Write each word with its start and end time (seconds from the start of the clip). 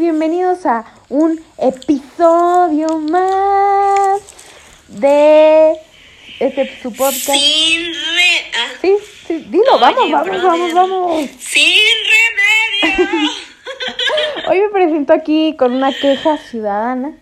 bienvenidos 0.00 0.64
a 0.64 0.84
un 1.10 1.38
episodio 1.58 2.98
más 3.00 4.20
de 4.88 5.74
este 6.40 6.80
su 6.82 6.90
podcast. 6.92 7.32
Sin 7.38 7.84
re... 7.92 8.50
ah, 8.58 8.68
Sí, 8.80 8.96
sí, 9.26 9.44
dilo, 9.50 9.74
Oye, 9.74 9.80
vamos, 9.80 10.10
vamos, 10.10 10.42
vamos, 10.42 10.72
vamos. 10.74 11.30
Sin 11.38 11.78
remedio. 12.82 13.30
Hoy 14.50 14.60
me 14.60 14.68
presento 14.70 15.12
aquí 15.12 15.54
con 15.58 15.72
una 15.72 15.92
queja 15.92 16.38
ciudadana. 16.38 17.12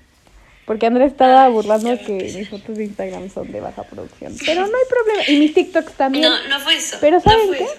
Porque 0.65 0.87
Andrés 0.87 1.11
estaba 1.13 1.49
burlando 1.49 1.99
que 2.05 2.13
mis 2.37 2.49
fotos 2.49 2.77
de 2.77 2.85
Instagram 2.85 3.29
son 3.31 3.51
de 3.51 3.61
baja 3.61 3.83
producción. 3.85 4.37
Pero 4.47 4.67
no 4.67 4.77
hay 4.77 4.85
problema. 4.89 5.23
Y 5.29 5.39
mis 5.39 5.55
TikToks 5.55 5.95
también. 5.95 6.25
No, 6.31 6.49
no 6.49 6.61
fue 6.61 6.77
eso. 6.77 6.99
Pero 7.01 7.17
no 7.17 7.23
¿saben 7.23 7.49
fue 7.49 7.57
qué? 7.59 7.65
eso. 7.65 7.75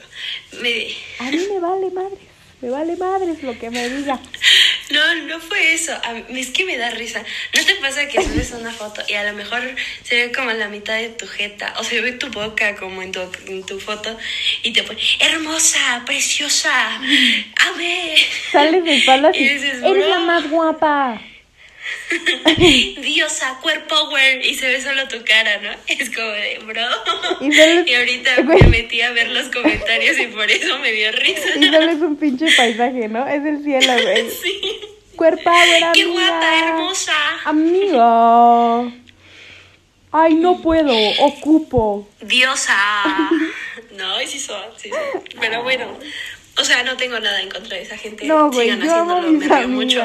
Me- 0.62 1.26
A 1.28 1.32
mí 1.32 1.38
me 1.54 1.60
vale 1.60 1.90
madres. 1.92 2.20
Me 2.62 2.70
vale 2.72 2.96
madres 2.98 3.42
lo 3.44 3.58
que 3.58 3.70
me 3.70 3.88
diga. 3.90 4.20
No, 4.90 5.16
no 5.28 5.40
fue 5.40 5.74
eso. 5.74 5.94
A 6.04 6.14
mí- 6.14 6.40
es 6.40 6.50
que 6.50 6.66
me 6.66 6.78
da 6.78 6.90
risa. 6.90 7.24
¿No 7.56 7.64
te 7.64 7.76
pasa 7.76 8.08
que 8.08 8.22
subes 8.22 8.52
una 8.52 8.72
foto 8.72 9.04
y 9.08 9.14
a 9.14 9.24
lo 9.24 9.34
mejor 9.34 9.62
se 10.04 10.16
ve 10.16 10.32
como 10.32 10.52
la 10.52 10.68
mitad 10.68 10.96
de 10.96 11.10
tu 11.10 11.28
jeta 11.28 11.74
o 11.78 11.84
se 11.84 12.02
ve 12.02 12.14
tu 12.14 12.30
boca 12.30 12.76
como 12.76 13.02
en 13.02 13.12
tu, 13.12 13.22
en 13.48 13.64
tu 13.66 13.80
foto 13.80 14.18
y 14.64 14.74
te 14.74 14.84
pone 14.84 15.00
hermosa, 15.20 16.04
preciosa, 16.06 16.72
amé. 16.96 18.16
Sales 18.52 18.84
de 18.84 18.96
espaldas 18.98 19.36
y 19.40 19.44
dices, 19.48 19.82
eres 19.84 20.08
la 20.08 20.20
más 20.20 20.50
guapa. 20.50 21.22
Diosa, 23.02 23.60
queer 23.64 23.86
power 23.88 24.44
y 24.46 24.56
se 24.56 24.68
ve 24.68 24.82
solo 24.82 25.08
tu 25.08 25.24
cara, 25.24 25.60
¿no? 25.62 25.70
Es 25.88 26.10
como 26.10 26.28
de 26.28 26.60
bro. 26.66 26.82
Y 27.42 27.52
solo- 27.52 27.84
Y 27.88 27.94
ahorita 27.96 28.42
me 28.44 28.68
metí 28.68 29.02
a 29.02 29.12
ver 29.12 29.30
los 29.30 29.50
comentarios 29.50 30.18
y 30.20 30.28
por 30.28 30.50
eso 30.50 30.80
me 30.80 30.92
dio 30.92 31.12
risa. 31.12 31.50
Y 31.60 31.66
solo 31.66 31.90
es 31.92 32.00
un 32.02 32.16
pinche 32.18 32.48
paisaje, 32.56 33.08
¿no? 33.08 33.28
Es 33.28 33.46
el 33.46 33.64
cielo, 33.64 33.94
güey. 34.02 34.30
Sí. 34.30 34.80
Cuerpo, 35.16 35.50
amiga. 35.50 35.92
Qué 35.94 36.06
guapa, 36.06 36.60
hermosa. 36.60 37.14
Amiga. 37.46 38.92
Ay, 40.12 40.34
no 40.36 40.62
puedo. 40.62 40.92
Ocupo. 41.20 42.08
Diosa. 42.22 43.30
No, 43.92 44.22
y 44.22 44.28
sí 44.28 44.40
son, 44.40 44.64
sí 44.78 44.90
son. 44.90 45.24
Pero 45.40 45.62
bueno, 45.64 46.00
o 46.60 46.66
sea, 46.66 46.84
no 46.84 46.98
tengo 46.98 47.20
nada 47.20 47.42
en 47.42 47.50
contra 47.50 47.78
de 47.78 47.84
esa 47.84 47.98
gente. 47.98 48.26
No, 48.26 48.52
güey, 48.52 48.70
Sigan 48.70 48.86
yo 48.86 48.96
amo 48.96 49.12
haciéndolo, 49.14 49.32
mis 49.32 49.48
me 49.48 49.58
río 49.58 49.68
mucho. 49.70 50.04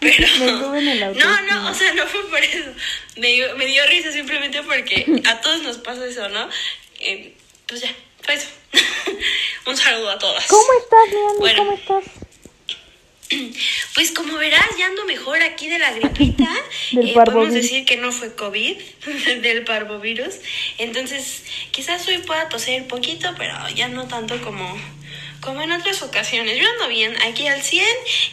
Pero... 0.00 0.26
Me 0.38 0.92
el 0.92 1.00
No, 1.16 1.42
no, 1.42 1.70
o 1.70 1.74
sea, 1.74 1.94
no 1.94 2.06
fue 2.06 2.28
por 2.28 2.42
eso. 2.42 2.70
Me 3.16 3.28
dio, 3.32 3.56
me 3.56 3.66
dio 3.66 3.86
risa 3.86 4.10
simplemente 4.10 4.62
porque 4.62 5.06
a 5.26 5.40
todos 5.40 5.62
nos 5.62 5.78
pasa 5.78 6.04
eso, 6.06 6.28
¿no? 6.28 6.48
Eh, 7.00 7.34
pues 7.66 7.82
ya, 7.82 7.94
fue 8.20 8.34
eso. 8.34 8.48
Un 9.66 9.76
saludo 9.76 10.10
a 10.10 10.18
todas. 10.18 10.46
¿Cómo 10.46 10.68
estás, 10.78 11.06
Andy? 11.06 11.38
Bueno. 11.38 11.58
¿Cómo 11.58 11.72
estás? 11.72 12.04
Pues 13.94 14.10
como 14.12 14.36
verás, 14.36 14.66
ya 14.78 14.86
ando 14.86 15.04
mejor 15.04 15.42
aquí 15.42 15.68
de 15.68 15.78
la 15.78 15.92
gripita. 15.94 16.48
Del 16.92 17.08
Eh, 17.08 17.14
podemos 17.14 17.52
decir 17.52 17.84
que 17.84 17.96
no 17.96 18.12
fue 18.12 18.34
COVID, 18.34 18.76
del 19.42 19.64
parvovirus. 19.64 20.36
Entonces, 20.78 21.44
quizás 21.70 22.06
hoy 22.08 22.18
pueda 22.18 22.48
toser 22.48 22.86
poquito, 22.86 23.34
pero 23.36 23.54
ya 23.74 23.88
no 23.88 24.08
tanto 24.08 24.40
como, 24.42 24.78
como 25.42 25.60
en 25.60 25.72
otras 25.72 26.00
ocasiones. 26.02 26.56
Yo 26.56 26.64
ando 26.68 26.88
bien, 26.88 27.14
aquí 27.28 27.46
al 27.48 27.60
100, 27.62 27.84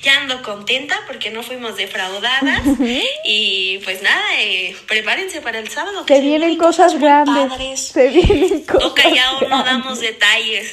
ya 0.03 0.17
ando 0.21 0.41
contenta 0.43 0.95
porque 1.07 1.31
no 1.31 1.43
fuimos 1.43 1.75
defraudadas. 1.75 2.61
y 3.25 3.79
pues 3.83 4.01
nada, 4.01 4.23
eh, 4.39 4.75
prepárense 4.87 5.41
para 5.41 5.59
el 5.59 5.69
sábado. 5.69 6.05
que 6.05 6.15
Se 6.15 6.21
vienen 6.21 6.55
cosas 6.57 6.97
grandes. 6.99 7.47
padres. 7.49 7.79
Se 7.81 8.07
vienen 8.09 8.63
cosas 8.63 8.85
O 8.91 8.93
callado 8.95 9.41
no 9.49 9.63
damos 9.63 9.99
detalles. 9.99 10.71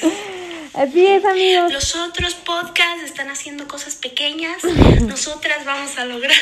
Así 0.75 1.07
es, 1.07 1.25
amigos. 1.25 1.73
Los 1.73 1.97
otros 1.97 2.35
podcasts 2.35 3.03
están 3.03 3.31
haciendo 3.31 3.67
cosas 3.67 3.97
pequeñas. 3.97 4.63
Nosotras 5.01 5.65
vamos 5.65 5.97
a 5.97 6.05
lograr. 6.05 6.37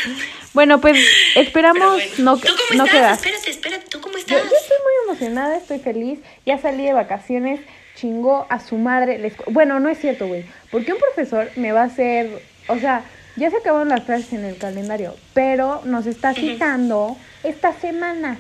Bueno, 0.52 0.80
pues 0.80 0.98
esperamos 1.36 1.94
bueno. 1.94 2.12
no, 2.18 2.36
¿Tú 2.38 2.48
cómo 2.48 2.78
no 2.78 2.84
estás? 2.84 2.90
quedar. 2.98 3.14
Espérate, 3.14 3.50
espérate. 3.50 3.86
¿Tú 3.88 4.00
cómo 4.00 4.14
Yo, 4.14 4.18
estás? 4.20 4.38
yo 4.42 4.56
estoy 4.60 4.76
muy 4.82 5.08
emocionada, 5.12 5.56
estoy 5.56 5.78
feliz. 5.78 6.18
Ya 6.44 6.58
salí 6.58 6.83
de 6.84 6.92
vacaciones, 6.94 7.60
chingó 7.94 8.46
a 8.50 8.60
su 8.60 8.77
madre. 8.77 9.18
la 9.18 9.30
Bueno, 9.48 9.80
no 9.80 9.88
es 9.88 9.98
cierto, 9.98 10.27
güey. 10.27 10.44
Porque 10.70 10.92
un 10.92 10.98
profesor 10.98 11.50
me 11.56 11.72
va 11.72 11.82
a 11.82 11.84
hacer. 11.84 12.42
O 12.68 12.78
sea, 12.78 13.05
ya 13.36 13.50
se 13.50 13.56
acabaron 13.56 13.88
las 13.88 14.05
clases 14.05 14.32
en 14.32 14.44
el 14.44 14.56
calendario, 14.56 15.14
pero 15.32 15.82
nos 15.84 16.06
está 16.06 16.34
citando 16.34 17.16
esta 17.42 17.72
semana. 17.72 18.38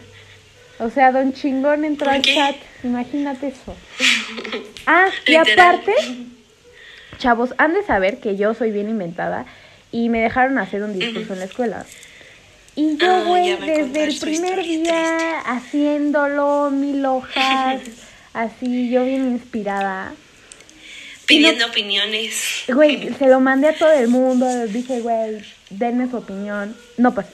O 0.78 0.90
sea, 0.90 1.12
don 1.12 1.32
chingón 1.32 1.84
entró 1.84 2.06
¿Por 2.06 2.14
al 2.14 2.22
chat. 2.22 2.56
Imagínate 2.82 3.48
eso. 3.48 3.74
Ah, 4.86 5.08
y 5.26 5.34
aparte, 5.34 5.94
chavos, 7.16 7.54
han 7.56 7.72
de 7.72 7.82
saber 7.84 8.20
que 8.20 8.36
yo 8.36 8.52
soy 8.52 8.70
bien 8.70 8.90
inventada 8.90 9.46
y 9.90 10.10
me 10.10 10.20
dejaron 10.20 10.58
hacer 10.58 10.82
un 10.82 10.92
discurso 10.92 11.32
en 11.32 11.38
la 11.38 11.46
escuela. 11.46 11.86
Y 12.76 12.98
yo, 12.98 13.10
Ah, 13.10 13.22
güey, 13.26 13.56
desde 13.56 14.04
el 14.04 14.18
primer 14.18 14.62
día 14.62 15.38
haciéndolo, 15.46 16.70
mil 16.70 17.06
hojas, 17.06 17.80
así, 18.34 18.90
yo 18.90 19.04
bien 19.04 19.30
inspirada. 19.32 20.12
Pidiendo 21.26 21.66
opiniones. 21.66 22.64
Güey, 22.68 23.14
se 23.14 23.28
lo 23.28 23.40
mandé 23.40 23.68
a 23.68 23.78
todo 23.78 23.90
el 23.92 24.08
mundo, 24.08 24.44
les 24.46 24.72
dije, 24.74 25.00
güey, 25.00 25.42
denme 25.70 26.10
su 26.10 26.18
opinión. 26.18 26.76
No 26.98 27.14
pasé. 27.14 27.30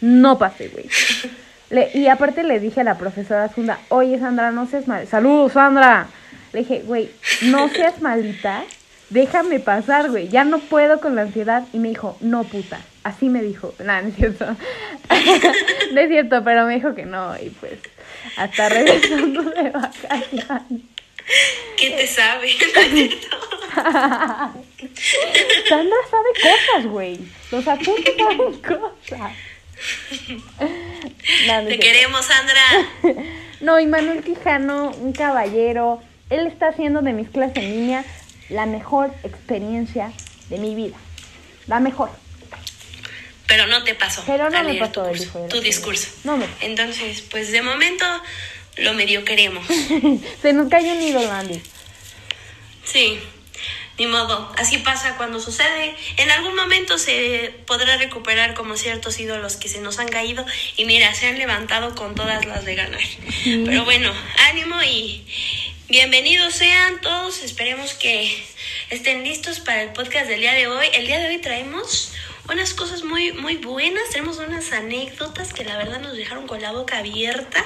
No 0.00 0.38
pasé, 0.38 0.68
güey. 0.68 0.86
Le- 1.70 1.90
y 1.94 2.06
aparte 2.08 2.42
le 2.44 2.60
dije 2.60 2.80
a 2.80 2.84
la 2.84 2.96
profesora 2.98 3.48
Zunda, 3.48 3.80
oye 3.88 4.18
Sandra, 4.18 4.50
no 4.52 4.66
seas 4.66 4.86
mal. 4.86 5.06
Saludos, 5.06 5.52
Sandra. 5.52 6.06
Le 6.52 6.60
dije, 6.60 6.82
güey, 6.86 7.10
no 7.42 7.68
seas 7.74 8.00
malita, 8.00 8.64
déjame 9.10 9.60
pasar, 9.60 10.10
güey. 10.10 10.28
Ya 10.28 10.44
no 10.44 10.58
puedo 10.60 11.00
con 11.00 11.14
la 11.14 11.22
ansiedad. 11.22 11.64
Y 11.72 11.78
me 11.78 11.88
dijo, 11.88 12.16
no, 12.20 12.44
puta. 12.44 12.80
Así 13.04 13.28
me 13.28 13.42
dijo. 13.42 13.74
No, 13.84 14.02
no 14.02 14.08
es 14.08 14.16
cierto. 14.16 14.46
no 15.92 16.00
es 16.00 16.08
cierto, 16.08 16.42
pero 16.42 16.66
me 16.66 16.74
dijo 16.74 16.94
que 16.94 17.04
no. 17.04 17.36
Y 17.36 17.50
pues, 17.50 17.78
hasta 18.36 18.68
regresando 18.68 19.42
de 19.42 19.70
vacaciones. 19.70 20.82
¿Qué 21.76 21.90
te 21.90 22.06
sabe? 22.06 22.48
Sandra 25.68 25.96
sabe 26.10 26.28
cosas, 26.42 26.86
güey. 26.86 27.18
Los 27.50 27.66
apuntes 27.66 28.14
saben 28.16 28.52
cosas. 28.60 29.32
No, 31.46 31.62
no, 31.62 31.68
te 31.68 31.78
queremos, 31.78 32.26
Sandra. 32.26 32.62
no, 33.60 33.80
y 33.80 33.86
Manuel 33.86 34.22
Quijano, 34.22 34.90
un 34.90 35.12
caballero, 35.12 36.02
él 36.30 36.46
está 36.46 36.68
haciendo 36.68 37.02
de 37.02 37.12
mis 37.12 37.28
clases 37.28 37.56
en 37.58 37.70
línea 37.70 38.04
la 38.48 38.66
mejor 38.66 39.12
experiencia 39.24 40.12
de 40.48 40.58
mi 40.58 40.74
vida. 40.74 40.96
La 41.66 41.80
mejor. 41.80 42.10
Pero 43.56 43.68
no 43.68 43.84
te 43.84 43.94
pasó. 43.94 44.24
Pero 44.26 44.50
no 44.50 44.58
a 44.58 44.62
me 44.64 44.74
pasó 44.74 44.92
tu, 44.92 45.00
el 45.02 45.06
curso, 45.10 45.22
hijo 45.24 45.48
tu 45.48 45.60
discurso. 45.60 46.08
No 46.24 46.36
me- 46.36 46.46
Entonces, 46.60 47.20
pues 47.30 47.52
de 47.52 47.62
momento 47.62 48.04
lo 48.78 48.94
medio 48.94 49.24
queremos. 49.24 49.64
Se 50.42 50.52
nos 50.52 50.68
cayó 50.68 50.90
un 50.92 51.00
ídolo, 51.02 51.30
Andy. 51.30 51.62
Sí, 52.84 53.20
ni 53.96 54.06
modo. 54.08 54.52
Así 54.58 54.78
pasa 54.78 55.16
cuando 55.16 55.38
sucede. 55.38 55.94
En 56.16 56.32
algún 56.32 56.56
momento 56.56 56.98
se 56.98 57.54
podrá 57.66 57.96
recuperar 57.96 58.54
como 58.54 58.76
ciertos 58.76 59.20
ídolos 59.20 59.54
que 59.54 59.68
se 59.68 59.80
nos 59.80 60.00
han 60.00 60.08
caído 60.08 60.44
y 60.76 60.84
mira, 60.84 61.14
se 61.14 61.28
han 61.28 61.38
levantado 61.38 61.94
con 61.94 62.16
todas 62.16 62.44
las 62.46 62.64
de 62.64 62.74
ganar. 62.74 63.00
Pero 63.44 63.84
bueno, 63.84 64.12
ánimo 64.50 64.82
y 64.82 65.24
bienvenidos 65.88 66.54
sean 66.54 67.00
todos. 67.00 67.44
Esperemos 67.44 67.94
que 67.94 68.36
estén 68.90 69.22
listos 69.22 69.60
para 69.60 69.82
el 69.84 69.90
podcast 69.92 70.26
del 70.26 70.40
día 70.40 70.54
de 70.54 70.66
hoy. 70.66 70.88
El 70.94 71.06
día 71.06 71.20
de 71.20 71.28
hoy 71.28 71.38
traemos 71.38 72.12
unas 72.48 72.74
cosas 72.74 73.02
muy 73.04 73.32
muy 73.32 73.56
buenas, 73.56 74.10
tenemos 74.10 74.38
unas 74.38 74.72
anécdotas 74.72 75.52
que 75.52 75.64
la 75.64 75.76
verdad 75.76 76.00
nos 76.00 76.16
dejaron 76.16 76.46
con 76.46 76.60
la 76.62 76.72
boca 76.72 76.98
abierta. 76.98 77.64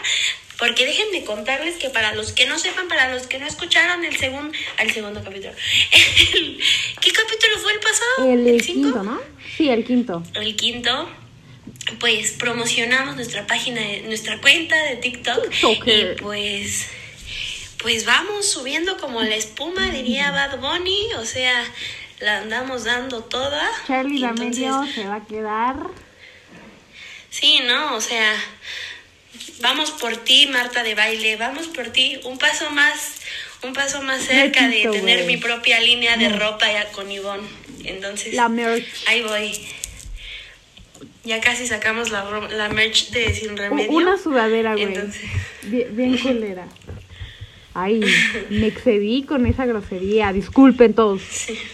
Porque 0.58 0.84
déjenme 0.86 1.22
contarles 1.24 1.76
que 1.76 1.88
para 1.88 2.16
los 2.16 2.32
que 2.32 2.46
no 2.46 2.58
sepan, 2.58 2.88
para 2.88 3.14
los 3.14 3.28
que 3.28 3.38
no 3.38 3.46
escucharon 3.46 4.04
el 4.04 4.16
segundo, 4.16 4.52
al 4.78 4.90
segundo 4.90 5.22
capítulo, 5.22 5.52
el- 6.34 6.60
¿qué 7.00 7.12
capítulo 7.12 7.58
fue 7.62 7.72
el 7.74 7.78
pasado? 7.78 8.32
El, 8.32 8.60
cinco? 8.60 8.82
quinto, 8.82 9.02
¿no? 9.04 9.20
Sí, 9.56 9.68
el 9.68 9.84
quinto. 9.84 10.20
El 10.34 10.56
quinto, 10.56 11.08
pues 12.00 12.32
promocionamos 12.32 13.14
nuestra 13.14 13.46
página, 13.46 13.80
nuestra 14.06 14.40
cuenta 14.40 14.74
de 14.82 14.96
TikTok 14.96 15.48
TikToker. 15.50 16.16
y 16.18 16.22
pues, 16.22 16.86
pues 17.78 18.04
vamos 18.04 18.50
subiendo 18.50 18.96
como 18.96 19.22
la 19.22 19.36
espuma, 19.36 19.90
diría 19.92 20.32
Bad 20.32 20.58
Bunny, 20.58 21.12
o 21.18 21.24
sea, 21.24 21.64
la 22.20 22.38
andamos 22.38 22.84
dando 22.84 23.22
toda. 23.22 23.68
Charlie 23.86 24.20
D'Amelio 24.20 24.86
se 24.94 25.06
va 25.06 25.16
a 25.16 25.24
quedar. 25.26 25.76
Sí, 27.30 27.60
no, 27.66 27.94
o 27.96 28.00
sea, 28.00 28.34
vamos 29.60 29.90
por 29.92 30.16
ti, 30.16 30.48
Marta 30.48 30.82
de 30.82 30.94
baile, 30.94 31.36
vamos 31.36 31.66
por 31.68 31.88
ti, 31.88 32.18
un 32.24 32.38
paso 32.38 32.70
más, 32.70 33.20
un 33.62 33.72
paso 33.72 34.02
más 34.02 34.22
cerca 34.22 34.68
de 34.68 34.88
tener 34.90 35.24
mi 35.26 35.36
propia 35.36 35.80
línea 35.80 36.16
de 36.16 36.30
ropa 36.30 36.70
ya 36.72 36.90
con 36.92 37.10
Ivonne. 37.10 37.46
Entonces, 37.84 38.34
La 38.34 38.48
merch. 38.48 38.86
ahí 39.06 39.22
voy. 39.22 39.68
Ya 41.24 41.40
casi 41.40 41.66
sacamos 41.66 42.10
la, 42.10 42.24
la 42.50 42.68
merch 42.70 43.10
de 43.10 43.34
Sin 43.34 43.56
Remedio. 43.56 43.90
Una 43.92 44.16
sudadera, 44.16 44.72
güey. 44.72 44.84
Entonces, 44.84 45.22
Bien, 45.62 45.94
bien 45.94 46.18
culera. 46.18 46.66
Ay, 47.82 48.00
me 48.50 48.66
excedí 48.66 49.22
con 49.22 49.46
esa 49.46 49.66
grosería. 49.66 50.32
Disculpen 50.32 50.94
todos, 50.94 51.22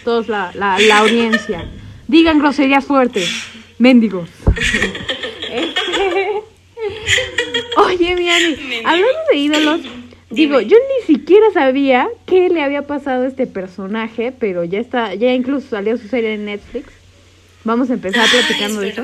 todos 0.03 0.27
la, 0.27 0.51
la, 0.53 0.77
la 0.79 0.97
audiencia. 0.99 1.67
Digan 2.07 2.39
groserías 2.39 2.85
fuertes. 2.85 3.29
Mendigos. 3.79 4.29
Este, 5.51 6.29
Oye, 7.77 8.15
mi 8.15 8.29
Ani, 8.29 8.55
Mendigo. 8.55 8.87
hablando 8.87 9.19
de 9.31 9.37
ídolos, 9.37 9.81
digo, 10.29 10.61
yo 10.61 10.77
ni 10.77 11.05
siquiera 11.15 11.45
sabía 11.53 12.07
qué 12.25 12.49
le 12.49 12.61
había 12.61 12.83
pasado 12.83 13.23
a 13.23 13.27
este 13.27 13.47
personaje, 13.47 14.31
pero 14.37 14.63
ya 14.63 14.79
está, 14.79 15.15
ya 15.15 15.33
incluso 15.33 15.69
salió 15.69 15.97
su 15.97 16.07
serie 16.07 16.33
en 16.35 16.45
Netflix. 16.45 16.87
Vamos 17.63 17.89
a 17.89 17.93
empezar 17.93 18.23
Ay, 18.23 18.29
platicando 18.39 18.81
de 18.81 18.89
es 18.89 18.93
eso. 18.97 19.03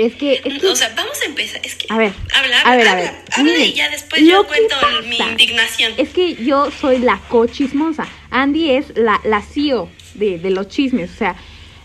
Es 0.00 0.14
que, 0.14 0.40
es 0.42 0.58
que 0.58 0.66
O 0.66 0.74
sea, 0.74 0.90
vamos 0.96 1.20
a 1.20 1.26
empezar. 1.26 1.60
Es 1.62 1.74
que. 1.74 1.86
A 1.90 1.98
ver, 1.98 2.14
Habla, 2.34 2.60
a 2.62 2.76
ver, 2.76 2.88
a 2.88 2.92
habla, 2.92 3.02
ver, 3.02 3.14
habla 3.32 3.52
miren, 3.52 3.68
y 3.68 3.72
ya 3.74 3.90
después 3.90 4.22
yo 4.22 4.46
cuento 4.46 4.74
mi 5.06 5.18
indignación. 5.18 5.92
Es 5.98 6.08
que 6.08 6.36
yo 6.36 6.70
soy 6.70 7.00
la 7.00 7.20
cochismosa. 7.28 8.08
Andy 8.30 8.70
es 8.70 8.96
la, 8.96 9.20
la 9.24 9.42
CEO 9.42 9.90
de, 10.14 10.38
de 10.38 10.50
los 10.50 10.68
chismes. 10.68 11.10
O 11.10 11.14
sea, 11.16 11.36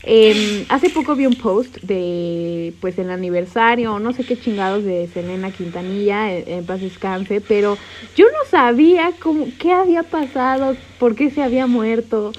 em, 0.03 0.63
hace 0.69 0.89
poco 0.91 1.15
vi 1.17 1.25
un 1.25 1.35
post 1.35 1.75
de, 1.81 2.73
pues, 2.79 2.97
el 2.99 3.11
aniversario, 3.11 3.99
no 3.99 4.13
sé 4.13 4.23
qué 4.23 4.39
chingados 4.39 4.85
de 4.85 5.09
Selena 5.13 5.51
Quintanilla, 5.51 6.33
en, 6.33 6.47
en 6.47 6.65
paz 6.65 6.79
descanse, 6.79 7.41
pero 7.41 7.77
yo 8.15 8.27
no 8.27 8.49
sabía 8.49 9.11
cómo, 9.19 9.49
qué 9.59 9.73
había 9.73 10.03
pasado, 10.03 10.77
por 10.99 11.15
qué 11.15 11.31
se 11.31 11.43
había 11.43 11.67
muerto. 11.67 12.31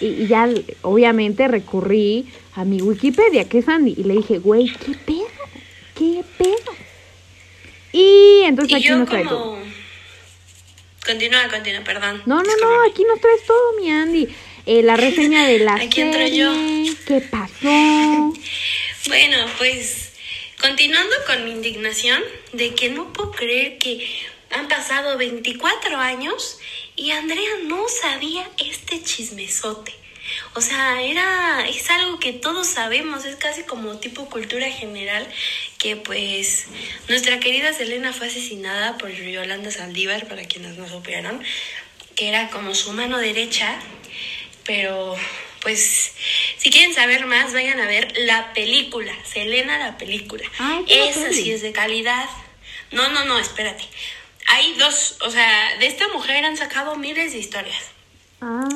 Y, 0.00 0.06
y 0.06 0.26
ya, 0.26 0.48
obviamente, 0.82 1.46
recurrí 1.46 2.26
a 2.60 2.64
mi 2.64 2.80
Wikipedia, 2.82 3.48
que 3.48 3.58
es 3.58 3.68
Andy, 3.68 3.94
y 3.96 4.04
le 4.04 4.14
dije, 4.14 4.38
güey, 4.38 4.72
¿qué 4.72 4.92
pedo? 5.06 5.26
¿Qué 5.96 6.22
pedo? 6.38 6.74
Y 7.92 8.42
entonces 8.44 8.72
Y 8.72 8.74
aquí 8.76 8.88
yo 8.88 8.96
nos 8.98 9.08
trae 9.08 9.24
todo. 9.24 9.50
como... 9.56 9.60
Continúa, 11.04 11.48
continúa, 11.48 11.82
perdón. 11.82 12.22
No, 12.26 12.42
no, 12.42 12.56
no, 12.60 12.82
aquí 12.88 13.02
nos 13.04 13.20
traes 13.20 13.44
todo, 13.46 13.72
mi 13.80 13.90
Andy. 13.90 14.28
Eh, 14.66 14.82
la 14.82 14.96
reseña 14.96 15.46
de 15.46 15.58
la 15.60 15.74
Aquí 15.80 16.02
entro 16.02 16.26
yo. 16.26 16.52
qué 17.06 17.20
pasó. 17.20 18.32
Bueno, 19.08 19.38
pues 19.56 20.12
continuando 20.60 21.16
con 21.26 21.42
mi 21.44 21.52
indignación 21.52 22.22
de 22.52 22.74
que 22.74 22.90
no 22.90 23.10
puedo 23.14 23.30
creer 23.32 23.78
que 23.78 24.06
han 24.50 24.68
pasado 24.68 25.16
24 25.16 25.96
años 25.96 26.58
y 26.96 27.10
Andrea 27.12 27.50
no 27.64 27.86
sabía 27.88 28.46
este 28.58 29.02
chismesote. 29.02 29.94
O 30.54 30.60
sea, 30.60 31.02
era 31.02 31.66
es 31.68 31.88
algo 31.90 32.18
que 32.18 32.32
todos 32.32 32.66
sabemos, 32.66 33.24
es 33.24 33.36
casi 33.36 33.62
como 33.62 33.98
tipo 33.98 34.28
cultura 34.28 34.70
general 34.70 35.26
que 35.78 35.96
pues 35.96 36.66
nuestra 37.08 37.40
querida 37.40 37.72
Selena 37.72 38.12
fue 38.12 38.26
asesinada 38.26 38.98
por 38.98 39.10
Yolanda 39.10 39.70
Saldívar 39.70 40.26
para 40.26 40.44
quienes 40.44 40.76
no 40.76 40.88
supieron, 40.88 41.42
que 42.14 42.28
era 42.28 42.50
como 42.50 42.74
su 42.74 42.92
mano 42.92 43.18
derecha 43.18 43.78
pero, 44.70 45.16
pues, 45.62 46.12
si 46.56 46.70
quieren 46.70 46.94
saber 46.94 47.26
más, 47.26 47.52
vayan 47.52 47.80
a 47.80 47.86
ver 47.86 48.12
la 48.18 48.52
película, 48.52 49.12
Selena 49.24 49.78
la 49.78 49.98
película. 49.98 50.44
Ay, 50.58 50.84
qué 50.86 51.08
Esa 51.08 51.32
sí 51.32 51.50
es 51.50 51.62
de 51.62 51.72
calidad. 51.72 52.28
No, 52.92 53.08
no, 53.08 53.24
no, 53.24 53.36
espérate. 53.38 53.82
Hay 54.46 54.74
dos, 54.74 55.16
o 55.22 55.30
sea, 55.30 55.76
de 55.78 55.86
esta 55.86 56.06
mujer 56.08 56.44
han 56.44 56.56
sacado 56.56 56.94
miles 56.94 57.32
de 57.32 57.38
historias. 57.38 57.82
Ah, 58.40 58.68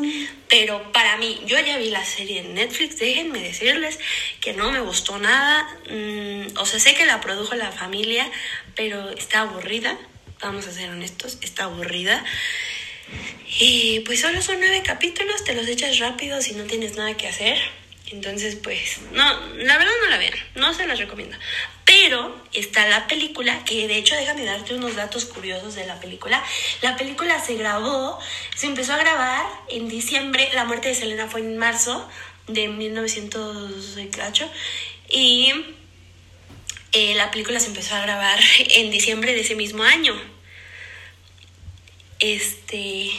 Pero 0.49 0.93
para 0.93 1.16
mí, 1.16 1.40
yo 1.46 1.58
ya 1.58 1.78
vi 1.78 1.90
la 1.90 2.05
serie 2.05 2.40
en 2.40 2.55
Netflix, 2.55 2.99
déjenme 2.99 3.40
decirles 3.40 3.99
que 4.40 4.52
no 4.52 4.70
me 4.70 4.81
gustó 4.81 5.19
nada. 5.19 5.66
Mm, 5.90 6.58
o 6.58 6.66
sea, 6.66 6.78
sé 6.78 6.94
que 6.94 7.06
la 7.06 7.20
produjo 7.20 7.55
la 7.55 7.72
familia, 7.72 8.31
pero 8.75 9.11
está 9.11 9.40
aburrida. 9.40 9.99
Vamos 10.40 10.66
a 10.66 10.72
ser 10.72 10.90
honestos, 10.90 11.38
está 11.40 11.64
aburrida. 11.64 12.22
Y 13.58 14.00
pues 14.00 14.20
solo 14.20 14.43
son 14.43 14.61
nueve 14.61 14.82
capítulos, 14.84 15.44
te 15.44 15.55
los 15.55 15.67
echas 15.69 15.99
rápido 15.99 16.43
si 16.43 16.52
no 16.55 16.64
tienes 16.64 16.96
nada 16.96 17.17
que 17.17 17.28
hacer. 17.28 17.58
Entonces, 18.14 18.55
pues, 18.55 19.00
no, 19.11 19.25
la 19.56 19.76
verdad 19.76 19.93
no 20.02 20.11
la 20.11 20.19
vean, 20.19 20.34
no 20.55 20.72
se 20.72 20.87
las 20.87 21.00
recomiendo. 21.00 21.37
Pero 21.84 22.40
está 22.52 22.87
la 22.88 23.08
película, 23.08 23.64
que 23.64 23.88
de 23.88 23.99
hecho 23.99 24.14
déjame 24.14 24.44
darte 24.44 24.72
unos 24.72 24.94
datos 24.94 25.25
curiosos 25.25 25.75
de 25.75 25.84
la 25.84 25.99
película. 25.99 26.40
La 26.81 26.96
película 26.96 27.44
se 27.44 27.56
grabó, 27.56 28.20
se 28.55 28.66
empezó 28.66 28.93
a 28.93 28.99
grabar 28.99 29.44
en 29.69 29.88
diciembre, 29.88 30.49
la 30.55 30.64
muerte 30.64 30.88
de 30.88 30.94
Selena 30.94 31.26
fue 31.26 31.40
en 31.40 31.58
marzo 31.58 32.08
de 32.46 32.69
1908 32.69 34.50
y 35.10 35.52
eh, 36.93 37.14
la 37.17 37.32
película 37.32 37.58
se 37.58 37.67
empezó 37.67 37.96
a 37.96 38.02
grabar 38.02 38.38
en 38.76 38.93
diciembre 38.93 39.34
de 39.34 39.40
ese 39.40 39.56
mismo 39.56 39.82
año. 39.82 40.14
Este, 42.20 43.10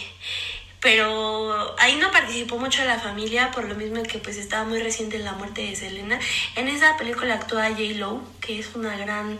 pero 0.85 1.75
ahí 1.79 1.95
no 1.95 2.11
participó 2.11 2.59
mucho 2.59 2.85
la 2.85 2.99
familia 2.99 3.49
por 3.49 3.67
lo 3.67 3.73
mismo 3.73 4.03
que 4.03 4.19
pues 4.19 4.37
estaba 4.37 4.65
muy 4.65 4.79
reciente 4.79 5.17
la 5.17 5.31
muerte 5.31 5.63
de 5.63 5.75
Selena. 5.75 6.19
En 6.55 6.67
esa 6.67 6.95
película 6.95 7.33
actúa 7.33 7.69
J. 7.69 7.81
Lo, 7.95 8.21
que 8.39 8.59
es 8.59 8.75
una 8.75 8.95
gran, 8.95 9.39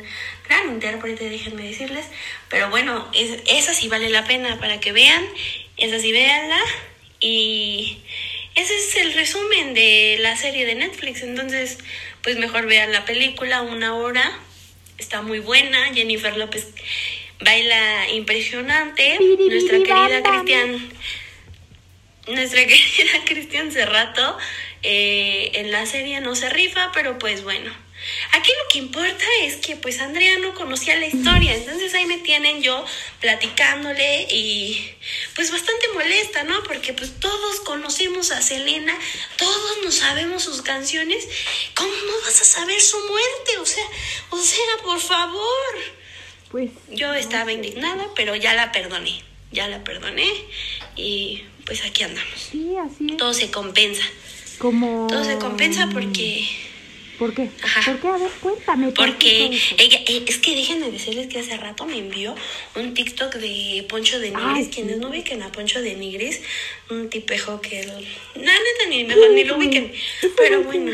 gran 0.50 0.70
intérprete, 0.72 1.30
déjenme 1.30 1.62
decirles. 1.68 2.08
Pero 2.50 2.72
bueno, 2.72 3.08
es, 3.14 3.44
esa 3.48 3.76
sí 3.76 3.88
vale 3.90 4.10
la 4.10 4.26
pena 4.26 4.60
para 4.60 4.80
que 4.80 4.92
vean, 4.92 5.24
esa 5.78 6.00
sí 6.00 6.12
véanla. 6.12 6.60
Y 7.20 8.00
ese 8.56 8.76
es 8.80 8.96
el 8.96 9.14
resumen 9.14 9.76
de 9.76 10.18
la 10.22 10.36
serie 10.38 10.66
de 10.66 10.74
Netflix. 10.74 11.22
Entonces, 11.22 11.78
pues 12.24 12.40
mejor 12.40 12.66
vean 12.66 12.92
la 12.92 13.06
película, 13.06 13.62
una 13.62 13.94
hora. 13.94 14.32
Está 14.98 15.22
muy 15.22 15.42
buena. 15.42 15.94
Jennifer 15.94 16.36
López 16.38 16.70
baila 17.40 18.10
impresionante. 18.14 19.20
Nuestra 19.20 19.78
querida 19.78 20.24
Cristian, 20.24 20.90
nuestra 22.28 22.62
querida 22.68 23.26
Cristian 23.26 23.72
Cerrato 23.72 24.38
eh, 24.84 25.52
en 25.56 25.72
la 25.72 25.86
serie 25.86 26.22
no 26.22 26.36
se 26.36 26.50
rifa, 26.50 26.92
pero 26.94 27.18
pues 27.18 27.44
bueno. 27.44 27.86
Aquí 28.34 28.52
lo 28.52 28.68
que 28.70 28.78
importa 28.80 29.26
es 29.42 29.56
que 29.56 29.76
pues 29.76 30.00
Andrea 30.00 30.38
no 30.40 30.54
conocía 30.54 30.96
la 30.96 31.08
historia, 31.08 31.56
entonces 31.56 31.94
ahí 31.96 32.06
me 32.06 32.20
tienen 32.20 32.62
yo 32.62 32.86
platicándole 33.20 34.28
y 34.30 34.94
pues 35.34 35.52
bastante 35.52 35.88
molesta, 35.94 36.44
¿no? 36.44 36.62
Porque 36.64 36.94
pues 36.94 37.20
todos 37.20 37.62
conocemos 37.62 38.32
a 38.32 38.42
Selena, 38.44 38.96
todos 39.38 39.78
nos 39.84 39.96
sabemos 39.96 40.44
sus 40.44 40.62
canciones, 40.62 41.28
¿cómo 41.74 41.90
no 41.90 42.22
vas 42.24 42.42
a 42.42 42.46
saber 42.46 42.80
su 42.80 43.00
muerte? 43.00 43.58
O 43.60 43.66
sea, 43.66 43.86
o 44.30 44.38
sea, 44.38 44.84
por 44.84 45.00
favor. 45.00 45.76
pues. 46.52 46.70
Yo 46.90 47.14
estaba 47.14 47.52
indignada, 47.52 48.08
pero 48.16 48.36
ya 48.36 48.54
la 48.54 48.72
perdoné, 48.72 49.24
ya 49.52 49.68
la 49.68 49.84
perdoné 49.84 50.30
y 50.96 51.44
pues 51.66 51.84
aquí 51.86 52.04
andamos. 52.04 52.30
Sí, 52.52 52.76
así 52.78 53.08
es. 53.12 53.18
Todo 53.18 53.34
se 53.34 53.50
compensa, 53.52 54.04
Como. 54.60 55.08
todo 55.08 55.24
se 55.24 55.38
compensa 55.38 55.90
porque... 55.92 56.48
¿Por 57.20 57.34
qué? 57.34 57.50
Ajá. 57.64 57.92
¿Por 57.94 58.02
qué? 58.02 58.08
A 58.10 58.18
ver, 58.18 58.30
cuéntame. 58.42 58.92
¿por 58.92 59.06
qué 59.18 59.48
Porque 59.50 59.60
ella, 59.82 60.00
eh, 60.06 60.26
es 60.28 60.38
que 60.38 60.54
déjenme 60.54 60.92
decirles 60.92 61.28
que 61.28 61.40
hace 61.40 61.56
rato 61.56 61.86
me 61.86 61.98
envió 61.98 62.36
un 62.76 62.94
TikTok 62.94 63.36
de 63.36 63.86
Poncho 63.88 64.20
de 64.20 64.32
Nigris. 64.32 64.68
Quienes 64.68 64.98
no 64.98 65.08
ubiquen 65.08 65.42
a 65.42 65.50
Poncho 65.50 65.82
de 65.82 65.96
Nigris, 65.96 66.42
un 66.90 67.10
tipejo 67.10 67.62
que. 67.62 67.80
el- 67.80 67.88
La 68.36 68.52
neta, 68.52 68.90
ni 68.90 69.06
mejor 69.06 69.32
ni 69.32 69.46
lo 69.46 69.56
ubiquen. 69.58 69.94
Pero 70.36 70.64
bueno, 70.64 70.92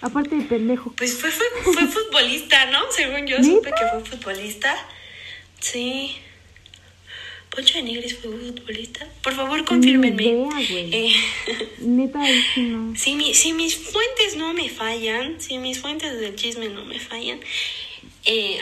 Aparte 0.00 0.36
de 0.36 0.42
pendejo. 0.44 0.92
pues 0.96 1.14
fue, 1.14 1.32
fue, 1.32 1.46
fue 1.72 1.86
futbolista, 1.88 2.66
¿no? 2.66 2.78
Según 2.92 3.26
yo 3.26 3.42
supe 3.42 3.70
que 3.70 3.84
fue 4.00 4.16
futbolista. 4.16 4.76
Sí. 5.58 6.16
Poncho 7.50 7.74
de 7.74 7.82
Nigris 7.82 8.16
fue 8.18 8.30
futbolista. 8.30 9.06
Por 9.22 9.34
favor, 9.34 9.64
confírmenme. 9.64 10.22
Idea. 10.24 10.48
Eh, 10.92 11.12
Neta, 11.78 12.20
ahí 12.20 12.42
sí 12.54 12.60
no. 12.62 12.94
Si, 12.96 13.14
mi- 13.14 13.34
si 13.34 13.52
mis 13.52 13.74
fuentes 13.76 14.36
no 14.36 14.52
me 14.54 14.68
fallan, 14.68 15.40
si 15.40 15.58
mis 15.58 15.78
fuentes 15.80 16.20
del 16.20 16.36
chisme 16.36 16.68
no 16.68 16.84
me 16.84 17.00
fallan, 17.00 17.40
eh, 18.26 18.60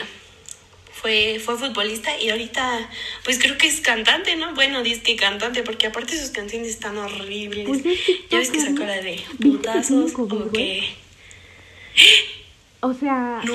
fue, 0.93 1.39
fue 1.43 1.57
futbolista 1.57 2.19
y 2.19 2.29
ahorita 2.29 2.89
pues 3.23 3.37
creo 3.37 3.57
que 3.57 3.67
es 3.67 3.81
cantante, 3.81 4.35
¿no? 4.35 4.55
Bueno, 4.55 4.81
dice 4.81 5.01
que 5.03 5.15
cantante 5.15 5.61
porque 5.61 5.87
aparte 5.87 6.17
sus 6.19 6.31
canciones 6.31 6.69
están 6.69 6.97
horribles. 6.97 7.67
Pues 7.67 7.85
es 7.85 7.99
ya 8.31 8.39
ves 8.39 8.49
que 8.49 8.59
sacó 8.61 8.79
la 8.83 8.95
de 9.01 9.11
¿Viste 9.11 9.37
que 9.37 9.47
putazos 9.49 10.13
o 10.17 10.51
que... 10.51 10.89
O 12.79 12.93
sea, 12.93 13.41
No, 13.43 13.53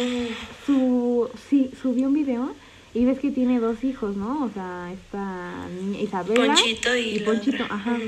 su, 0.66 1.30
sí, 1.48 1.70
subió 1.80 2.08
un 2.08 2.14
video 2.14 2.54
y 2.94 3.04
ves 3.04 3.18
que 3.18 3.30
tiene 3.30 3.58
dos 3.60 3.82
hijos, 3.84 4.16
¿no? 4.16 4.44
O 4.44 4.50
sea, 4.52 4.92
esta 4.92 5.66
niña 5.68 6.00
Isabela 6.00 6.54
Ponchito 6.54 6.94
y 6.96 7.18
la 7.20 7.24
Ponchito, 7.24 7.64
ajá. 7.68 7.98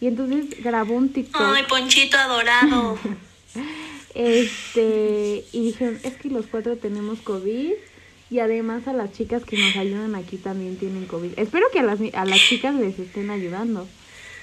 Y 0.00 0.06
entonces 0.06 0.62
grabó 0.62 0.94
un 0.94 1.08
TikTok, 1.12 1.40
ay, 1.56 1.64
Ponchito 1.68 2.16
adorado. 2.18 2.98
este, 4.14 5.44
y 5.52 5.64
dijeron, 5.66 5.98
es 6.02 6.14
que 6.16 6.28
los 6.28 6.46
cuatro 6.46 6.76
tenemos 6.76 7.20
COVID 7.20 7.72
y 8.30 8.38
además 8.40 8.86
a 8.86 8.92
las 8.92 9.12
chicas 9.12 9.44
que 9.44 9.56
nos 9.56 9.76
ayudan 9.76 10.14
aquí 10.14 10.36
también 10.36 10.76
tienen 10.76 11.06
COVID. 11.06 11.38
Espero 11.38 11.66
que 11.72 11.80
a 11.80 11.82
las, 11.82 11.98
a 12.12 12.24
las 12.24 12.38
chicas 12.38 12.74
les 12.74 12.98
estén 12.98 13.30
ayudando, 13.30 13.88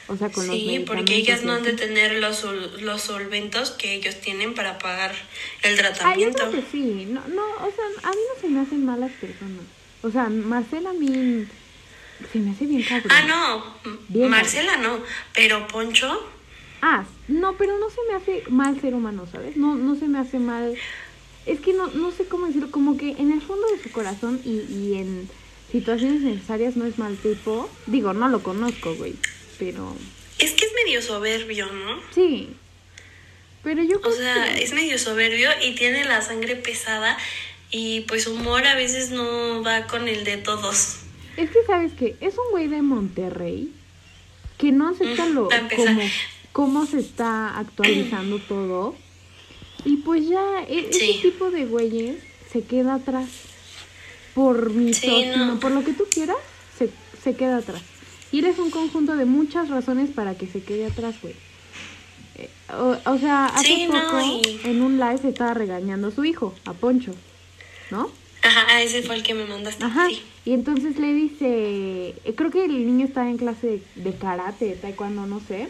o 0.07 0.17
sea, 0.17 0.29
con 0.29 0.47
los 0.47 0.55
Sí, 0.55 0.65
medicamentos. 0.65 0.95
porque 0.95 1.15
ellas 1.15 1.41
y 1.43 1.45
no 1.45 1.53
han 1.53 1.63
de 1.63 1.73
tener 1.73 2.13
los, 2.19 2.43
los 2.81 3.01
solventos 3.01 3.71
que 3.71 3.93
ellos 3.95 4.15
tienen 4.21 4.53
para 4.55 4.77
pagar 4.79 5.13
el 5.63 5.73
Ah, 5.73 5.75
yo 5.75 5.81
tratamiento. 5.81 6.37
creo 6.49 6.51
que 6.51 6.63
sí. 6.71 7.05
No, 7.09 7.21
no, 7.27 7.43
o 7.43 7.71
sea, 7.71 7.85
a 8.03 8.09
mí 8.11 8.17
no 8.35 8.41
se 8.41 8.47
me 8.47 8.59
hacen 8.61 8.85
malas 8.85 9.11
personas. 9.21 9.63
O 10.05 10.11
sea, 10.11 10.29
Marcela 10.29 10.91
a 10.91 10.93
mí 10.93 11.45
se 12.31 12.39
me 12.39 12.51
hace 12.51 12.65
bien 12.65 12.83
cabrón. 12.83 13.11
Ah, 13.11 13.23
no, 13.27 13.91
Bien, 14.09 14.29
Marcela 14.29 14.77
no, 14.77 14.99
pero 15.33 15.67
Poncho, 15.67 16.31
Ah, 16.81 17.03
no, 17.27 17.53
pero 17.57 17.77
no 17.79 17.89
se 17.89 17.97
me 18.07 18.15
hace 18.15 18.43
mal 18.51 18.79
ser 18.79 18.93
humano, 18.93 19.25
¿sabes? 19.31 19.57
No, 19.57 19.75
no 19.75 19.95
se 19.95 20.07
me 20.07 20.19
hace 20.19 20.37
mal. 20.37 20.75
Es 21.47 21.59
que 21.59 21.73
no, 21.73 21.87
no 21.87 22.11
sé 22.11 22.25
cómo 22.25 22.45
decirlo, 22.45 22.69
como 22.69 22.97
que 22.97 23.11
en 23.11 23.31
el 23.31 23.41
fondo 23.41 23.65
de 23.67 23.81
su 23.81 23.91
corazón 23.91 24.39
y, 24.45 24.59
y 24.71 24.95
en 24.99 25.27
situaciones 25.71 26.21
necesarias 26.21 26.75
no 26.75 26.85
es 26.85 26.99
mal 26.99 27.17
tipo. 27.17 27.67
Digo, 27.87 28.13
no 28.13 28.29
lo 28.29 28.43
conozco, 28.43 28.93
güey, 28.95 29.15
pero... 29.57 29.95
Es 30.37 30.51
que 30.51 30.65
es 30.65 30.71
medio 30.85 31.01
soberbio, 31.01 31.65
¿no? 31.71 31.99
Sí. 32.13 32.49
Pero 33.63 33.81
yo 33.81 33.99
O 34.03 34.11
sea, 34.11 34.53
que- 34.53 34.63
es 34.63 34.73
medio 34.73 34.99
soberbio 34.99 35.49
y 35.63 35.73
tiene 35.73 36.03
la 36.05 36.21
sangre 36.21 36.55
pesada 36.55 37.17
y 37.77 38.01
pues 38.07 38.23
su 38.23 38.33
humor 38.33 38.65
a 38.65 38.75
veces 38.75 39.11
no 39.11 39.61
va 39.61 39.85
con 39.87 40.07
el 40.07 40.23
de 40.23 40.37
todos. 40.37 40.97
Es 41.35 41.49
que, 41.49 41.59
¿sabes 41.67 41.91
qué? 41.99 42.15
Es 42.21 42.35
un 42.37 42.51
güey 42.51 42.67
de 42.69 42.81
Monterrey 42.81 43.69
que 44.57 44.71
no 44.71 44.87
acepta 44.87 45.25
lo, 45.25 45.49
como, 45.75 46.01
cómo 46.53 46.85
se 46.85 46.99
está 46.99 47.57
actualizando 47.59 48.39
todo. 48.47 48.95
Y 49.83 49.97
pues 49.97 50.27
ya, 50.29 50.63
e- 50.69 50.87
ese 50.89 51.19
tipo 51.21 51.51
de 51.51 51.65
güeyes 51.65 52.15
se 52.51 52.63
queda 52.63 52.95
atrás. 52.95 53.27
Por 54.33 54.71
mi 54.71 54.93
Sí, 54.93 55.25
no. 55.35 55.59
por 55.59 55.71
lo 55.71 55.83
que 55.83 55.91
tú 55.93 56.05
quieras, 56.09 56.37
se, 56.77 56.89
se 57.23 57.35
queda 57.35 57.57
atrás. 57.57 57.81
Y 58.31 58.39
él 58.39 58.45
es 58.45 58.57
un 58.59 58.69
conjunto 58.71 59.15
de 59.17 59.25
muchas 59.25 59.69
razones 59.69 60.09
para 60.11 60.35
que 60.37 60.47
se 60.47 60.61
quede 60.63 60.85
atrás, 60.85 61.15
güey. 61.21 61.35
Eh, 62.37 62.49
O, 62.73 62.95
o 63.11 63.17
sea, 63.19 63.45
hace 63.47 63.67
Sí, 63.67 63.87
poco 63.87 64.19
en 64.63 64.81
un 64.81 64.97
live 64.97 65.19
estaba 65.29 65.53
regañando 65.53 66.07
a 66.07 66.11
su 66.11 66.23
hijo, 66.25 66.53
a 66.65 66.73
Poncho, 66.73 67.13
¿no? 67.91 68.09
Ajá, 68.41 68.81
ese 68.81 69.01
fue 69.01 69.15
el 69.15 69.23
que 69.23 69.33
me 69.33 69.45
mandaste. 69.45 69.83
Ajá. 69.83 70.07
Sí. 70.09 70.21
Y 70.45 70.53
entonces 70.53 70.97
le 70.99 71.13
dice, 71.13 71.45
eh, 72.23 72.33
creo 72.35 72.51
que 72.51 72.65
el 72.65 72.85
niño 72.85 73.05
estaba 73.05 73.29
en 73.29 73.37
clase 73.37 73.81
de, 73.95 74.03
de 74.03 74.15
karate, 74.17 74.65
de 74.65 74.75
taekwondo, 74.75 75.25
no 75.25 75.41
sé. 75.47 75.67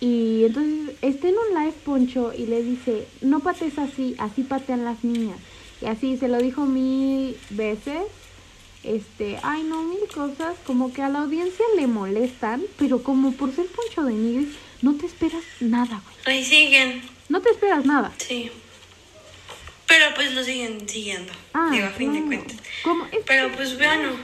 Y 0.00 0.44
entonces 0.44 0.96
está 1.00 1.28
en 1.28 1.34
un 1.36 1.58
live 1.58 1.74
Poncho 1.84 2.32
y 2.36 2.46
le 2.46 2.62
dice, 2.62 3.06
no 3.22 3.40
patees 3.40 3.78
así, 3.78 4.14
así 4.18 4.42
patean 4.42 4.84
las 4.84 5.02
niñas. 5.02 5.38
Y 5.80 5.86
así 5.86 6.16
se 6.18 6.28
lo 6.28 6.38
dijo 6.38 6.66
mil 6.66 7.36
veces. 7.50 8.02
Este, 8.82 9.38
ay 9.42 9.62
no, 9.62 9.82
mil 9.82 10.06
cosas, 10.14 10.56
como 10.66 10.92
que 10.92 11.00
a 11.00 11.08
la 11.08 11.20
audiencia 11.20 11.64
le 11.76 11.86
molestan, 11.86 12.62
pero 12.78 13.02
como 13.02 13.32
por 13.32 13.50
ser 13.54 13.64
Poncho 13.66 14.02
de 14.04 14.12
Nigris, 14.12 14.56
no 14.82 14.94
te 14.96 15.06
esperas 15.06 15.42
nada, 15.60 16.02
güey. 16.04 16.36
Ahí 16.36 16.44
siguen, 16.44 17.00
No 17.30 17.40
te 17.40 17.48
esperas 17.48 17.86
nada. 17.86 18.12
sí. 18.18 18.50
Pero 19.86 20.14
pues 20.14 20.32
lo 20.32 20.42
siguen 20.42 20.88
siguiendo. 20.88 21.32
Ah, 21.52 21.68
digo, 21.70 21.86
a 21.86 21.90
fin 21.90 22.12
de 22.12 22.22
cuentas. 22.22 22.56
¿Cómo? 22.82 23.06
Pero 23.26 23.52
pues 23.52 23.76
bueno, 23.76 24.16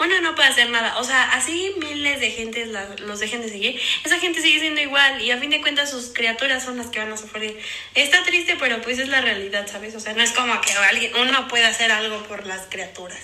uno 0.00 0.20
no 0.20 0.34
puede 0.34 0.48
hacer 0.48 0.70
nada. 0.70 0.98
O 0.98 1.04
sea, 1.04 1.32
así 1.32 1.74
miles 1.78 2.20
de 2.20 2.30
gente 2.30 2.66
los 2.66 3.20
dejen 3.20 3.42
de 3.42 3.48
seguir. 3.48 3.80
Esa 4.04 4.18
gente 4.18 4.40
sigue 4.40 4.60
siendo 4.60 4.80
igual 4.80 5.20
y 5.20 5.30
a 5.30 5.38
fin 5.38 5.50
de 5.50 5.60
cuentas 5.60 5.90
sus 5.90 6.12
criaturas 6.12 6.64
son 6.64 6.76
las 6.76 6.88
que 6.88 6.98
van 6.98 7.12
a 7.12 7.16
sufrir. 7.16 7.58
Está 7.94 8.22
triste, 8.24 8.56
pero 8.58 8.80
pues 8.80 8.98
es 8.98 9.08
la 9.08 9.20
realidad, 9.20 9.66
¿sabes? 9.70 9.94
O 9.94 10.00
sea, 10.00 10.12
no 10.14 10.22
es 10.22 10.32
como 10.32 10.60
que 10.60 10.72
alguien, 10.72 11.12
uno 11.16 11.48
puede 11.48 11.64
hacer 11.64 11.90
algo 11.90 12.22
por 12.24 12.46
las 12.46 12.66
criaturas. 12.68 13.20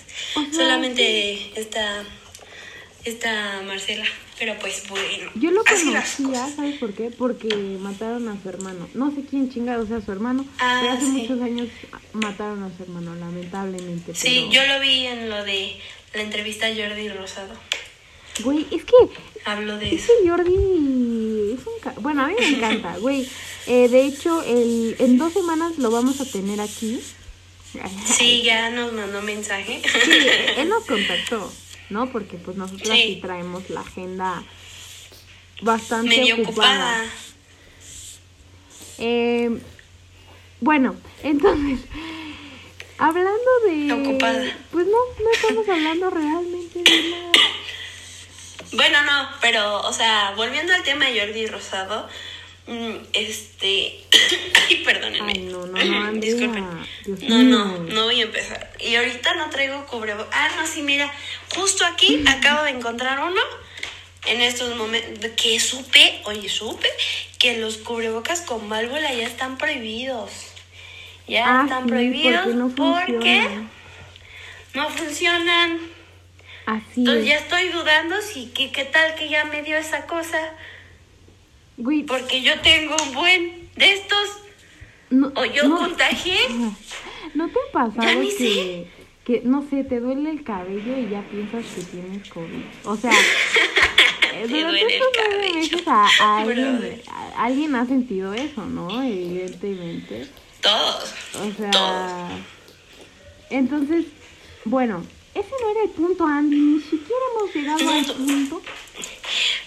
Solamente 0.53 1.53
está, 1.59 2.05
está 3.05 3.63
Marcela. 3.67 4.05
Pero 4.39 4.57
pues 4.59 4.83
bueno, 4.89 5.31
Yo 5.37 5.51
lo 5.53 5.63
conocía. 5.65 6.49
¿sabes 6.57 6.79
por 6.79 6.93
qué? 6.93 7.11
Porque 7.11 7.49
mataron 7.81 8.29
a 8.29 8.43
su 8.43 8.49
hermano. 8.49 8.89
No 8.95 9.11
sé 9.15 9.23
quién 9.29 9.49
chingado 9.53 9.87
sea 9.87 10.01
su 10.01 10.11
hermano, 10.11 10.45
Ah, 10.59 10.79
pero 10.83 10.93
hace 10.95 11.05
sí. 11.07 11.13
muchos 11.13 11.41
años 11.41 11.69
mataron 12.13 12.63
a 12.65 12.77
su 12.77 12.83
hermano, 12.83 13.15
lamentablemente. 13.15 14.15
Sí, 14.15 14.49
pero- 14.51 14.53
yo 14.67 14.75
lo 14.75 14.81
vi 14.81 15.07
en 15.07 15.31
lo 15.31 15.45
de 15.45 15.77
la 16.15 16.23
entrevista 16.23 16.67
a 16.67 16.71
Jordi 16.75 17.09
Rosado. 17.11 17.55
Güey, 18.43 18.67
es 18.73 18.85
que 18.85 18.95
Hablo 19.45 19.77
de 19.79 19.95
ese 19.95 19.97
eso. 20.07 20.13
Jordi 20.27 20.55
es 21.55 21.67
un... 21.67 21.81
ca- 21.81 21.95
Bueno, 22.01 22.25
a 22.25 22.29
mí 22.29 22.35
me 22.39 22.49
encanta, 22.49 22.97
güey. 23.01 23.29
Eh, 23.69 23.89
de 23.89 24.05
hecho, 24.05 24.43
el, 24.43 24.97
en 24.99 25.17
dos 25.19 25.33
semanas 25.33 25.79
lo 25.79 25.91
vamos 25.93 26.21
a 26.21 26.25
tener 26.25 26.61
aquí. 26.61 27.01
Sí, 28.07 28.43
ya 28.43 28.71
nos 28.71 28.93
mandó 28.93 29.21
mensaje. 29.23 29.81
Sí, 30.05 30.27
él 30.57 30.69
nos 30.69 30.85
contactó, 30.85 31.53
¿no? 31.95 32.11
Porque 32.11 32.37
pues 32.37 32.57
nosotros 32.57 32.89
Sí. 32.89 33.15
sí 33.15 33.19
traemos 33.23 33.71
la 33.71 33.81
agenda 33.81 34.43
bastante 35.63 36.09
Medio 36.19 36.35
ocupada. 36.43 36.97
ocupada. 36.97 37.05
Eh, 38.99 39.59
bueno, 40.61 40.97
entonces, 41.23 41.81
hablando 42.99 43.51
de... 43.67 43.93
Ocupada. 43.93 44.57
Pues 44.73 44.87
no, 44.87 44.99
no 45.23 45.31
estamos 45.33 45.69
hablando 45.69 46.11
realmente 46.11 46.83
de 46.83 47.11
nada. 47.11 47.33
Bueno, 48.73 49.03
no, 49.05 49.29
pero, 49.41 49.83
o 49.83 49.93
sea, 49.93 50.33
volviendo 50.37 50.75
al 50.75 50.83
tema 50.83 51.07
de 51.07 51.21
Jordi 51.21 51.47
Rosado, 51.47 52.09
este. 53.13 54.01
Ay, 54.69 54.77
perdónenme. 54.85 55.33
Ay, 55.33 55.39
no, 55.43 55.67
no, 55.67 55.85
no, 56.13 56.13
Disculpen. 56.13 56.67
No, 57.29 57.43
no, 57.43 57.79
no 57.79 58.05
voy 58.05 58.21
a 58.21 58.25
empezar. 58.25 58.73
Y 58.81 58.95
ahorita 58.97 59.35
no 59.35 59.51
traigo 59.51 59.85
cubrebocas. 59.87 60.29
Ah, 60.33 60.51
no, 60.57 60.67
sí, 60.67 60.83
mira, 60.83 61.13
justo 61.55 61.85
aquí 61.85 62.25
acabo 62.27 62.63
de 62.65 62.71
encontrar 62.71 63.21
uno. 63.21 63.41
En 64.27 64.41
estos 64.41 64.75
momentos 64.77 65.31
que 65.37 65.61
supe, 65.61 66.23
oye, 66.25 66.49
supe 66.49 66.89
que 67.39 67.59
los 67.59 67.77
cubrebocas 67.77 68.41
con 68.41 68.71
válvula 68.71 69.13
ya 69.13 69.27
están 69.27 69.59
prohibidos. 69.59 70.31
Ya 71.29 71.61
Ah, 71.61 71.63
están 71.65 71.85
sí, 71.85 71.89
prohibidos 71.91 72.43
porque 72.45 72.55
no 72.57 72.69
porque 72.75 73.49
no 74.73 74.89
funcionan. 74.89 75.79
Así 76.65 77.01
Entonces 77.01 77.27
ya 77.27 77.35
es. 77.37 77.43
estoy 77.43 77.69
dudando 77.69 78.21
si 78.23 78.47
que, 78.47 78.73
qué 78.73 78.87
tal 78.87 79.15
que 79.17 79.29
ya 79.29 79.45
me 79.45 79.63
dio 79.63 79.77
esa 79.77 80.07
cosa. 80.07 80.39
Güey, 81.77 82.03
Porque 82.05 82.41
yo 82.43 82.61
tengo 82.61 82.95
un 83.09 83.15
buen 83.15 83.69
de 83.77 83.93
estos. 83.95 84.29
no, 85.11 85.33
O 85.37 85.45
yo 85.45 85.65
no- 85.69 85.77
contagié. 85.79 86.39
¿No 87.35 87.49
te 87.49 87.59
ha 87.59 87.73
pasado 87.73 88.03
Ya 88.07 88.15
ni 88.15 88.29
que, 88.37 88.87
que, 89.25 89.41
no 89.45 89.67
sé, 89.69 89.83
te 89.83 89.99
duele 89.99 90.31
el 90.31 90.45
cabello 90.45 90.97
y 90.99 91.09
ya 91.11 91.23
piensas 91.23 91.65
que 91.75 91.83
tienes 91.83 92.29
COVID? 92.29 92.63
O 92.85 92.97
sea, 92.97 93.11
eh, 94.33 94.47
durante 94.47 94.63
duele 94.63 94.95
estos 94.97 95.09
cabello. 95.17 95.55
meses 95.55 95.89
a, 95.89 96.09
a 96.21 96.39
alguien, 96.43 97.03
a- 97.11 97.45
alguien 97.45 97.75
ha 97.75 97.87
sentido 97.87 98.33
eso, 98.35 98.65
¿no? 98.67 99.03
Evidentemente. 99.03 100.29
Todos. 100.61 101.13
O 101.35 101.53
sea, 101.59 101.71
Todos. 101.73 102.33
entonces, 103.51 104.05
bueno, 104.65 105.05
ese 105.35 105.51
no 105.61 105.71
era 105.71 105.83
el 105.83 105.91
punto, 105.91 106.25
Andy. 106.27 106.57
Ni 106.57 106.81
siquiera 106.81 107.23
hemos 107.35 107.55
llegado 107.55 107.91
al 107.91 108.05
punto. 108.07 108.63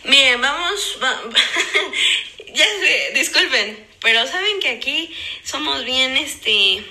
Miren, 0.05 0.41
vamos. 0.41 0.99
va- 1.03 1.21
ya 2.53 2.65
sé, 2.65 3.11
disculpen. 3.15 3.85
Pero 4.01 4.25
saben 4.27 4.59
que 4.59 4.69
aquí 4.69 5.13
somos 5.43 5.83
bien, 5.83 6.15
este. 6.17 6.83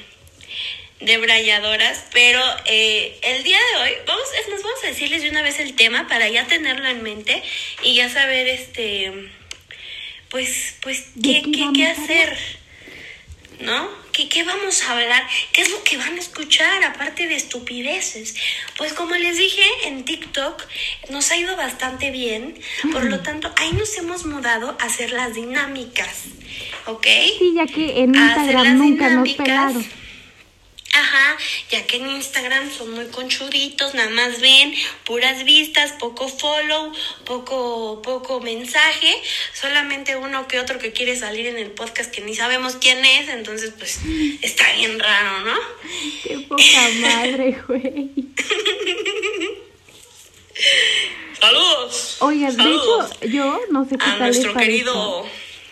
Debrayadoras, 0.99 2.06
pero 2.12 2.40
eh, 2.64 3.18
el 3.23 3.45
día 3.45 3.59
de 3.59 3.83
hoy 3.83 3.90
vamos, 4.06 4.25
es 4.40 4.49
más, 4.49 4.62
vamos 4.62 4.83
a 4.83 4.87
decirles 4.87 5.21
de 5.23 5.28
una 5.28 5.42
vez 5.42 5.59
el 5.61 5.76
tema 5.76 6.09
para 6.09 6.26
ya 6.30 6.47
tenerlo 6.47 6.88
en 6.88 7.02
mente 7.02 7.42
y 7.83 7.95
ya 7.95 8.09
saber, 8.09 8.49
este, 8.49 9.12
pues, 10.30 10.75
pues, 10.80 11.11
¿De 11.14 11.42
qué, 11.42 11.52
qué 11.52 11.68
qué, 11.75 11.87
hacer, 11.87 12.38
¿no? 13.61 13.90
¿Qué, 14.16 14.30
¿Qué 14.30 14.44
vamos 14.44 14.82
a 14.82 14.92
hablar? 14.92 15.23
¿Qué 15.52 15.61
es 15.61 15.70
lo 15.70 15.85
que 15.85 15.99
van 15.99 16.14
a 16.14 16.18
escuchar 16.18 16.82
aparte 16.85 17.26
de 17.28 17.35
estupideces? 17.35 18.35
Pues 18.78 18.94
como 18.94 19.14
les 19.14 19.37
dije 19.37 19.62
en 19.85 20.04
TikTok, 20.04 20.62
nos 21.11 21.30
ha 21.30 21.37
ido 21.37 21.54
bastante 21.54 22.11
bien, 22.11 22.54
por 22.92 23.04
lo 23.04 23.20
tanto, 23.20 23.52
ahí 23.56 23.73
nos 23.73 23.94
hemos 23.99 24.25
mudado 24.25 24.75
a 24.80 24.85
hacer 24.85 25.11
las 25.11 25.35
dinámicas, 25.35 26.25
¿ok? 26.87 27.06
Sí, 27.38 27.52
ya 27.54 27.66
que 27.66 28.00
en 28.00 28.14
Instagram 28.14 28.78
nunca 28.78 29.11
nos 29.11 29.28
pelaron. 29.35 30.05
Ajá, 30.98 31.36
ya 31.70 31.86
que 31.86 31.98
en 31.98 32.08
Instagram 32.08 32.72
son 32.72 32.92
muy 32.92 33.04
conchuditos, 33.08 33.92
nada 33.92 34.08
más 34.08 34.40
ven 34.40 34.72
puras 35.04 35.44
vistas, 35.44 35.92
poco 35.92 36.26
follow, 36.26 36.90
poco, 37.26 38.00
poco 38.00 38.40
mensaje, 38.40 39.14
solamente 39.52 40.16
uno 40.16 40.48
que 40.48 40.58
otro 40.58 40.78
que 40.78 40.92
quiere 40.92 41.14
salir 41.14 41.48
en 41.48 41.58
el 41.58 41.70
podcast 41.70 42.10
que 42.10 42.22
ni 42.22 42.34
sabemos 42.34 42.76
quién 42.76 43.04
es, 43.04 43.28
entonces 43.28 43.74
pues 43.78 44.00
está 44.40 44.72
bien 44.72 44.98
raro, 44.98 45.40
¿no? 45.40 45.56
Qué 46.22 46.38
poca 46.48 46.62
madre, 47.02 47.62
güey. 47.68 48.10
Saludos. 51.38 52.16
Oigan, 52.20 52.56
de 52.56 52.62
hecho, 52.62 53.10
yo 53.28 53.60
no 53.70 53.84
sé 53.84 53.98
qué 53.98 54.04
a 54.04 54.18
tal 54.18 54.20
nuestro 54.20 54.54
les 54.54 54.62
querido... 54.62 55.26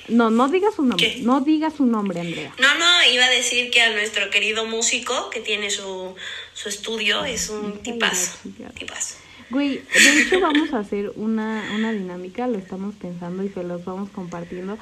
No, 0.08 0.30
no 0.30 0.48
diga 0.48 0.68
su 0.74 0.82
nombre. 0.84 1.14
¿Qué? 1.14 1.22
No 1.22 1.40
diga 1.40 1.70
su 1.70 1.86
nombre, 1.86 2.20
Andrea. 2.20 2.52
No, 2.58 2.74
no, 2.74 2.86
iba 3.12 3.24
a 3.24 3.30
decir 3.30 3.70
que 3.70 3.80
a 3.80 3.90
nuestro 3.92 4.28
querido 4.30 4.66
músico 4.66 5.30
que 5.30 5.40
tiene 5.40 5.70
su, 5.70 6.14
su 6.52 6.68
estudio 6.68 7.24
es 7.24 7.48
un 7.48 7.82
tipazo. 7.82 8.36
Tipazo. 8.76 9.14
Güey, 9.50 9.76
de 9.94 10.22
hecho 10.22 10.40
vamos 10.40 10.72
a 10.72 10.78
hacer 10.80 11.12
una, 11.16 11.70
una 11.74 11.92
dinámica, 11.92 12.46
lo 12.46 12.58
estamos 12.58 12.94
pensando 13.00 13.44
y 13.44 13.48
se 13.50 13.62
los 13.62 13.84
vamos 13.84 14.10
compartiendo. 14.10 14.78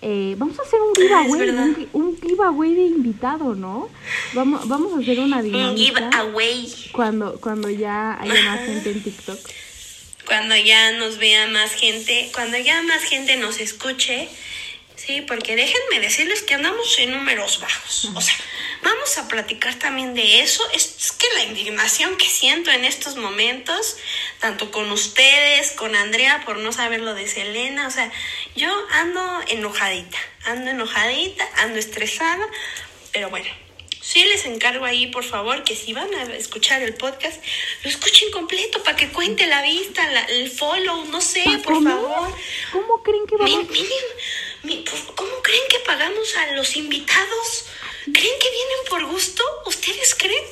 Eh, 0.00 0.34
vamos 0.36 0.58
a 0.58 0.62
hacer 0.62 0.80
un 0.80 0.94
giveaway, 0.96 1.48
un, 1.50 1.76
gi- 1.76 1.88
un 1.92 2.20
giveaway 2.20 2.74
de 2.74 2.82
invitado, 2.82 3.54
¿no? 3.54 3.88
Vamos, 4.34 4.66
vamos 4.68 4.94
a 4.94 4.98
hacer 5.00 5.18
una 5.20 5.36
Un 5.38 5.42
dinámica 5.44 6.08
giveaway. 6.10 6.72
cuando, 6.92 7.38
cuando 7.40 7.68
ya 7.70 8.20
haya 8.20 8.42
más 8.44 8.60
gente 8.66 8.90
en 8.90 9.02
TikTok. 9.02 9.38
cuando 10.26 10.56
ya 10.56 10.92
nos 10.98 11.18
vea 11.18 11.46
más 11.48 11.72
gente, 11.72 12.30
cuando 12.34 12.58
ya 12.58 12.82
más 12.82 13.02
gente 13.04 13.36
nos 13.36 13.60
escuche, 13.60 14.28
sí, 14.96 15.20
porque 15.22 15.56
déjenme 15.56 16.00
decirles 16.00 16.42
que 16.42 16.54
andamos 16.54 16.98
en 16.98 17.10
números 17.12 17.60
bajos. 17.60 18.04
O 18.14 18.20
sea, 18.20 18.34
vamos 18.82 19.18
a 19.18 19.28
platicar 19.28 19.74
también 19.76 20.14
de 20.14 20.40
eso. 20.40 20.62
Es, 20.72 21.12
que 21.18 21.26
la 21.34 21.44
indignación 21.44 22.16
que 22.16 22.28
siento 22.28 22.70
en 22.70 22.84
estos 22.84 23.16
momentos, 23.16 23.96
tanto 24.40 24.70
con 24.70 24.90
ustedes, 24.92 25.72
con 25.72 25.94
Andrea 25.96 26.42
por 26.44 26.58
no 26.58 26.72
saber 26.72 27.00
lo 27.00 27.14
de 27.14 27.26
Selena, 27.28 27.86
o 27.86 27.90
sea, 27.90 28.10
yo 28.56 28.70
ando 28.90 29.40
enojadita, 29.48 30.18
ando 30.44 30.70
enojadita, 30.70 31.48
ando 31.58 31.78
estresada, 31.78 32.46
pero 33.12 33.30
bueno. 33.30 33.48
Sí 34.04 34.24
les 34.24 34.46
encargo 34.46 34.84
ahí, 34.84 35.06
por 35.06 35.22
favor, 35.22 35.62
que 35.62 35.76
si 35.76 35.92
van 35.92 36.12
a 36.12 36.24
escuchar 36.34 36.82
el 36.82 36.92
podcast, 36.94 37.40
lo 37.84 37.88
escuchen 37.88 38.32
completo 38.32 38.82
para 38.82 38.96
que 38.96 39.08
cuente 39.10 39.46
la 39.46 39.62
vista, 39.62 40.04
la- 40.10 40.24
el 40.24 40.50
follow, 40.50 41.04
no 41.04 41.20
sé, 41.20 41.44
por 41.62 41.74
¿Cómo? 41.74 41.88
favor. 41.88 42.36
¿Cómo 42.72 43.00
creen 43.04 43.26
que 43.28 43.36
Mi- 43.44 43.54
vamos? 43.54 43.68
Pues, 44.62 45.02
¿Cómo 45.14 45.30
creen 45.42 45.62
que 45.70 45.78
pagamos 45.86 46.36
a 46.36 46.54
los 46.54 46.76
invitados? 46.76 47.66
¿Creen 48.04 48.14
que 48.40 48.50
vienen 48.50 48.82
por 48.88 49.04
gusto? 49.06 49.42
¿Ustedes 49.66 50.14
creen? 50.16 50.44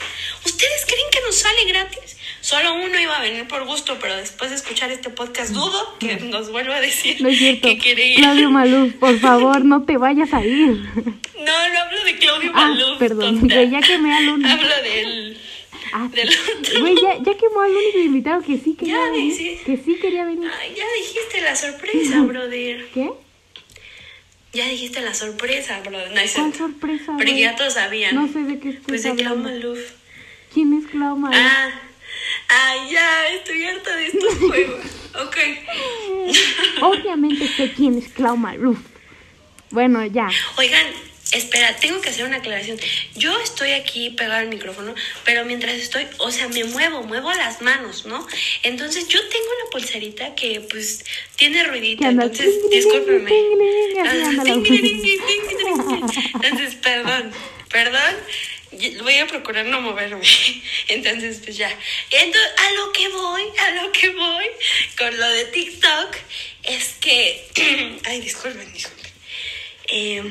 ¿Ustedes 0.44 0.84
creen 0.86 1.06
que 1.12 1.20
nos 1.22 1.34
sale 1.36 1.64
gratis? 1.66 2.16
Solo 2.40 2.74
uno 2.74 2.98
iba 2.98 3.16
a 3.16 3.22
venir 3.22 3.46
por 3.48 3.64
gusto, 3.66 3.98
pero 4.00 4.16
después 4.16 4.50
de 4.50 4.56
escuchar 4.56 4.90
este 4.90 5.10
podcast 5.10 5.52
dudo 5.52 5.96
que 5.98 6.16
nos 6.16 6.50
vuelva 6.50 6.76
a 6.76 6.80
decir 6.80 7.20
No 7.20 7.28
es 7.28 7.38
cierto. 7.38 7.68
que 7.68 7.78
quiere 7.78 8.06
ir. 8.06 8.16
Claudio 8.16 8.50
Maluz, 8.50 8.94
por 8.94 9.18
favor, 9.18 9.64
no 9.64 9.84
te 9.84 9.98
vayas 9.98 10.32
a 10.32 10.44
ir. 10.44 10.68
No, 10.70 11.68
no 11.68 11.78
hablo 11.80 12.04
de 12.04 12.16
Claudio 12.18 12.50
Ah, 12.54 12.68
Maluf. 12.68 12.98
perdón, 12.98 13.40
güey, 13.48 13.70
ya 13.70 13.80
quemé 13.80 14.14
al 14.16 14.28
único. 14.28 14.50
Hablo 14.50 14.82
del... 14.82 15.38
Ah, 15.92 16.08
del 16.12 16.28
otro. 16.28 16.80
Güey, 16.80 16.94
ya, 17.02 17.16
ya 17.18 17.36
quemó 17.36 17.60
al 17.62 17.72
único 17.72 17.98
invitado 17.98 18.42
que 18.42 18.58
sí 18.58 18.74
quería 18.78 18.94
Ya, 18.94 19.10
venir. 19.10 19.34
sí. 19.36 19.58
Que 19.66 19.76
sí 19.76 19.98
quería 20.00 20.24
venir. 20.24 20.48
Ay, 20.60 20.72
ya 20.76 20.84
dijiste 20.98 21.40
la 21.42 21.56
sorpresa, 21.56 22.20
brother. 22.22 22.86
¿Qué? 22.94 23.10
Ya 24.52 24.66
dijiste 24.66 25.00
la 25.00 25.14
sorpresa, 25.14 25.80
brother. 25.80 26.10
No, 26.12 26.20
es 26.20 26.32
¿Cuál 26.34 26.54
sorpresa? 26.54 27.12
Porque 27.16 27.38
ya 27.38 27.54
todos 27.54 27.74
sabían. 27.74 28.14
No 28.14 28.26
sé 28.26 28.40
de 28.40 28.58
qué 28.58 28.70
estás 28.70 28.86
Pues 28.86 29.02
de 29.04 29.14
Clau. 29.14 29.36
Maluf. 29.36 29.78
¿Quién 30.52 30.72
es 30.74 30.86
Clau 30.90 31.16
Maluz? 31.16 31.38
Ah, 31.40 31.70
ay, 32.48 32.90
ya, 32.92 33.28
estoy 33.28 33.64
harta 33.64 33.94
de 33.94 34.06
estos 34.06 34.34
juegos. 34.38 34.84
Ok. 35.22 35.36
Obviamente 36.82 37.46
sé 37.46 37.72
quién 37.72 37.96
es 37.98 38.08
Clau 38.08 38.36
Maluz. 38.36 38.78
Bueno, 39.70 40.04
ya. 40.04 40.28
Oigan, 40.56 40.86
espera, 41.32 41.76
tengo 41.76 42.00
que 42.00 42.10
hacer 42.10 42.24
una 42.24 42.38
aclaración. 42.38 42.78
Yo 43.14 43.38
estoy 43.40 43.72
aquí 43.72 44.10
pegada 44.10 44.38
al 44.38 44.48
micrófono, 44.48 44.94
pero 45.24 45.44
mientras 45.44 45.74
estoy, 45.74 46.06
o 46.18 46.30
sea, 46.30 46.48
me 46.48 46.64
muevo, 46.64 47.02
muevo 47.02 47.32
las 47.32 47.60
manos, 47.62 48.06
¿no? 48.06 48.26
Entonces 48.62 49.08
yo 49.08 49.20
tengo 49.28 49.46
una 49.60 49.70
pulserita 49.70 50.34
que 50.34 50.60
pues 50.60 51.04
tiene 51.36 51.64
ruidito, 51.64 52.04
entonces 52.04 52.54
discúlpeme. 52.70 53.30
Ah. 54.04 54.30
Entonces, 56.34 56.74
perdón, 56.76 57.32
perdón. 57.70 58.16
Voy 59.02 59.16
a 59.16 59.26
procurar 59.26 59.66
no 59.66 59.80
moverme. 59.80 60.22
Entonces, 60.88 61.40
pues 61.44 61.56
ya. 61.56 61.76
Entonces, 62.10 62.52
a 62.56 62.72
lo 62.74 62.92
que 62.92 63.08
voy, 63.08 63.42
a 63.58 63.70
lo 63.82 63.90
que 63.90 64.10
voy 64.10 64.46
con 64.96 65.18
lo 65.18 65.28
de 65.28 65.44
TikTok 65.46 66.16
es 66.62 66.94
que. 67.00 67.48
Ay, 68.04 68.20
disculpen, 68.20 68.72
disculpen. 68.72 69.10
Eh, 69.88 70.22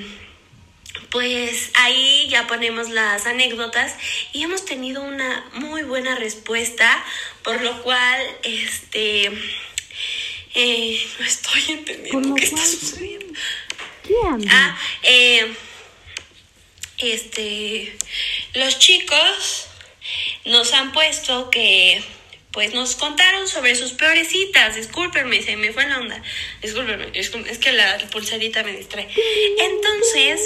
pues 1.09 1.71
ahí 1.75 2.27
ya 2.29 2.47
ponemos 2.47 2.89
las 2.89 3.25
anécdotas 3.25 3.95
y 4.33 4.43
hemos 4.43 4.65
tenido 4.65 5.01
una 5.01 5.49
muy 5.53 5.83
buena 5.83 6.15
respuesta, 6.15 7.03
por 7.43 7.61
lo 7.61 7.81
cual, 7.83 8.21
este, 8.43 9.31
eh, 10.55 11.07
no 11.19 11.25
estoy 11.25 11.63
entendiendo 11.69 12.35
qué 12.35 12.43
está 12.43 12.65
sucediendo. 12.65 13.39
¿Qué 14.03 14.15
anda? 14.27 14.51
Ah, 14.51 14.79
eh, 15.03 15.53
este, 16.99 17.95
los 18.53 18.77
chicos 18.79 19.67
nos 20.45 20.73
han 20.73 20.91
puesto 20.91 21.49
que, 21.49 22.03
pues 22.59 22.73
nos 22.73 22.97
contaron 22.97 23.47
sobre 23.47 23.73
sus 23.73 23.93
peores 23.93 24.27
citas. 24.27 24.75
Discúlpenme, 24.75 25.41
se 25.41 25.55
me 25.55 25.71
fue 25.71 25.87
la 25.87 25.97
onda. 25.97 26.21
Discúlpenme, 26.61 27.07
es 27.13 27.29
que 27.57 27.71
la 27.71 27.97
pulserita 28.11 28.63
me 28.63 28.73
distrae. 28.73 29.07
Entonces, 29.59 30.41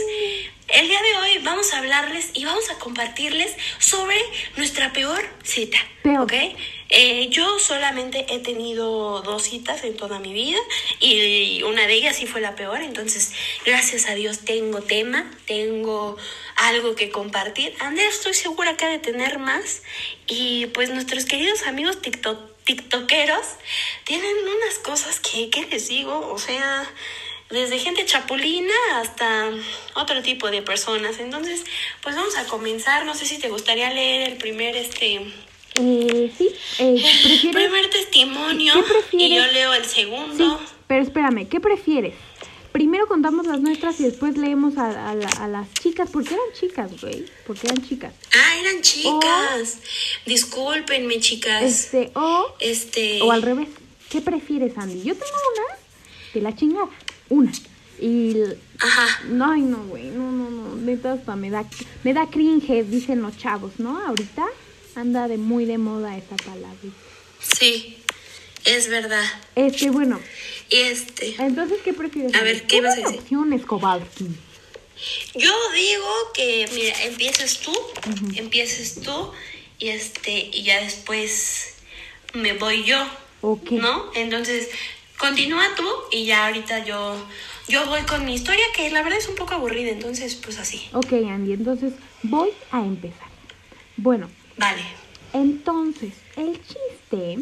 el 0.68 0.88
día 0.88 1.02
de 1.02 1.18
hoy 1.18 1.40
vamos 1.44 1.74
a 1.74 1.80
hablarles 1.80 2.30
y 2.36 2.46
vamos 2.46 2.70
a 2.70 2.78
compartirles 2.78 3.56
sobre 3.80 4.16
nuestra 4.58 4.94
peor 4.94 5.28
cita. 5.44 5.80
¿Ok? 6.20 6.34
Eh, 6.90 7.30
yo 7.30 7.58
solamente 7.58 8.28
he 8.30 8.40
tenido 8.40 9.22
dos 9.22 9.44
citas 9.44 9.84
en 9.84 9.98
toda 9.98 10.20
mi 10.20 10.32
vida 10.32 10.60
y 11.00 11.64
una 11.64 11.88
de 11.88 11.94
ellas 11.96 12.18
sí 12.18 12.28
fue 12.28 12.40
la 12.40 12.56
peor, 12.56 12.84
entonces 12.84 13.34
gracias 13.66 14.08
a 14.08 14.14
Dios 14.14 14.46
tengo 14.46 14.82
tema, 14.82 15.32
tengo 15.48 16.18
algo 16.56 16.94
que 16.94 17.10
compartir. 17.10 17.74
Andrés 17.80 18.14
estoy 18.16 18.36
segura 18.36 18.78
que 18.78 18.86
ha 18.86 18.90
de 18.90 19.00
tener 19.00 19.40
más 19.40 19.82
y 20.34 20.66
pues 20.68 20.90
nuestros 20.90 21.26
queridos 21.26 21.64
amigos 21.64 22.02
TikTok, 22.02 22.40
tiktokeros 22.66 23.46
tienen 24.06 24.36
unas 24.38 24.80
cosas 24.80 25.20
que, 25.20 25.50
¿qué 25.50 25.66
les 25.70 25.88
digo? 25.90 26.30
O 26.32 26.38
sea, 26.40 26.90
desde 27.50 27.78
gente 27.80 28.06
chapulina 28.06 28.74
hasta 28.96 29.52
otro 29.96 30.22
tipo 30.24 30.50
de 30.50 30.62
personas. 30.62 31.20
Entonces, 31.20 31.64
pues 32.02 32.16
vamos 32.16 32.36
a 32.38 32.46
comenzar. 32.46 33.06
No 33.06 33.14
sé 33.14 33.26
si 33.26 33.38
te 33.38 33.50
gustaría 33.50 33.92
leer 33.92 34.30
el 34.32 34.38
primer 34.38 34.76
este 34.76 35.16
Eh, 35.76 36.32
sí, 36.38 36.50
eh, 36.80 37.50
primer 37.52 37.90
testimonio 37.90 38.74
y 39.12 39.36
yo 39.36 39.46
leo 39.48 39.74
el 39.74 39.86
Sí, 39.86 40.02
segundo. 40.02 40.60
pero 40.88 41.02
espérame, 41.04 41.48
¿qué 41.50 41.60
prefieres? 41.60 42.14
Primero 42.74 43.08
contamos 43.08 43.46
las 43.46 43.62
nuestras 43.62 44.00
y 44.00 44.04
después 44.04 44.36
leemos 44.36 44.78
a, 44.78 45.12
a 45.12 45.16
la- 45.16 45.28
a 45.30 45.48
las 45.48 45.72
chicas, 45.76 46.10
porque 46.12 46.34
eran 46.34 46.46
chicas, 46.60 47.00
güey, 47.02 47.26
porque 47.48 47.68
eran 47.68 47.82
chicas. 47.88 48.14
Ah, 48.36 48.58
eran 48.60 48.82
chicas. 48.82 49.78
Discúlpenme, 50.26 51.20
chicas. 51.20 51.64
Este, 51.64 52.12
o, 52.16 52.48
Este. 52.60 53.22
o 53.22 53.32
al 53.32 53.44
revés, 53.44 53.70
¿qué 54.10 54.22
prefieres, 54.22 54.76
Andy? 54.78 55.04
Yo 55.04 55.14
tengo 55.14 55.38
una 55.54 55.78
de 56.34 56.42
la 56.42 56.56
chingada, 56.56 56.90
una. 57.30 57.52
Y, 58.02 58.36
Ajá. 58.80 59.22
no, 59.30 59.52
ay, 59.52 59.62
no, 59.62 59.78
güey, 59.86 60.06
no, 60.10 60.32
no, 60.32 60.50
no, 60.50 60.76
neta 60.76 61.14
hasta 61.14 61.36
me 61.36 61.52
da, 61.52 61.64
me 62.04 62.14
da 62.14 62.28
cringe, 62.28 62.84
dicen 62.84 63.22
los 63.22 63.38
chavos, 63.38 63.74
¿no? 63.78 64.00
Ahorita 64.08 64.46
anda 64.96 65.28
de 65.28 65.38
muy 65.38 65.66
de 65.66 65.78
moda 65.78 66.18
esa 66.18 66.36
palabra. 66.38 66.76
Sí, 67.40 67.98
es 68.66 68.90
verdad. 68.90 69.24
Este, 69.56 69.90
bueno, 69.90 70.20
Y 70.70 70.78
este. 70.78 71.36
entonces, 71.40 71.80
¿qué 71.84 71.94
prefieres? 71.94 72.34
A 72.36 72.42
ver, 72.44 72.66
¿qué 72.68 72.82
vas 72.82 72.94
a 72.98 73.02
decir? 73.02 73.22
Yo 75.36 75.52
digo 75.74 76.10
que, 76.34 76.70
mira, 76.74 77.04
empieces 77.04 77.60
tú, 77.60 77.74
empieces 78.36 79.02
tú, 79.02 79.32
y 79.80 79.90
este, 79.90 80.50
y 80.54 80.64
ya 80.64 80.82
después 80.82 81.74
me 82.34 82.54
voy 82.54 82.84
yo. 82.84 83.06
Ok. 83.42 83.72
¿No? 83.72 84.12
Entonces, 84.16 84.70
continúa 85.18 85.64
tú 85.76 85.86
y 86.12 86.26
ya 86.26 86.48
ahorita 86.48 86.86
yo, 86.86 87.18
yo 87.68 87.86
voy 87.88 88.02
con 88.04 88.24
mi 88.26 88.34
historia, 88.36 88.64
que 88.76 88.90
la 88.92 89.02
verdad 89.04 89.20
es 89.20 89.28
un 89.28 89.36
poco 89.36 89.56
aburrida, 89.56 89.92
entonces, 89.92 90.36
pues 90.36 90.58
así. 90.58 90.88
Ok, 90.94 91.12
Andy, 91.12 91.54
entonces 91.54 91.94
voy 92.22 92.50
a 92.72 92.80
empezar. 92.80 93.28
Bueno, 93.98 94.30
Vale. 94.58 94.84
entonces, 95.34 96.14
el 96.38 96.60
chiste 96.62 97.40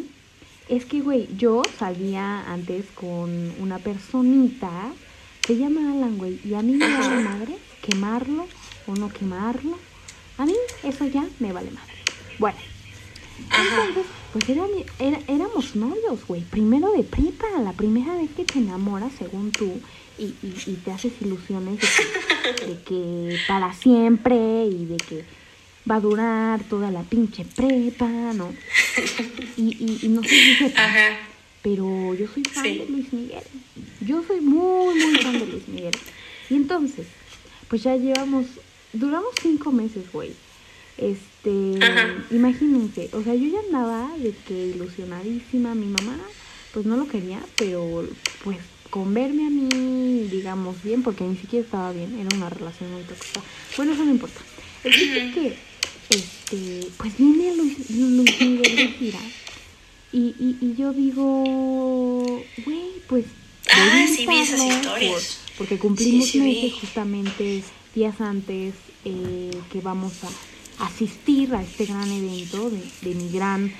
es 0.66 0.86
que, 0.86 1.00
güey, 1.00 1.28
yo 1.34 1.68
salía 1.70 2.42
antes 2.52 2.92
con 2.92 3.50
una 3.52 3.82
personita, 3.82 4.96
se 5.40 5.56
llama 5.56 5.92
Alan, 5.92 6.18
güey, 6.18 6.40
y 6.44 6.54
a 6.54 6.62
mí 6.62 6.78
me 6.78 6.92
vale 6.92 7.18
madre 7.18 7.60
quemarlo 7.80 8.50
o 8.84 8.96
no 8.96 9.12
quemarlo. 9.12 9.82
A 10.36 10.46
mí 10.46 10.56
eso 10.82 11.04
ya 11.06 11.30
me 11.38 11.52
vale 11.52 11.70
madre. 11.72 11.98
Bueno, 12.38 12.60
Ajá. 13.50 13.76
entonces, 13.76 14.12
pues 14.30 14.48
era 14.48 14.66
mi- 14.68 14.94
era- 14.98 15.24
éramos 15.28 15.76
novios, 15.76 16.26
güey. 16.26 16.44
Primero 16.46 16.90
de 16.92 17.04
prepa, 17.04 17.46
la 17.62 17.76
primera 17.76 18.16
vez 18.16 18.32
que 18.34 18.44
te 18.46 18.58
enamoras, 18.58 19.12
según 19.14 19.56
tú, 19.56 19.82
y, 20.16 20.38
y- 20.42 20.62
y 20.72 20.78
te 20.78 20.90
haces 20.92 21.20
ilusiones 21.20 21.80
de 21.80 21.92
que, 21.92 22.14
de 22.60 22.82
que 22.82 23.40
para 23.46 23.72
siempre 23.74 24.64
y 24.66 24.86
de 24.86 25.04
que 25.04 25.26
va 25.90 25.96
a 25.96 26.00
durar 26.00 26.64
toda 26.64 26.90
la 26.90 27.02
pinche 27.02 27.44
prepa, 27.44 28.06
¿no? 28.32 28.52
Y, 29.56 29.62
y- 29.84 29.98
y 30.02 30.08
no 30.08 30.22
sé 30.22 30.28
si 30.28 30.64
Ajá. 30.76 31.18
pero 31.62 32.14
yo 32.14 32.26
soy 32.28 32.42
fan 32.44 32.64
Sí. 32.64 32.78
de 32.78 32.86
Luis 32.86 33.12
Miguel. 33.12 33.42
Yo 34.00 34.22
soy 34.26 34.40
muy, 34.40 34.94
muy 34.94 35.16
fan 35.18 35.38
de 35.38 35.46
Luis 35.46 35.68
Miguel. 35.68 35.92
Y 36.50 36.54
entonces, 36.56 37.06
pues 37.68 37.82
ya 37.82 37.96
llevamos, 37.96 38.46
duramos 38.92 39.30
cinco 39.42 39.72
meses, 39.72 40.10
güey. 40.12 40.32
Este, 40.98 41.78
Ajá. 41.82 42.08
imagínense, 42.30 43.08
o 43.12 43.22
sea, 43.22 43.34
yo 43.34 43.48
ya 43.48 43.60
andaba 43.60 44.10
de 44.18 44.32
que 44.46 44.66
ilusionadísima, 44.68 45.74
mi 45.74 45.86
mamá, 45.86 46.18
pues 46.72 46.86
no 46.86 46.96
lo 46.96 47.06
quería, 47.08 47.40
pero 47.58 48.04
pues 48.44 48.58
con 48.90 49.14
verme 49.14 49.46
a 49.46 49.50
mí, 49.50 50.28
digamos, 50.30 50.82
bien, 50.84 51.02
porque 51.02 51.24
ni 51.24 51.36
siquiera 51.36 51.64
estaba 51.64 51.92
bien, 51.92 52.18
era 52.18 52.36
una 52.36 52.50
relación 52.50 52.92
muy 52.92 53.02
tóxica. 53.04 53.40
Bueno, 53.76 53.92
eso 53.92 54.04
no 54.04 54.10
importa. 54.10 54.40
El 54.84 54.92
es 54.92 55.34
que, 55.34 55.56
este, 56.12 56.92
pues 56.96 57.16
viene 57.16 57.54
Luis, 57.56 57.78
Luis 57.90 58.40
Miguel 58.40 58.76
de 58.76 58.88
gira 58.88 59.18
Y, 60.12 60.34
y, 60.38 60.58
y 60.60 60.74
yo 60.76 60.92
digo, 60.92 62.44
güey, 62.56 63.00
pues... 63.08 63.24
Ah, 63.70 64.06
sí 64.06 64.26
vi 64.26 64.40
esas 64.40 64.60
historias. 64.60 65.12
por- 65.12 65.56
porque 65.58 65.78
cumplimos 65.78 66.26
Sí, 66.26 66.32
sí 66.32 66.40
vi. 66.40 66.54
meses 66.62 66.72
justamente 66.80 67.62
días 67.94 68.20
antes 68.20 68.74
eh, 69.04 69.50
que 69.70 69.80
vamos 69.80 70.12
a 70.24 70.84
asistir 70.86 71.54
a 71.54 71.62
este 71.62 71.86
gran 71.86 72.10
evento 72.12 72.68
de, 72.70 72.82
de 73.00 73.14
mi 73.14 73.30
gran, 73.30 73.72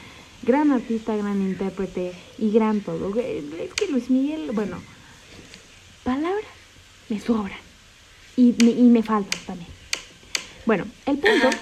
gran 0.42 0.70
artista, 0.70 1.14
gran 1.16 1.42
intérprete 1.42 2.12
y 2.38 2.50
gran 2.52 2.80
todo. 2.80 3.14
Es 3.18 3.74
que 3.74 3.86
Luis 3.88 4.08
Miguel, 4.10 4.50
bueno, 4.52 4.80
palabras 6.02 6.44
me 7.08 7.20
sobran 7.20 7.58
y 8.36 8.54
me, 8.58 8.70
y 8.70 8.84
me 8.84 9.02
faltan 9.02 9.40
también. 9.44 9.70
Bueno, 10.64 10.86
el 11.06 11.18
punto 11.18 11.48
Ajá. 11.48 11.60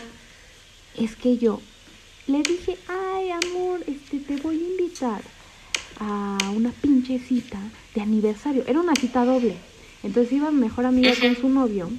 Es 0.95 1.17
que 1.17 1.39
yo 1.39 1.61
le 2.27 2.45
dije, 2.45 2.79
ay 2.87 3.31
amor, 3.31 3.85
este 3.87 4.21
te 4.21 4.37
voy 4.37 4.59
a 4.63 4.67
invitar 4.69 5.23
a 5.97 6.51
una 6.55 6.73
pinche 6.73 7.19
cita 7.19 7.73
de 7.95 8.01
aniversario. 8.01 8.65
Era 8.67 8.81
una 8.81 8.97
cita 8.97 9.25
doble. 9.25 9.57
Entonces 10.03 10.33
iba 10.33 10.51
mi 10.51 10.61
mejor 10.61 10.87
amiga 10.87 11.15
con 11.17 11.35
su 11.37 11.49
novio 11.49 11.91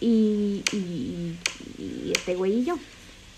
y, 0.00 0.64
y, 0.70 1.36
y 1.82 2.12
este 2.12 2.34
güey 2.34 2.60
y 2.60 2.64
yo. 2.64 2.78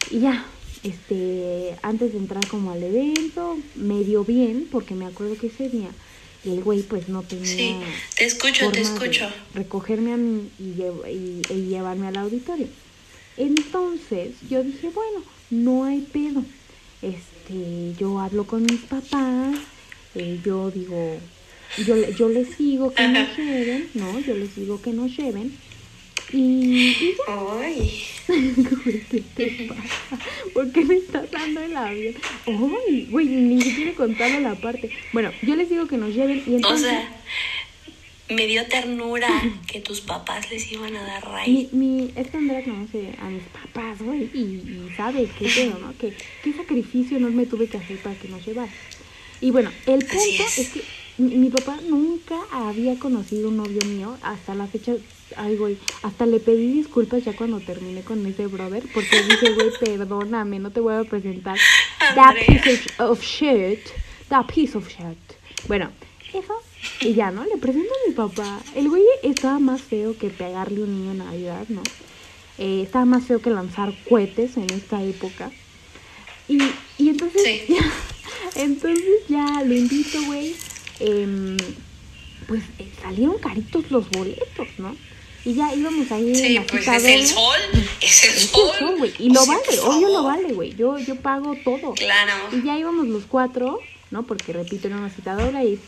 Y 0.09 0.21
ya, 0.21 0.47
este, 0.83 1.77
antes 1.83 2.12
de 2.12 2.19
entrar 2.19 2.47
como 2.47 2.71
al 2.71 2.83
evento, 2.83 3.59
medio 3.75 4.25
bien, 4.25 4.69
porque 4.71 4.95
me 4.95 5.07
acuerdo 5.07 5.37
que 5.37 5.49
ese 5.49 5.69
día 5.69 5.90
el 6.45 6.62
güey 6.62 6.83
pues 6.83 7.09
no 7.09 7.23
tenía 7.23 7.47
Sí, 7.47 7.81
te 8.19 8.25
escucho, 8.25 8.71
te 8.71 8.81
escucho. 8.83 9.27
recogerme 9.55 10.12
a 10.12 10.16
mí 10.16 10.53
y- 10.59 10.83
y 11.49 11.66
llevarme 11.66 12.07
al 12.07 12.16
auditorio. 12.19 12.69
Entonces 13.37 14.35
yo 14.49 14.62
dije, 14.62 14.88
bueno, 14.90 15.22
no 15.51 15.85
hay 15.85 16.01
pedo. 16.01 16.42
Este, 17.03 17.94
yo 17.99 18.18
hablo 18.18 18.44
con 18.46 18.62
mis 18.62 18.81
papás, 18.83 19.57
eh, 20.14 20.40
yo 20.44 20.70
digo, 20.70 21.18
yo, 21.87 22.11
yo 22.11 22.29
les 22.29 22.57
digo 22.57 22.92
que 22.92 23.07
nos 23.09 23.37
lleven, 23.37 23.88
¿no? 23.94 24.18
Yo 24.20 24.35
les 24.35 24.57
digo 24.57 24.81
que 24.81 24.92
nos 24.92 25.16
lleven. 25.16 25.53
Y, 26.33 26.88
y 26.88 27.14
ya, 27.27 27.35
Ay, 27.61 28.03
¿qué 29.11 29.22
te 29.37 29.68
pasa? 29.68 30.25
¿Por 30.53 30.72
qué 30.72 30.85
me 30.85 30.96
estás 30.96 31.31
dando 31.31 31.61
el 31.61 31.77
avión? 31.77 32.14
Ay, 32.46 33.07
güey, 33.11 33.27
ni 33.27 33.61
siquiera 33.62 33.92
he 33.92 33.94
contado 33.94 34.40
la 34.40 34.57
parte. 34.57 34.90
Bueno, 35.12 35.31
yo 35.42 35.55
les 35.55 35.70
digo 35.70 35.87
que 35.87 35.99
nos 35.99 36.14
lleven 36.14 36.42
y 36.44 36.55
o 36.55 36.57
entonces... 36.57 36.88
sea, 36.88 37.22
me 38.28 38.46
dio 38.46 38.66
ternura 38.66 39.28
que 39.66 39.80
tus 39.80 40.00
papás 40.00 40.50
les 40.50 40.70
iban 40.72 40.96
a 40.96 41.02
dar 41.02 41.28
Mi, 41.46 41.68
raíz. 41.68 41.72
mi, 41.72 42.12
es 42.16 42.28
que 42.28 42.36
Andrea 42.38 42.64
conoce 42.64 43.14
a 43.20 43.28
mis 43.28 43.44
papás, 43.44 44.00
güey, 44.02 44.30
y, 44.34 44.38
y 44.38 44.92
sabe 44.96 45.28
qué 45.38 45.48
pedo, 45.48 45.78
¿no? 45.78 45.96
Que, 45.98 46.14
qué 46.42 46.52
sacrificio 46.52 47.18
no 47.20 47.30
me 47.30 47.46
tuve 47.46 47.68
que 47.68 47.78
hacer 47.78 47.98
para 47.98 48.16
que 48.16 48.28
nos 48.28 48.44
llevaran. 48.46 48.74
Y 49.40 49.50
bueno, 49.50 49.70
el 49.86 50.04
punto 50.04 50.24
es. 50.40 50.58
es. 50.58 50.68
que 50.70 50.82
mi, 51.18 51.36
mi 51.36 51.50
papá 51.50 51.78
nunca 51.88 52.36
había 52.52 52.98
conocido 52.98 53.48
un 53.48 53.56
novio 53.58 53.84
mío 53.86 54.18
hasta 54.22 54.54
la 54.54 54.66
fecha. 54.66 54.94
Ay, 55.36 55.56
güey, 55.56 55.76
hasta 56.02 56.24
le 56.26 56.38
pedí 56.40 56.72
disculpas 56.74 57.24
ya 57.24 57.34
cuando 57.34 57.60
terminé 57.60 58.02
con 58.02 58.24
ese 58.26 58.46
brother, 58.46 58.84
porque 58.94 59.22
dije, 59.22 59.52
güey, 59.54 59.70
perdóname, 59.80 60.58
no 60.58 60.70
te 60.70 60.80
voy 60.80 60.94
a 60.94 61.04
presentar. 61.04 61.58
That 62.14 62.36
Andrea. 62.36 62.46
piece 62.46 62.86
of, 62.98 63.10
of 63.10 63.22
shit, 63.22 63.80
that 64.28 64.46
piece 64.46 64.76
of 64.76 64.88
shit. 64.88 65.18
Bueno, 65.68 65.90
eso, 66.32 66.54
y 67.00 67.14
ya, 67.14 67.30
¿no? 67.30 67.44
Le 67.44 67.56
presento 67.56 67.92
a 67.92 68.08
mi 68.08 68.14
papá. 68.14 68.60
El 68.74 68.88
güey 68.88 69.02
estaba 69.22 69.58
más 69.58 69.80
feo 69.82 70.16
que 70.16 70.28
pegarle 70.30 70.82
un 70.82 70.98
niño 70.98 71.12
en 71.12 71.18
Navidad, 71.18 71.64
¿no? 71.68 71.82
Eh, 72.58 72.82
estaba 72.82 73.04
más 73.04 73.24
feo 73.24 73.40
que 73.40 73.50
lanzar 73.50 73.92
cohetes 74.08 74.56
en 74.56 74.70
esta 74.70 75.02
época. 75.02 75.50
Y, 76.48 76.58
y 76.98 77.08
entonces, 77.10 77.42
Sí. 77.42 77.64
ya, 77.74 78.62
entonces 78.62 79.22
ya 79.28 79.62
lo 79.64 79.74
invito, 79.74 80.22
güey. 80.24 80.54
Em, 81.00 81.56
pues 82.48 82.62
eh, 82.78 82.88
salieron 83.02 83.38
caritos 83.38 83.90
los 83.90 84.08
boletos, 84.10 84.68
¿no? 84.78 84.96
Y 85.44 85.54
ya 85.54 85.72
íbamos 85.74 86.10
ahí 86.10 86.30
en 86.30 86.34
Sí, 86.34 86.48
la 86.54 86.66
pues 86.66 86.88
es 86.88 87.04
el 87.04 87.26
sol, 87.26 87.56
es 88.00 88.24
el 88.24 88.30
Es 88.32 88.42
el 88.42 88.48
sol. 88.48 89.12
Y 89.18 89.30
lo 89.30 89.42
O 89.42 89.44
sea, 89.44 89.58
vale, 89.58 89.80
obvio 89.80 90.08
lo 90.08 90.22
vale, 90.24 90.52
güey. 90.52 90.74
Yo, 90.74 90.98
yo 90.98 91.14
pago 91.16 91.56
todo. 91.64 91.92
Claro. 91.94 92.32
Y 92.52 92.62
ya 92.62 92.76
íbamos 92.76 93.06
los 93.06 93.24
cuatro, 93.26 93.78
¿no? 94.11 94.25
Porque 94.27 94.53
repito, 94.53 94.88
era 94.88 94.97
una 94.99 95.11
citadora 95.11 95.64
y. 95.64 95.79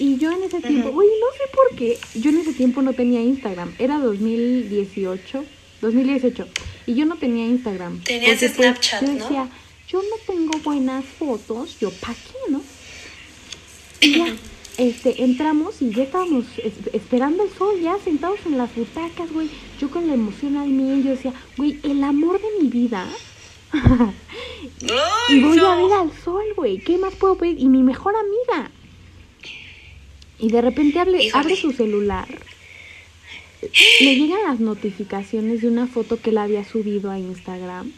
Y 0.00 0.16
yo 0.18 0.30
en 0.30 0.44
ese 0.44 0.60
tiempo, 0.60 0.90
güey, 0.92 1.08
no 1.08 1.26
sé 1.36 1.52
por 1.52 1.76
qué, 1.76 1.98
yo 2.14 2.30
en 2.30 2.38
ese 2.38 2.52
tiempo 2.52 2.82
no 2.82 2.92
tenía 2.92 3.20
Instagram. 3.20 3.74
Era 3.80 3.98
2018, 3.98 5.44
2018. 5.80 6.46
Y 6.86 6.94
yo 6.94 7.04
no 7.04 7.16
tenía 7.16 7.46
Instagram. 7.46 8.00
Tenías 8.04 8.38
pues, 8.38 8.52
Snapchat, 8.54 9.02
Yo 9.02 9.08
¿no? 9.08 9.14
decía, 9.14 9.48
yo 9.88 10.00
no 10.02 10.16
tengo 10.26 10.56
buenas 10.62 11.04
fotos, 11.04 11.78
yo 11.80 11.90
pa' 11.90 12.14
qué, 12.14 12.52
¿no? 12.52 12.62
Y 14.00 14.16
ya, 14.18 14.32
este, 14.76 15.24
entramos 15.24 15.82
y 15.82 15.90
ya 15.90 16.04
estábamos 16.04 16.44
es- 16.58 16.94
esperando 16.94 17.42
el 17.42 17.50
sol, 17.50 17.80
ya 17.82 17.98
sentados 18.04 18.38
en 18.46 18.56
las 18.56 18.72
butacas, 18.76 19.32
güey. 19.32 19.50
Yo 19.80 19.90
con 19.90 20.06
la 20.06 20.14
emoción 20.14 20.56
al 20.56 20.68
mil, 20.68 21.02
yo 21.02 21.10
decía, 21.10 21.32
güey, 21.56 21.80
el 21.82 22.04
amor 22.04 22.40
de 22.40 22.62
mi 22.62 22.68
vida. 22.68 23.08
Y 25.28 25.40
voy 25.40 25.58
a 25.58 25.74
ver 25.76 25.92
al 25.92 26.12
sol, 26.24 26.44
güey. 26.56 26.78
¿Qué 26.78 26.98
más 26.98 27.14
puedo 27.14 27.36
pedir? 27.36 27.58
Y 27.58 27.68
mi 27.68 27.82
mejor 27.82 28.14
amiga. 28.16 28.70
Y 30.38 30.50
de 30.50 30.60
repente 30.60 30.98
abre, 31.00 31.24
Híjole. 31.24 31.42
abre 31.44 31.56
su 31.56 31.72
celular. 31.72 32.26
Le 34.00 34.14
llegan 34.14 34.38
las 34.46 34.60
notificaciones 34.60 35.62
de 35.62 35.68
una 35.68 35.86
foto 35.88 36.20
que 36.20 36.30
él 36.30 36.38
había 36.38 36.64
subido 36.64 37.10
a 37.10 37.18
Instagram 37.18 37.90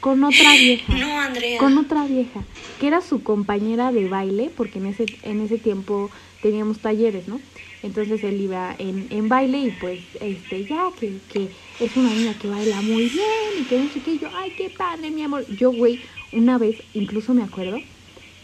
con 0.00 0.22
otra 0.22 0.52
vieja 0.52 0.96
No, 0.96 1.18
Andrea. 1.20 1.58
con 1.58 1.76
otra 1.78 2.06
vieja, 2.06 2.44
que 2.78 2.86
era 2.86 3.00
su 3.00 3.24
compañera 3.24 3.90
de 3.90 4.08
baile, 4.08 4.50
porque 4.56 4.78
en 4.78 4.86
ese, 4.86 5.06
en 5.22 5.40
ese 5.40 5.58
tiempo 5.58 6.10
teníamos 6.46 6.78
talleres, 6.78 7.26
¿no? 7.28 7.40
Entonces 7.82 8.22
él 8.24 8.40
iba 8.40 8.74
en, 8.78 9.06
en 9.10 9.28
baile 9.28 9.58
y 9.58 9.70
pues, 9.70 9.98
este, 10.20 10.64
ya, 10.64 10.90
que, 10.98 11.18
que 11.32 11.48
es 11.80 11.96
una 11.96 12.10
niña 12.10 12.34
que 12.38 12.48
baila 12.48 12.80
muy 12.82 13.08
bien 13.08 13.50
y 13.58 13.64
que 13.64 13.78
no 13.78 13.88
sé 13.90 14.00
qué, 14.00 14.18
yo, 14.18 14.28
ay, 14.36 14.52
qué 14.56 14.70
padre, 14.70 15.10
mi 15.10 15.22
amor. 15.22 15.44
Yo, 15.56 15.70
güey, 15.72 16.00
una 16.32 16.56
vez, 16.58 16.76
incluso 16.94 17.34
me 17.34 17.42
acuerdo, 17.42 17.78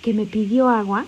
que 0.03 0.13
me 0.15 0.27
pidió 0.27 0.69
agua, 0.69 1.05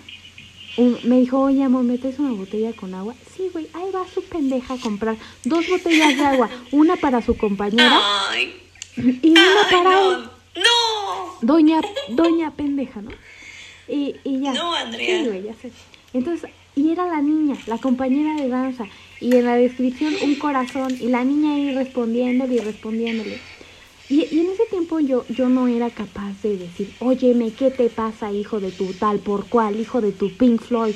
un- 0.77 0.99
me 1.05 1.19
dijo, 1.21 1.41
oye, 1.41 1.63
amor, 1.65 1.83
¿me 1.85 1.99
traes 1.99 2.19
una 2.19 2.33
botella 2.33 2.73
con 2.73 2.95
agua? 2.95 3.15
Sí, 3.37 3.49
güey, 3.53 3.67
ahí 3.75 3.91
va 3.95 4.07
su 4.13 4.23
pendeja 4.23 4.75
a 4.75 4.79
comprar 4.79 5.17
dos 5.45 5.69
botellas 5.69 6.17
de 6.17 6.25
agua, 6.25 6.49
una 6.71 6.97
para 6.97 7.21
su 7.23 7.37
compañera 7.37 8.01
Ay, 8.31 8.55
y 8.97 9.31
una 9.31 9.43
ay, 9.65 9.71
para 9.73 10.01
él. 10.01 10.13
no. 10.25 10.35
No. 10.57 11.39
Doña, 11.43 11.81
doña 12.11 12.53
pendeja, 12.53 13.03
¿no? 13.03 13.11
Y, 13.89 14.15
y 14.25 14.41
ya. 14.41 14.55
No, 14.55 14.73
Andrea. 14.73 15.21
Sí, 15.23 15.29
güey, 15.29 15.43
ya 15.43 15.55
sé. 15.55 15.73
Entonces, 16.13 16.49
y 16.77 16.91
era 16.91 17.07
la 17.07 17.23
niña, 17.23 17.57
la 17.67 17.79
compañera 17.79 18.35
de 18.35 18.49
danza. 18.49 18.87
Y 19.21 19.37
en 19.37 19.45
la 19.45 19.57
descripción 19.57 20.15
un 20.23 20.35
corazón. 20.37 20.97
Y 21.01 21.09
la 21.09 21.25
niña 21.25 21.55
ahí 21.55 21.75
respondiéndole 21.75 22.57
y 22.57 22.59
respondiéndole. 22.59 23.41
Y, 24.09 24.27
y 24.31 24.41
en 24.41 24.51
ese 24.51 24.65
tiempo 24.69 25.01
yo, 25.01 25.25
yo 25.29 25.49
no 25.49 25.69
era 25.69 25.89
capaz 25.91 26.43
de 26.43 26.59
decir, 26.59 26.93
óyeme, 27.01 27.53
¿qué 27.53 27.71
te 27.71 27.89
pasa, 27.89 28.33
hijo 28.33 28.61
de 28.61 28.71
tu 28.71 28.93
tal 28.93 29.19
por 29.19 29.47
cual, 29.47 29.81
hijo 29.81 30.01
de 30.01 30.13
tu 30.13 30.37
Pink 30.37 30.61
Floyd? 30.61 30.95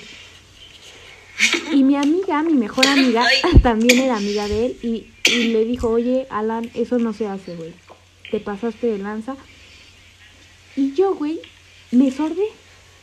Y 1.73 1.85
mi 1.85 1.97
amiga, 1.97 2.43
mi 2.43 2.55
mejor 2.55 2.87
amiga, 2.89 3.25
también 3.63 4.01
era 4.01 4.17
amiga 4.17 4.49
de 4.49 4.67
él 4.67 4.77
y, 4.83 5.07
y 5.31 5.49
le 5.49 5.65
dijo, 5.65 5.89
oye, 5.89 6.27
Alan, 6.29 6.71
eso 6.75 6.99
no 6.99 7.13
se 7.13 7.29
hace, 7.29 7.55
güey. 7.55 7.73
Te 8.31 8.41
pasaste 8.41 8.89
de 8.89 8.99
lanza. 8.99 9.37
Y 10.77 10.93
yo, 10.93 11.15
güey, 11.15 11.41
me 11.93 12.11
sordé. 12.11 12.49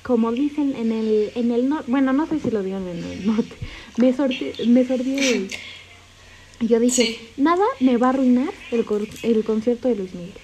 Como 0.05 0.31
dicen 0.31 0.75
en 0.75 0.91
el, 0.91 1.31
en 1.33 1.49
el 1.49 1.67
norte, 1.67 1.89
bueno, 1.89 2.13
no 2.13 2.27
sé 2.27 2.39
si 2.39 2.51
lo 2.51 2.61
digan 2.61 2.87
en 2.87 3.03
el 3.03 3.25
norte. 3.25 3.55
Me 3.97 4.13
sordé, 4.13 4.53
me. 4.67 4.81
Y 6.61 6.67
yo 6.67 6.79
dije, 6.79 7.05
Sí. 7.07 7.17
nada 7.37 7.63
me 7.79 7.97
va 7.97 8.07
a 8.07 8.09
arruinar 8.11 8.53
el, 8.71 8.85
el 9.23 9.43
concierto 9.43 9.87
de 9.87 9.95
Luis 9.95 10.13
Miguel. 10.13 10.35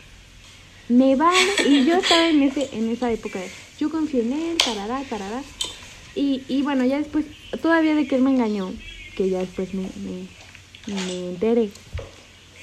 Me 0.89 1.15
va 1.15 1.29
a- 1.29 1.67
Y 1.69 1.85
yo 1.85 1.95
estaba 1.95 2.27
en, 2.27 2.41
ese, 2.41 2.69
en 2.73 2.89
esa 2.89 3.11
época 3.11 3.37
de, 3.39 3.49
yo 3.77 3.91
confío 3.91 4.21
en 4.21 4.33
él, 4.33 4.57
tarará, 4.57 4.99
tarará. 5.07 5.43
Y, 6.15 6.41
y 6.49 6.63
bueno, 6.63 6.83
ya 6.83 6.97
después, 6.97 7.25
todavía 7.61 7.93
de 7.93 8.07
que 8.07 8.15
él 8.15 8.23
me 8.23 8.31
engañó, 8.31 8.71
que 9.15 9.29
ya 9.29 9.37
después 9.39 9.75
me, 9.75 9.83
me, 9.83 10.95
me 11.05 11.29
enteré. 11.29 11.69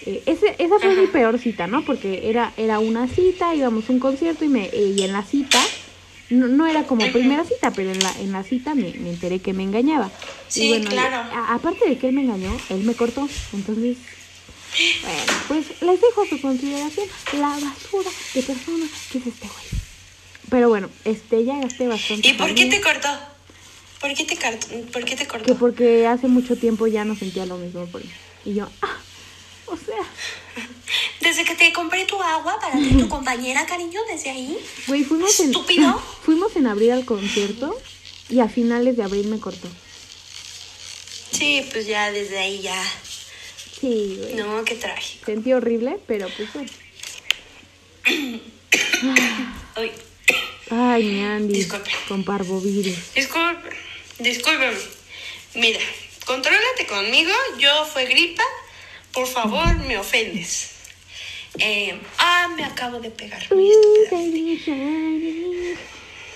Eh, 0.05 0.23
ese, 0.27 0.57
esa 0.59 0.79
fue 0.81 0.95
mi 0.97 1.07
peor 1.07 1.39
cita, 1.39 1.69
¿no? 1.69 1.85
Porque 1.85 2.29
era, 2.29 2.53
era 2.57 2.81
una 2.81 3.07
cita, 3.07 3.55
íbamos 3.55 3.89
a 3.89 3.93
un 3.93 4.01
concierto 4.01 4.45
y, 4.45 4.49
me, 4.49 4.67
eh, 4.67 4.93
y 4.97 5.03
en 5.03 5.13
la 5.13 5.23
cita, 5.23 5.65
no, 6.31 6.47
no 6.49 6.67
era 6.67 6.85
como 6.85 7.11
primera 7.12 7.45
cita, 7.45 7.71
pero 7.73 7.91
en 7.91 7.99
la, 8.03 8.12
en 8.21 8.33
la 8.33 8.43
cita 8.43 8.75
me, 8.75 8.93
me 8.95 9.11
enteré 9.11 9.38
que 9.41 9.53
me 9.53 9.62
engañaba. 9.62 10.11
Sí, 10.49 10.64
y 10.64 10.69
bueno, 10.69 10.91
claro. 10.91 11.17
a- 11.17 11.55
aparte 11.55 11.88
de 11.88 11.97
que 11.99 12.09
él 12.09 12.14
me 12.14 12.23
engañó, 12.23 12.57
él 12.69 12.83
me 12.85 12.95
cortó. 12.95 13.29
Entonces, 13.53 13.97
bueno, 15.03 15.33
pues 15.49 15.67
les 15.83 16.01
dejo 16.01 16.23
a 16.23 16.27
su 16.29 16.41
consideración 16.41 17.07
la 17.33 17.49
basura 17.49 18.11
de 18.35 18.43
persona 18.43 18.87
que 19.11 19.19
es 19.19 19.27
este 19.27 19.47
güey. 19.47 19.83
Pero 20.51 20.69
bueno, 20.69 20.88
este 21.05 21.45
ya 21.45 21.59
gasté 21.61 21.88
bastante. 21.88 22.29
¿Y 22.29 22.35
por 22.35 22.55
qué 22.55 22.67
te 22.67 22.81
cortó? 22.81 23.09
¿Por 24.01 24.14
qué 24.14 24.25
te? 24.25 24.37
¿Por 24.93 25.05
qué 25.05 25.17
te 25.17 25.23
Que 25.25 25.27
cortó? 25.27 25.57
porque 25.57 26.07
hace 26.07 26.29
mucho 26.29 26.57
tiempo 26.57 26.87
ya 26.87 27.05
no 27.05 27.17
sentía 27.17 27.47
lo 27.47 27.57
mismo 27.59 27.87
por 27.87 28.01
él. 28.03 28.11
Y 28.45 28.55
yo, 28.55 28.69
ah, 28.83 28.97
o 29.67 29.77
sea, 29.77 29.97
Desde 31.21 31.45
que 31.45 31.48
te 31.59 31.73
compré 31.73 32.05
tu 32.07 32.21
agua 32.23 32.59
para 32.61 32.79
ser 32.79 32.97
tu 32.99 33.09
compañera, 33.16 33.66
cariño, 33.66 34.01
desde 34.11 34.31
ahí. 34.31 34.57
Güey, 34.87 35.05
fuimos 35.05 35.38
en, 35.40 35.47
Estúpido. 35.47 35.99
fuimos 36.25 36.57
en 36.57 36.66
abril 36.66 36.92
al 36.92 37.05
concierto 37.05 37.79
y 38.31 38.40
a 38.40 38.49
finales 38.49 38.97
de 38.97 39.03
abril 39.03 39.27
me 39.29 39.38
cortó. 39.38 39.68
Sí, 41.31 41.66
pues 41.71 41.87
ya 41.87 42.11
desde 42.11 42.38
ahí 42.38 42.61
ya. 42.62 42.83
Sí, 43.81 44.18
güey. 44.18 44.35
No, 44.35 44.64
qué 44.64 44.75
trágico. 44.75 45.27
Sentí 45.27 45.53
horrible, 45.53 45.99
pero 46.07 46.29
pues 46.37 46.53
bueno. 46.53 46.71
Uy, 49.77 49.90
Ay, 50.71 51.05
mi 51.05 51.25
Andy. 51.25 51.55
Disculpe. 51.55 51.90
Con 52.09 52.25
parvovirus. 52.25 53.14
disculpe, 53.14 53.71
discúlpame. 54.18 54.77
Mira, 55.55 55.81
contrólate 56.27 56.87
conmigo. 56.87 57.31
Yo 57.59 57.85
fue 57.87 58.05
gripa. 58.07 58.42
Por 59.12 59.27
favor, 59.27 59.75
me 59.87 59.97
ofendes. 59.99 60.71
Eh, 61.59 61.99
ah, 62.18 62.49
me 62.57 62.64
acabo 62.64 63.01
de 63.01 63.11
pegar. 63.11 63.42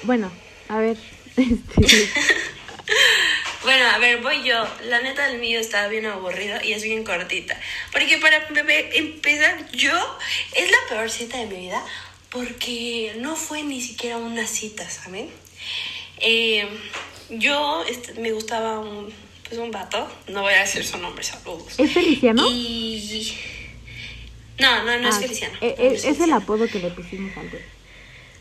Bueno, 0.02 0.30
a 0.68 0.78
ver. 0.78 0.96
Este, 1.37 2.08
Bueno, 3.62 3.87
a 3.90 3.98
ver, 3.98 4.20
voy 4.20 4.42
yo. 4.42 4.66
La 4.87 5.00
neta, 5.00 5.30
el 5.30 5.38
mío 5.38 5.61
estaba 5.61 5.87
bien 5.87 6.04
aburrido 6.06 6.58
y 6.64 6.72
es 6.72 6.82
bien 6.82 7.04
cortita. 7.04 7.58
Porque 7.92 8.18
para 8.18 8.48
empe- 8.48 8.88
empezar, 8.92 9.70
yo 9.70 9.92
es 10.56 10.68
la 10.70 10.76
peor 10.88 11.08
cita 11.08 11.38
de 11.38 11.46
mi 11.46 11.56
vida 11.66 11.82
porque 12.28 13.14
no 13.20 13.37
fue 13.37 13.62
ni 13.62 13.80
siquiera 13.80 14.16
una 14.16 14.46
cita, 14.48 14.88
¿saben? 14.90 15.30
Eh, 16.18 16.66
yo 17.30 17.85
este, 17.88 18.14
me 18.14 18.32
gustaba 18.32 18.80
un, 18.80 19.12
pues 19.48 19.58
un 19.61 19.70
vato, 19.70 20.11
no 20.26 20.42
voy 20.42 20.54
a 20.54 20.62
decir 20.62 20.85
su 20.85 20.98
nombre, 20.98 21.22
saludos. 21.22 21.74
¿Es 21.78 21.92
Feliciano? 21.92 22.44
Y... 22.50 23.32
No, 24.62 24.85
no, 24.85 24.98
no 24.98 25.09
es 25.09 25.14
Ah, 25.16 25.20
Feliciano. 25.20 25.59
eh, 25.61 25.75
no, 25.77 25.85
eh, 25.85 26.01
es 26.03 26.20
el 26.20 26.33
apodo 26.33 26.66
que 26.68 26.79
le 26.79 26.90
pusimos 26.90 27.37
al 27.37 27.48
güey. 27.51 27.62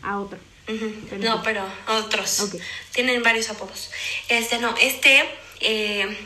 A 0.02 0.18
otro. 0.20 0.38
No, 1.18 1.34
sí. 1.36 1.40
pero 1.44 1.64
otros. 1.88 2.50
Tienen 2.92 3.22
varios 3.22 3.50
apodos. 3.50 3.90
Este, 4.28 4.58
no, 4.58 4.74
este, 4.80 5.24
eh, 5.60 6.16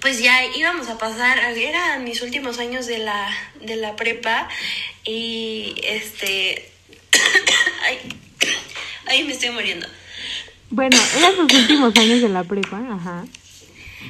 pues 0.00 0.20
ya 0.20 0.44
íbamos 0.44 0.88
a 0.88 0.98
pasar, 0.98 1.38
eran 1.56 2.04
mis 2.04 2.20
últimos 2.22 2.58
años 2.58 2.86
de 2.86 2.98
la, 2.98 3.28
de 3.60 3.76
la 3.76 3.96
prepa 3.96 4.48
y 5.04 5.74
este, 5.84 6.70
ay, 7.86 7.98
ay, 9.06 9.24
me 9.24 9.32
estoy 9.32 9.50
muriendo. 9.50 9.86
Bueno, 10.70 10.96
eran 11.18 11.36
sus 11.36 11.52
últimos 11.54 11.96
años 11.96 12.20
de 12.20 12.28
la 12.28 12.42
prepa, 12.44 12.82
ajá. 12.90 13.24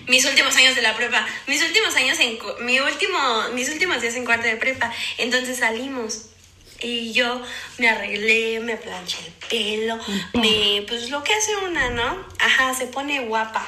Mis 0.06 0.24
últimos 0.24 0.54
años 0.56 0.74
de 0.74 0.82
la 0.82 0.94
prepa, 0.94 1.26
mis 1.46 1.62
últimos 1.62 1.94
años 1.96 2.18
en, 2.20 2.38
mi 2.60 2.80
último, 2.80 3.18
mis 3.54 3.68
últimos 3.70 4.00
días 4.00 4.14
en 4.16 4.24
cuarto 4.24 4.46
de 4.46 4.56
prepa, 4.56 4.92
entonces 5.18 5.58
salimos. 5.58 6.26
Y 6.80 7.12
yo 7.12 7.40
me 7.78 7.88
arreglé, 7.88 8.60
me 8.60 8.76
planché 8.76 9.18
el 9.24 9.32
pelo, 9.48 9.98
me, 10.34 10.84
pues 10.86 11.08
lo 11.08 11.22
que 11.24 11.32
hace 11.32 11.56
una, 11.56 11.90
¿no? 11.90 12.26
Ajá, 12.38 12.74
se 12.74 12.86
pone 12.88 13.20
guapa. 13.20 13.66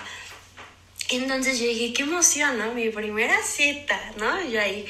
Entonces 1.08 1.58
yo 1.58 1.66
dije, 1.66 1.92
qué 1.92 2.02
emoción, 2.02 2.58
¿no? 2.58 2.74
Mi 2.74 2.90
primera 2.90 3.40
cita, 3.42 3.98
¿no? 4.16 4.46
Yo 4.48 4.60
ahí, 4.60 4.84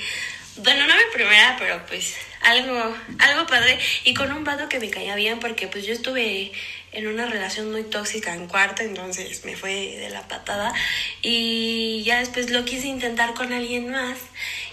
bueno, 0.57 0.87
no 0.87 0.95
mi 0.97 1.03
primera, 1.13 1.57
pero 1.59 1.85
pues 1.87 2.17
algo, 2.43 2.97
algo 3.19 3.47
padre. 3.47 3.79
Y 4.05 4.15
con 4.15 4.33
un 4.33 4.43
vato 4.43 4.69
que 4.69 4.81
me 4.81 4.91
caía 4.91 5.15
bien 5.15 5.39
porque 5.39 5.69
pues 5.69 5.87
yo 5.87 5.93
estuve 5.93 6.53
en 6.97 7.07
una 7.09 7.27
relación 7.27 7.71
muy 7.71 7.83
tóxica 7.85 8.35
en 8.35 8.49
cuarto, 8.49 8.83
entonces 8.83 9.45
me 9.45 9.55
fue 9.55 9.99
de 9.99 10.09
la 10.09 10.27
patada. 10.27 10.73
Y 11.21 12.03
ya 12.05 12.21
después 12.21 12.51
lo 12.51 12.65
quise 12.65 12.89
intentar 12.89 13.35
con 13.35 13.53
alguien 13.53 13.91
más. 13.91 14.19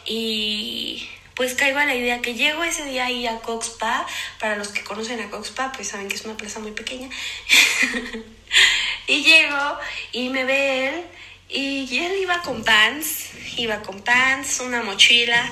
Y 0.05 1.09
pues 1.35 1.53
caigo 1.53 1.79
a 1.79 1.85
la 1.85 1.95
idea 1.95 2.21
que 2.21 2.35
llego 2.35 2.63
ese 2.63 2.85
día 2.85 3.07
ahí 3.07 3.27
a 3.27 3.39
Coxpa. 3.39 4.07
Para 4.39 4.55
los 4.55 4.69
que 4.69 4.85
conocen 4.85 5.19
a 5.19 5.29
Coxpa, 5.29 5.73
pues 5.73 5.89
saben 5.89 6.07
que 6.07 6.15
es 6.15 6.23
una 6.23 6.37
plaza 6.37 6.59
muy 6.59 6.71
pequeña. 6.71 7.09
y 9.07 9.23
llego 9.23 9.77
y 10.13 10.29
me 10.29 10.45
ve 10.45 10.87
él. 10.87 11.05
Y 11.53 11.97
él 11.99 12.13
iba 12.19 12.41
con 12.41 12.63
pants, 12.63 13.29
iba 13.57 13.81
con 13.83 14.01
pants, 14.01 14.59
una 14.61 14.81
mochila 14.81 15.51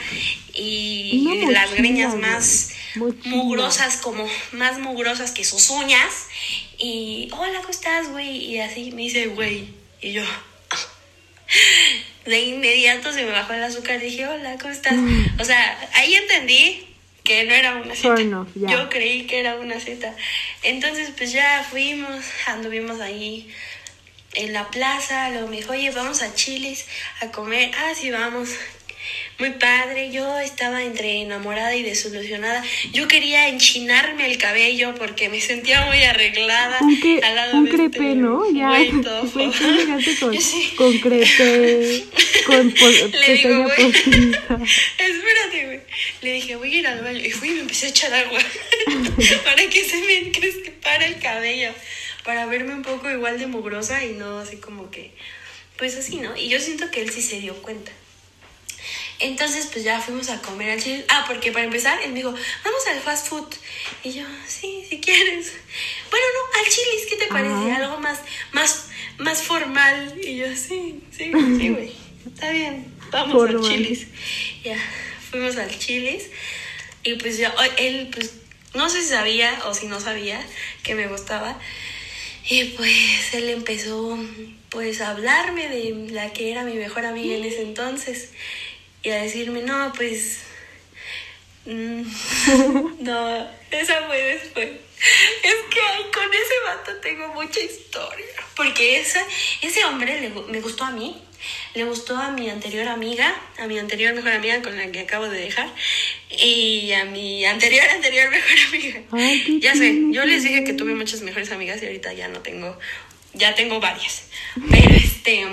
y 0.53 1.45
las 1.51 1.73
greñas 1.73 2.15
más 2.15 2.71
Mochila. 2.95 3.35
mugrosas, 3.35 3.97
como 3.97 4.27
más 4.51 4.79
mugrosas 4.79 5.31
que 5.31 5.43
sus 5.43 5.69
uñas. 5.69 6.27
Y, 6.77 7.29
hola, 7.37 7.59
¿cómo 7.59 7.69
estás, 7.69 8.09
güey? 8.09 8.37
Y 8.37 8.59
así 8.59 8.91
me 8.91 9.03
dice, 9.03 9.27
güey. 9.27 9.67
Y 10.01 10.13
yo, 10.13 10.23
de 12.25 12.39
inmediato 12.41 13.13
se 13.13 13.23
me 13.23 13.31
bajó 13.31 13.53
el 13.53 13.63
azúcar. 13.63 13.99
Dije, 13.99 14.27
hola, 14.27 14.57
¿cómo 14.59 14.73
estás? 14.73 14.95
O 15.39 15.45
sea, 15.45 15.89
ahí 15.93 16.15
entendí 16.15 16.87
que 17.23 17.43
no 17.43 17.53
era 17.53 17.75
una 17.75 17.95
cita. 17.95 18.47
Yo 18.55 18.89
creí 18.89 19.27
que 19.27 19.39
era 19.39 19.55
una 19.55 19.79
cita. 19.79 20.15
Entonces, 20.63 21.11
pues 21.15 21.31
ya 21.31 21.65
fuimos, 21.69 22.25
anduvimos 22.47 22.99
ahí 22.99 23.53
en 24.35 24.53
la 24.53 24.69
plaza. 24.69 25.29
Luego 25.29 25.47
me 25.47 25.57
dijo, 25.57 25.73
oye, 25.73 25.91
vamos 25.91 26.21
a 26.21 26.33
Chilis 26.33 26.85
a 27.21 27.31
comer. 27.31 27.71
Ah, 27.77 27.93
sí, 27.95 28.11
vamos. 28.11 28.49
Muy 29.39 29.51
padre, 29.51 30.11
yo 30.11 30.39
estaba 30.39 30.83
entre 30.83 31.21
enamorada 31.21 31.75
y 31.75 31.81
desilusionada. 31.81 32.63
Yo 32.91 33.07
quería 33.07 33.49
enchinarme 33.49 34.27
el 34.27 34.37
cabello 34.37 34.93
porque 34.95 35.29
me 35.29 35.41
sentía 35.41 35.85
muy 35.85 36.03
arreglada. 36.03 36.77
Un, 36.81 36.99
que, 36.99 37.19
al 37.23 37.35
lado 37.35 37.57
un 37.57 37.65
de 37.65 37.71
crepe, 37.71 38.11
este 38.11 38.15
¿no? 38.15 38.43
Ya. 38.53 38.69
con, 40.19 40.41
sí. 40.41 40.73
con 40.75 40.99
crepe, 40.99 42.03
con 42.45 42.73
Le 43.11 43.33
digo, 43.33 43.49
pestaña 43.49 43.63
güey. 43.63 43.91
postiza. 43.91 44.59
Espérate, 44.99 45.65
güey. 45.65 45.79
Le 46.21 46.33
dije, 46.33 46.55
voy 46.57 46.75
a 46.75 46.77
ir 46.77 46.87
al 46.87 47.01
baño. 47.01 47.19
Y 47.19 47.31
fui 47.31 47.49
y 47.49 47.53
me 47.53 47.61
empecé 47.61 47.87
a 47.87 47.89
echar 47.89 48.13
agua. 48.13 48.39
para 49.43 49.67
que 49.69 49.83
se 49.83 49.97
me 50.01 50.31
crespara 50.31 51.05
el 51.07 51.17
cabello. 51.19 51.73
Para 52.23 52.45
verme 52.45 52.73
un 52.73 52.84
poco 52.84 53.10
igual 53.10 53.39
de 53.39 53.47
mugrosa 53.47 54.03
y 54.03 54.13
no 54.13 54.39
así 54.39 54.57
como 54.57 54.89
que. 54.91 55.12
Pues 55.77 55.95
así, 55.97 56.17
¿no? 56.17 56.36
Y 56.38 56.49
yo 56.49 56.60
siento 56.60 56.91
que 56.91 57.01
él 57.01 57.10
sí 57.10 57.21
se 57.21 57.39
dio 57.39 57.55
cuenta. 57.62 57.91
Entonces, 59.19 59.67
pues 59.71 59.84
ya 59.84 60.01
fuimos 60.01 60.29
a 60.29 60.41
comer 60.41 60.71
al 60.71 60.81
chile. 60.81 61.05
Ah, 61.07 61.25
porque 61.27 61.51
para 61.51 61.65
empezar, 61.65 61.99
él 62.01 62.10
me 62.10 62.17
dijo, 62.17 62.31
vamos 62.31 62.88
al 62.88 62.99
fast 62.99 63.27
food. 63.27 63.47
Y 64.03 64.13
yo, 64.13 64.23
sí, 64.47 64.84
si 64.89 64.99
quieres. 64.99 65.53
Bueno, 66.10 66.25
no, 66.34 66.60
al 66.60 66.65
chilis, 66.65 67.05
¿qué 67.07 67.15
te 67.17 67.27
parece? 67.27 67.71
Algo 67.71 67.99
más, 67.99 68.19
más, 68.51 68.88
más 69.19 69.43
formal. 69.43 70.19
Y 70.19 70.38
yo, 70.38 70.47
sí, 70.55 71.01
sí, 71.12 71.31
sí, 71.57 71.69
güey. 71.73 71.91
Está 72.25 72.51
bien, 72.51 72.86
vamos 73.12 73.34
Formal. 73.34 73.63
al 73.63 73.69
chilis. 73.69 74.07
Ya, 74.63 74.77
fuimos 75.29 75.55
al 75.57 75.77
chilis. 75.77 76.29
Y 77.03 77.15
pues 77.15 77.38
ya, 77.38 77.53
él, 77.77 78.10
pues, 78.13 78.34
no 78.73 78.89
sé 78.89 79.03
si 79.03 79.10
sabía 79.10 79.60
o 79.65 79.73
si 79.75 79.86
no 79.88 79.99
sabía 79.99 80.43
que 80.84 80.95
me 80.95 81.07
gustaba. 81.07 81.60
Y 82.51 82.65
pues 82.75 83.33
él 83.33 83.47
empezó 83.47 84.19
pues 84.67 84.99
a 84.99 85.11
hablarme 85.11 85.69
de 85.69 86.11
la 86.11 86.33
que 86.33 86.51
era 86.51 86.65
mi 86.65 86.73
mejor 86.73 87.05
amiga 87.05 87.33
en 87.33 87.45
ese 87.45 87.61
entonces 87.61 88.31
y 89.03 89.09
a 89.09 89.21
decirme, 89.21 89.61
no, 89.61 89.93
pues... 89.95 90.39
mm, 91.65 92.01
no, 93.03 93.49
esa 93.71 94.05
fue 94.05 94.21
después. 94.21 94.69
Es 94.69 95.55
que 95.69 96.11
con 96.11 96.33
ese 96.33 96.53
vato 96.65 96.97
tengo 96.97 97.29
mucha 97.29 97.61
historia. 97.61 98.25
Porque 98.57 98.99
ese 98.99 99.85
hombre 99.85 100.19
le 100.19 100.29
me 100.29 100.59
gustó 100.59 100.83
a 100.83 100.91
mí, 100.91 101.23
le 101.73 101.84
gustó 101.84 102.17
a 102.17 102.32
mi 102.32 102.49
anterior 102.49 102.88
amiga, 102.88 103.36
a 103.58 103.67
mi 103.67 103.77
anterior 103.80 104.13
mejor 104.13 104.34
amiga 104.34 104.62
con 104.62 104.77
la 104.77 104.91
que 104.91 105.01
acabo 105.01 105.27
de 105.30 105.39
dejar, 105.39 105.69
y 106.30 106.91
a 106.93 107.06
mi 107.06 107.45
anterior, 107.45 107.86
anterior 107.95 108.30
mejor 108.30 108.58
amiga. 108.67 109.01
Ay, 109.12 109.60
ya 109.60 109.75
sé, 109.75 109.95
yo 110.12 110.25
les 110.25 110.43
dije 110.43 110.63
que 110.63 110.73
tuve 110.73 110.93
muchas 110.93 111.21
mejores 111.21 111.51
amigas 111.51 111.82
y 111.82 111.86
ahorita 111.86 112.13
ya 112.13 112.27
no 112.27 112.39
tengo, 112.39 112.77
ya 113.34 113.56
tengo 113.56 113.80
varias. 113.80 114.23
Pero 114.69 114.95
este... 114.95 115.45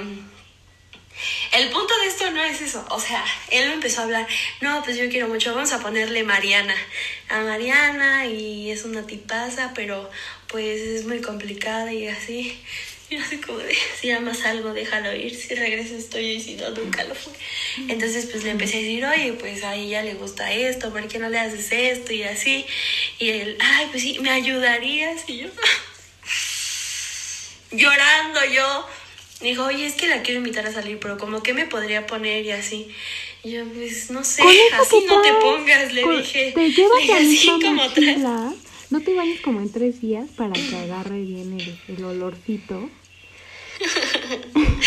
El 1.51 1.68
punto 1.70 1.92
de 1.98 2.07
esto 2.07 2.31
no 2.31 2.44
es 2.44 2.61
eso, 2.61 2.87
o 2.90 3.01
sea, 3.01 3.24
él 3.51 3.66
me 3.66 3.74
empezó 3.74 4.03
a 4.03 4.05
hablar, 4.05 4.24
no, 4.61 4.85
pues 4.85 4.96
yo 4.96 5.09
quiero 5.09 5.27
mucho, 5.27 5.53
vamos 5.53 5.72
a 5.72 5.81
ponerle 5.81 6.22
Mariana 6.22 6.77
a 7.29 7.40
Mariana 7.40 8.27
y 8.27 8.70
es 8.70 8.85
una 8.85 9.07
tipaza, 9.07 9.72
pero 9.74 10.09
pues 10.46 10.81
es 10.81 11.07
muy 11.07 11.20
complicada 11.20 11.92
y 11.92 12.07
así. 12.07 12.61
Y 13.11 13.16
así 13.16 13.38
como 13.38 13.59
de, 13.59 13.77
si 13.99 14.11
amas 14.11 14.44
algo, 14.44 14.73
déjalo 14.73 15.14
ir, 15.14 15.35
si 15.35 15.55
regresas 15.55 15.92
estoy 15.92 16.27
y 16.27 16.40
si 16.40 16.57
no, 16.57 16.71
nunca 16.71 17.05
lo 17.05 17.14
fue. 17.14 17.33
Entonces 17.88 18.27
pues 18.31 18.44
le 18.44 18.51
empecé 18.51 18.79
a 18.79 18.81
decir, 18.81 19.05
oye, 19.05 19.33
pues 19.35 19.64
a 19.64 19.75
ella 19.75 20.03
le 20.03 20.14
gusta 20.14 20.53
esto, 20.53 20.90
¿por 20.90 21.07
qué 21.09 21.18
no 21.18 21.31
le 21.31 21.38
haces 21.38 21.73
esto? 21.73 22.12
Y 22.12 22.25
así. 22.25 22.66
Y 23.18 23.31
él, 23.31 23.57
ay, 23.61 23.88
pues 23.90 24.03
sí, 24.03 24.18
¿me 24.21 24.31
ayudarías? 24.31 25.23
Y 25.27 25.38
yo, 25.38 25.49
llorando 27.73 28.40
yo. 28.55 28.87
Dijo, 29.40 29.64
oye, 29.64 29.87
es 29.87 29.94
que 29.94 30.09
la 30.09 30.23
quiero 30.23 30.38
invitar 30.38 30.66
a 30.66 30.73
salir, 30.73 30.99
pero 30.99 31.16
como 31.16 31.44
que 31.44 31.55
me 31.55 31.64
podría 31.64 32.07
poner 32.07 32.44
y 32.44 32.51
así. 32.51 32.88
Y 33.44 33.53
yo, 33.53 33.64
pues 33.66 34.11
no 34.11 34.25
sé, 34.25 34.42
así 34.73 35.05
no 35.07 35.23
te 35.23 35.33
pongas, 35.35 35.92
le 35.92 36.03
dije. 36.03 36.53
Te 36.53 36.73
llevas 36.73 36.99
le 36.99 37.03
dije 37.03 37.12
la 37.12 37.18
así 37.18 37.29
misma 37.29 37.53
como 37.53 37.75
mochila. 37.75 38.55
No 38.90 39.01
te 39.01 39.14
bañes 39.14 39.40
como 39.40 39.61
en 39.61 39.71
tres 39.71 40.01
días 40.01 40.29
para 40.37 40.53
que 40.53 40.77
agarre 40.77 41.21
bien 41.21 41.59
el, 41.59 41.79
el 41.87 42.05
olorcito. 42.05 42.90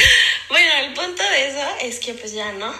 Bueno, 0.51 0.69
el 0.86 0.93
punto 0.93 1.23
de 1.23 1.47
eso 1.47 1.65
es 1.82 1.99
que 1.99 2.13
pues 2.13 2.34
ya 2.34 2.51
no. 2.51 2.73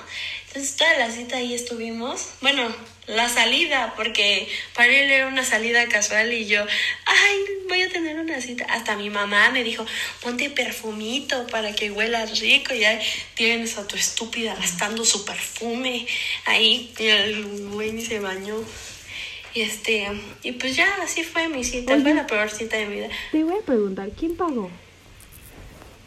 Entonces 0.48 0.76
toda 0.76 0.94
la 0.98 1.10
cita 1.10 1.38
ahí 1.38 1.54
estuvimos. 1.54 2.32
Bueno, 2.42 2.68
la 3.08 3.30
salida, 3.30 3.94
porque 3.96 4.50
para 4.76 4.90
él 4.90 5.10
era 5.10 5.28
una 5.28 5.46
salida 5.46 5.88
casual 5.88 6.34
y 6.34 6.48
yo, 6.48 6.66
ay, 7.06 7.38
voy 7.70 7.82
a 7.84 7.90
tener 7.90 8.20
una 8.20 8.42
cita. 8.42 8.66
Hasta 8.66 8.98
mi 8.98 9.10
mamá 9.10 9.52
me 9.52 9.64
dijo, 9.64 9.86
ponte 10.22 10.50
perfumito 10.50 11.48
para 11.48 11.74
que 11.74 11.92
huelas 11.92 12.42
rico. 12.42 12.74
Y 12.74 12.84
ahí 12.84 13.00
tienes 13.36 13.78
a 13.78 13.88
tu 13.88 13.96
estúpida 13.96 14.54
gastando 14.56 15.06
su 15.06 15.24
perfume. 15.24 16.06
Ahí 16.44 16.94
y 17.00 17.08
el 17.08 17.70
güey 17.70 17.94
ni 17.94 18.06
se 18.06 18.20
bañó. 18.20 18.58
Y 19.54 19.62
este, 19.62 20.08
y 20.44 20.52
pues 20.52 20.76
ya, 20.76 20.94
así 21.02 21.24
fue 21.24 21.48
mi 21.48 21.64
cita. 21.64 21.94
Oye. 21.94 22.04
Fue 22.04 22.14
la 22.14 22.28
peor 22.28 22.50
cita 22.50 22.76
de 22.76 22.86
mi 22.88 22.96
vida. 22.96 23.10
Te 23.32 23.44
voy 23.46 23.58
a 23.58 23.66
preguntar, 23.66 24.10
¿quién 24.18 24.36
pagó? 24.36 24.70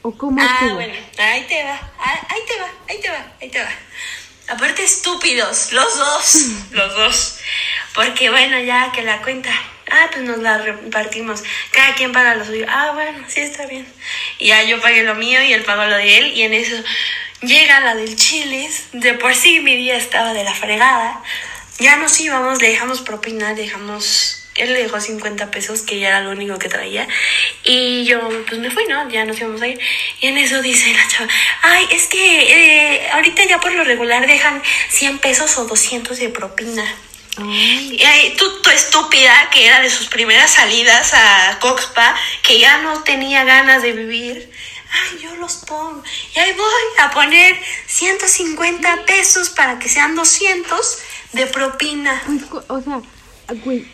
¿O 0.07 0.13
cómo 0.13 0.39
Ah, 0.39 0.69
bueno, 0.75 0.93
ahí 1.17 1.47
te 1.49 1.65
va, 1.65 1.81
ah, 1.99 2.27
ahí 2.29 2.41
te 2.47 2.61
va, 2.61 2.71
ahí 2.91 3.01
te 3.01 3.09
va, 3.09 3.27
ahí 3.41 3.49
te 3.49 3.59
va. 3.59 3.71
Aparte 4.49 4.85
estúpidos, 4.85 5.73
los 5.73 5.97
dos, 5.97 6.47
los 6.73 6.95
dos. 6.95 7.39
Porque 7.95 8.29
bueno, 8.29 8.61
ya 8.61 8.93
que 8.93 9.01
la 9.01 9.23
cuenta, 9.23 9.51
ah, 9.91 10.11
pues 10.13 10.27
nos 10.27 10.41
la 10.41 10.59
repartimos. 10.59 11.43
Cada 11.71 11.95
quien 11.95 12.13
paga 12.13 12.35
lo 12.35 12.45
suyo. 12.45 12.67
Ah, 12.69 12.91
bueno, 12.93 13.25
sí 13.29 13.41
está 13.41 13.65
bien. 13.65 13.87
Y 14.39 14.49
ya 14.49 14.63
yo 14.65 14.79
pagué 14.79 15.05
lo 15.05 15.15
mío 15.15 15.43
y 15.43 15.55
él 15.55 15.65
pagó 15.65 15.87
lo 15.87 15.97
de 15.97 16.19
él. 16.19 16.35
Y 16.35 16.43
en 16.43 16.53
eso 16.53 16.77
llega 17.41 17.81
la 17.81 17.95
del 17.95 18.15
chiles. 18.15 18.89
De 18.93 19.15
por 19.15 19.35
sí 19.35 19.61
mi 19.61 19.75
día 19.75 19.97
estaba 19.97 20.35
de 20.35 20.45
la 20.45 20.53
fregada. 20.53 21.23
Ya 21.79 21.97
nos 21.97 22.21
íbamos, 22.21 22.61
le 22.61 22.69
dejamos 22.69 23.01
propina, 23.01 23.55
dejamos 23.55 24.44
él 24.57 24.73
le 24.73 24.83
dejó 24.83 25.01
50 25.01 25.51
pesos, 25.51 25.83
que 25.83 25.99
ya 25.99 26.09
era 26.09 26.21
lo 26.21 26.31
único 26.31 26.59
que 26.59 26.69
traía. 26.69 27.09
Y 27.65 28.05
yo, 28.05 28.21
pues 28.49 28.61
me 28.61 28.71
fui, 28.71 28.87
¿no? 28.87 29.09
Ya 29.11 29.25
nos 29.25 29.39
íbamos 29.39 29.61
a 29.63 29.69
ir. 29.69 29.81
Y 30.21 30.29
en 30.29 30.39
eso 30.39 30.63
dice 30.63 30.93
la 30.93 31.09
chava, 31.09 31.29
ay, 31.63 31.87
es 31.91 32.07
que 32.07 32.19
eh, 32.19 33.11
ahorita 33.13 33.45
ya 33.45 33.61
por 33.61 33.73
lo 33.73 33.85
regular 33.85 34.27
dejan 34.27 34.63
100 34.91 35.19
pesos 35.19 35.59
o 35.59 35.65
200 35.65 36.19
de 36.19 36.29
propina. 36.29 36.85
Ay, 37.37 37.97
Y 37.99 38.05
ahí 38.05 38.35
tú, 38.37 38.63
tú 38.63 38.71
estúpida, 38.71 39.51
que 39.51 39.67
era 39.67 39.81
de 39.81 39.91
sus 39.91 40.07
primeras 40.07 40.51
salidas 40.53 41.15
a 41.15 41.59
Coxpa, 41.61 42.15
que 42.43 42.61
ya 42.61 42.79
no 42.79 43.03
tenía 43.03 43.45
ganas 43.45 43.83
de 43.83 43.93
vivir. 43.93 44.51
Ay, 44.93 45.19
yo 45.21 45.35
los 45.37 45.57
pongo. 45.67 46.05
Y 46.37 46.39
ahí 46.39 46.53
voy 46.53 46.73
a 46.99 47.11
poner 47.11 47.57
150 47.89 49.05
pesos 49.07 49.51
para 49.51 49.81
que 49.81 49.89
sean 49.89 50.15
200 50.15 50.99
de 51.33 51.47
propina. 51.47 52.23
o 52.69 52.81
sea, 52.81 53.01
güey, 53.65 53.85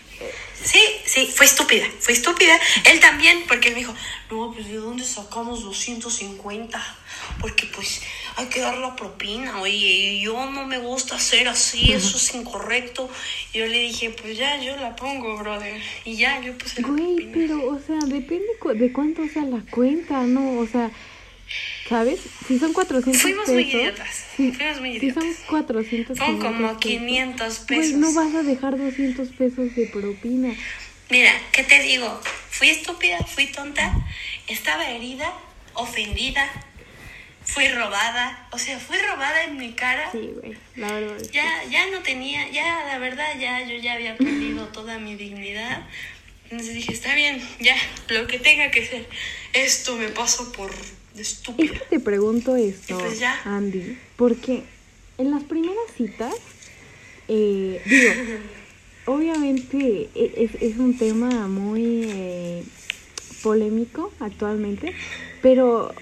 Sí, 0.63 0.81
sí, 1.07 1.27
fue 1.35 1.47
estúpida, 1.47 1.87
fue 2.01 2.13
estúpida. 2.13 2.59
Él 2.85 3.01
también, 3.01 3.45
porque 3.49 3.69
él 3.69 3.75
me 3.75 3.81
dijo, 3.81 3.95
no, 4.31 4.53
pues 4.53 4.67
¿de 4.69 4.77
dónde 4.77 5.05
sacamos 5.05 5.63
250? 5.65 6.97
Porque 7.41 7.67
pues 7.75 8.03
hay 8.37 8.47
que 8.47 8.61
dar 8.61 8.77
la 8.79 8.95
propina, 8.97 9.61
oye, 9.61 9.73
y 9.75 10.23
yo 10.23 10.51
no 10.51 10.67
me 10.67 10.79
gusta 10.79 11.17
hacer 11.17 11.49
así, 11.49 11.93
eso 11.93 12.17
es 12.17 12.35
incorrecto. 12.35 13.09
Y 13.55 13.59
yo 13.59 13.67
le 13.67 13.79
dije, 13.81 14.11
pues 14.11 14.37
ya, 14.37 14.61
yo 14.61 14.77
la 14.77 14.95
pongo, 14.97 15.37
brother. 15.39 15.81
Y 16.05 16.17
ya, 16.17 16.41
yo 16.41 16.57
puse 16.59 16.83
la 16.83 16.89
güey, 16.89 17.17
propina. 17.17 17.33
pero, 17.35 17.67
o 17.71 17.79
sea, 17.79 17.99
depende 18.07 18.47
cu- 18.61 18.75
de 18.75 18.93
cuánto 18.93 19.27
sea 19.29 19.45
la 19.45 19.63
cuenta, 19.71 20.23
¿no? 20.25 20.59
O 20.59 20.67
sea, 20.67 20.91
¿sabes? 21.89 22.21
Si 22.47 22.59
son 22.59 22.73
400 22.73 23.21
Fuimos 23.21 23.47
pesos. 23.47 23.55
muy 23.55 23.65
idiotas, 23.65 24.25
si- 24.37 24.53
fuimos 24.53 24.81
muy 24.81 25.01
Si 25.01 25.11
son 25.11 25.23
idiotas. 25.25 25.45
400 25.49 26.19
Son 26.19 26.39
como 26.39 26.79
500 26.79 27.59
pesos, 27.59 27.67
500 27.67 27.67
Güey, 27.67 27.79
pesos. 27.81 27.99
no 27.99 28.13
vas 28.15 28.35
a 28.35 28.43
dejar 28.43 28.77
200 28.79 29.29
pesos 29.31 29.75
de 29.75 29.87
propina. 29.87 30.55
Mira, 31.11 31.33
¿qué 31.53 31.65
te 31.65 31.81
digo? 31.83 32.21
Fui 32.51 32.69
estúpida, 32.69 33.19
fui 33.27 33.47
tonta, 33.47 33.93
estaba 34.47 34.89
herida, 34.91 35.33
ofendida, 35.75 36.49
fui 37.45 37.67
robada, 37.69 38.47
o 38.53 38.59
sea, 38.59 38.79
fui 38.79 38.97
robada 38.99 39.43
en 39.45 39.57
mi 39.57 39.73
cara. 39.73 40.09
Sí, 40.13 40.31
güey, 40.41 40.57
la 40.77 40.93
verdad 40.93 41.17
es 41.17 41.29
que- 41.29 41.35
Ya, 41.35 41.65
ya 41.69 41.87
no 41.91 42.01
tenía, 42.03 42.49
ya 42.51 42.85
la 42.87 42.99
verdad, 42.99 43.27
ya 43.41 43.63
yo 43.67 43.75
ya 43.77 43.95
había 43.95 44.17
perdido 44.17 44.67
toda 44.73 44.99
mi 44.99 45.17
dignidad. 45.17 45.85
Entonces 46.45 46.75
dije, 46.75 46.93
está 46.93 47.15
bien, 47.15 47.41
ya, 47.61 47.77
lo 48.09 48.27
que 48.27 48.39
tenga 48.39 48.71
que 48.71 48.85
ser. 48.87 49.09
Esto 49.53 49.97
me 49.97 50.09
pasó 50.09 50.53
por 50.53 50.73
Es 51.57 51.73
estúpida. 51.73 51.81
que 51.81 51.87
te 51.87 52.01
pregunto 52.01 52.57
esto, 52.57 52.97
pues 53.03 53.19
ya. 53.21 53.41
Andy, 53.45 54.03
porque 54.17 54.71
en 55.19 55.31
las 55.31 55.45
primeras 55.45 55.91
citas, 55.93 56.35
eh, 57.29 57.83
digo, 57.87 58.27
obviamente 59.05 60.13
e- 60.15 60.45
es, 60.45 60.57
es 60.61 60.79
un 60.79 60.99
tema 60.99 61.49
muy 61.49 62.07
eh, 62.11 62.67
polémico 63.41 64.17
actualmente, 64.21 64.95
pero 65.41 65.95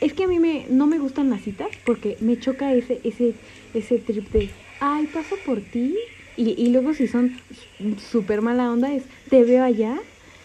es 0.00 0.14
que 0.14 0.24
a 0.24 0.28
mí 0.28 0.38
me, 0.40 0.66
no 0.70 0.86
me 0.86 0.98
gustan 0.98 1.30
las 1.30 1.42
citas 1.42 1.80
porque 1.84 2.18
me 2.20 2.38
choca 2.38 2.72
ese, 2.74 3.00
ese, 3.04 3.40
ese 3.72 3.98
trip 3.98 4.28
de, 4.30 4.54
ay, 4.78 5.06
paso 5.08 5.42
por 5.42 5.62
ti, 5.62 5.98
y, 6.36 6.50
y 6.62 6.70
luego 6.70 6.94
si 6.94 7.06
son 7.06 7.44
súper 7.98 8.42
mala 8.42 8.70
onda 8.72 8.92
es, 8.94 9.08
te 9.28 9.44
veo 9.44 9.64
allá, 9.64 10.00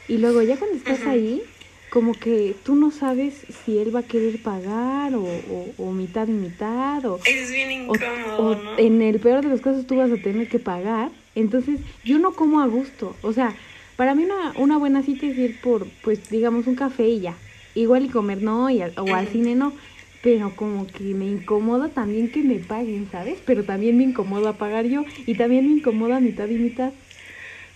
y 0.08 0.18
luego 0.20 0.42
ya 0.42 0.58
cuando 0.58 0.78
estás 0.78 1.08
ahí, 1.08 1.54
como 1.98 2.14
que 2.14 2.56
tú 2.64 2.76
no 2.76 2.92
sabes 2.92 3.34
si 3.66 3.80
él 3.80 3.96
va 3.96 4.02
a 4.02 4.04
querer 4.04 4.38
pagar 4.38 5.16
o, 5.16 5.24
o- 5.24 5.74
o 5.80 5.92
mitad 5.92 6.28
y 6.28 6.32
mitad 6.32 7.04
o, 7.08 7.18
Es 7.26 7.52
bien 7.52 7.72
incómodo, 7.72 8.38
o 8.38 8.54
¿no? 8.54 8.78
en 8.78 9.02
el 9.02 9.20
peor 9.20 9.42
de 9.42 9.50
los 9.50 9.62
casos 9.62 9.88
tú 9.88 9.96
vas 9.96 10.12
a 10.12 10.18
tener 10.18 10.48
que 10.48 10.60
pagar. 10.60 11.10
Entonces 11.34 11.80
yo 12.06 12.20
no 12.20 12.34
como 12.34 12.62
a 12.62 12.68
gusto. 12.68 13.16
O 13.24 13.34
sea, 13.34 13.56
para 13.96 14.14
mí 14.14 14.26
una, 14.26 14.54
una 14.60 14.78
buena 14.78 15.02
cita 15.02 15.26
es 15.26 15.40
ir 15.40 15.56
por, 15.60 15.88
pues 16.04 16.20
digamos, 16.30 16.68
un 16.68 16.76
café 16.76 17.08
y 17.10 17.22
ya. 17.22 17.34
Igual 17.74 18.06
y 18.06 18.10
comer 18.10 18.44
no, 18.44 18.70
y 18.70 18.80
al- 18.84 18.94
o 19.00 19.16
al 19.16 19.28
cine 19.28 19.56
no. 19.56 19.74
Pero 20.22 20.52
como 20.56 20.86
que 20.86 21.16
me 21.16 21.26
incomoda 21.26 21.88
también 21.90 22.30
que 22.30 22.44
me 22.44 22.60
paguen, 22.60 23.08
¿sabes? 23.12 23.40
Pero 23.44 23.64
también 23.64 23.98
me 23.98 24.04
incomoda 24.04 24.54
pagar 24.54 24.86
yo 24.86 25.04
y 25.26 25.34
también 25.34 25.66
me 25.66 25.72
incomoda 25.72 26.20
mitad 26.20 26.48
y 26.48 26.60
mitad. 26.60 26.92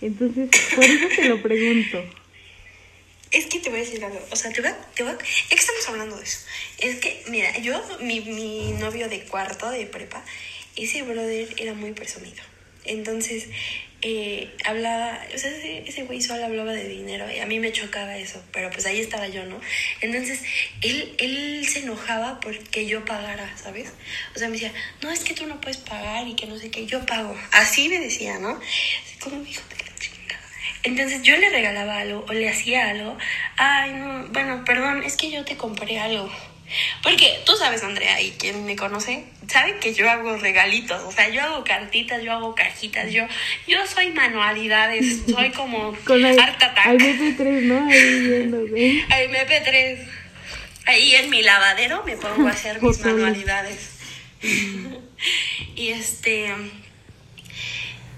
Entonces, 0.00 0.48
por 0.76 0.84
eso 0.84 1.06
te 1.16 1.28
lo 1.28 1.38
pregunto. 1.42 2.04
Es 3.32 3.46
que 3.46 3.60
te 3.60 3.70
voy 3.70 3.80
a 3.80 3.82
decir 3.82 4.04
algo, 4.04 4.20
o 4.30 4.36
sea, 4.36 4.52
te 4.52 4.60
voy 4.60 4.70
a, 4.70 4.76
te 4.94 5.02
voy 5.02 5.12
a- 5.12 5.16
ya 5.18 5.48
que 5.48 5.54
estamos 5.54 5.88
hablando 5.88 6.16
de 6.16 6.24
eso, 6.24 6.38
es 6.78 6.96
que, 6.96 7.22
mira, 7.28 7.56
yo, 7.58 7.82
mi, 8.00 8.20
mi 8.20 8.72
novio 8.72 9.08
de 9.08 9.22
cuarto, 9.24 9.70
de 9.70 9.86
prepa, 9.86 10.22
ese 10.76 11.02
brother 11.02 11.48
era 11.56 11.72
muy 11.74 11.92
presumido. 11.92 12.42
Entonces, 12.84 13.46
eh, 14.02 14.50
hablaba, 14.64 15.24
o 15.32 15.38
sea, 15.38 15.50
ese, 15.52 16.02
güey 16.02 16.20
solo 16.20 16.44
hablaba 16.44 16.72
de 16.72 16.88
dinero 16.88 17.30
y 17.30 17.38
a 17.38 17.46
mí 17.46 17.60
me 17.60 17.70
chocaba 17.72 18.18
eso, 18.18 18.42
pero 18.52 18.68
pues 18.70 18.84
ahí 18.86 18.98
estaba 19.00 19.28
yo, 19.28 19.44
¿no? 19.46 19.60
Entonces, 20.00 20.40
él, 20.80 21.14
él 21.18 21.64
se 21.68 21.80
enojaba 21.80 22.40
porque 22.40 22.86
yo 22.86 23.04
pagara, 23.04 23.56
¿sabes? 23.56 23.90
O 24.34 24.38
sea, 24.40 24.48
me 24.48 24.54
decía, 24.54 24.72
no, 25.02 25.10
es 25.12 25.20
que 25.20 25.34
tú 25.34 25.46
no 25.46 25.60
puedes 25.60 25.76
pagar 25.78 26.26
y 26.26 26.34
que 26.34 26.46
no 26.46 26.58
sé 26.58 26.70
qué, 26.70 26.84
yo 26.86 27.06
pago. 27.06 27.34
Así 27.52 27.88
me 27.88 28.00
decía, 28.00 28.38
¿no? 28.40 28.60
Como, 29.20 29.40
hijo 29.46 29.62
la 29.70 29.76
chingada. 29.76 29.91
Entonces 30.84 31.22
yo 31.22 31.36
le 31.36 31.48
regalaba 31.50 31.98
algo 31.98 32.24
o 32.28 32.32
le 32.32 32.48
hacía 32.48 32.90
algo. 32.90 33.16
Ay, 33.56 33.92
no, 33.92 34.26
bueno, 34.28 34.64
perdón, 34.64 35.02
es 35.04 35.16
que 35.16 35.30
yo 35.30 35.44
te 35.44 35.56
compré 35.56 36.00
algo. 36.00 36.30
Porque 37.02 37.40
tú 37.44 37.54
sabes, 37.56 37.82
Andrea, 37.82 38.20
y 38.20 38.30
quien 38.32 38.64
me 38.64 38.76
conoce, 38.76 39.24
sabe 39.46 39.76
que 39.78 39.92
yo 39.94 40.10
hago 40.10 40.36
regalitos. 40.38 41.02
O 41.02 41.12
sea, 41.12 41.28
yo 41.28 41.42
hago 41.42 41.64
cartitas, 41.64 42.22
yo 42.22 42.32
hago 42.32 42.54
cajitas, 42.54 43.12
yo, 43.12 43.24
yo 43.66 43.86
soy 43.86 44.10
manualidades, 44.10 45.22
soy 45.30 45.50
como 45.50 45.94
Con 46.04 46.24
el, 46.24 46.38
Art 46.38 46.62
Attack. 46.62 46.86
al 46.86 46.98
MP3, 46.98 47.62
¿no? 47.62 47.88
Ahí 47.88 48.20
viendo, 48.20 48.66
güey. 48.68 49.04
Ay, 49.10 49.28
MP3. 49.28 49.98
Ahí 50.86 51.14
en 51.14 51.30
mi 51.30 51.42
lavadero 51.42 52.02
me 52.04 52.16
pongo 52.16 52.48
a 52.48 52.52
hacer 52.52 52.82
mis 52.82 53.04
manualidades. 53.04 53.90
y 55.76 55.88
este. 55.88 56.52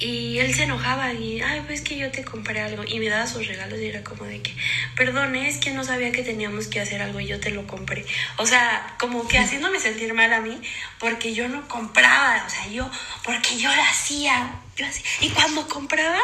Y 0.04 0.38
él 0.38 0.52
se 0.52 0.64
enojaba 0.64 1.14
y, 1.14 1.40
ay, 1.40 1.62
pues 1.66 1.80
que 1.80 1.96
yo 1.96 2.10
te 2.10 2.24
compré 2.24 2.60
algo. 2.60 2.84
Y 2.86 2.98
me 2.98 3.08
daba 3.08 3.26
sus 3.26 3.46
regalos 3.46 3.80
y 3.80 3.86
era 3.86 4.04
como 4.04 4.24
de 4.24 4.42
que, 4.42 4.54
perdón, 4.96 5.34
es 5.34 5.56
que 5.56 5.70
no 5.70 5.82
sabía 5.82 6.12
que 6.12 6.22
teníamos 6.22 6.66
que 6.66 6.78
hacer 6.78 7.00
algo 7.00 7.20
y 7.20 7.26
yo 7.26 7.40
te 7.40 7.50
lo 7.50 7.66
compré. 7.66 8.04
O 8.36 8.44
sea, 8.44 8.96
como 9.00 9.26
que 9.26 9.38
haciéndome 9.38 9.80
sentir 9.80 10.12
mal 10.12 10.30
a 10.34 10.42
mí 10.42 10.60
porque 11.00 11.32
yo 11.32 11.48
no 11.48 11.66
compraba. 11.68 12.44
O 12.46 12.50
sea, 12.50 12.66
yo, 12.68 12.90
porque 13.24 13.56
yo 13.56 13.74
lo 13.74 13.82
hacía. 13.82 14.60
Yo 14.76 14.84
hacía. 14.84 15.04
Y 15.22 15.30
cuando 15.30 15.66
compraba, 15.68 16.20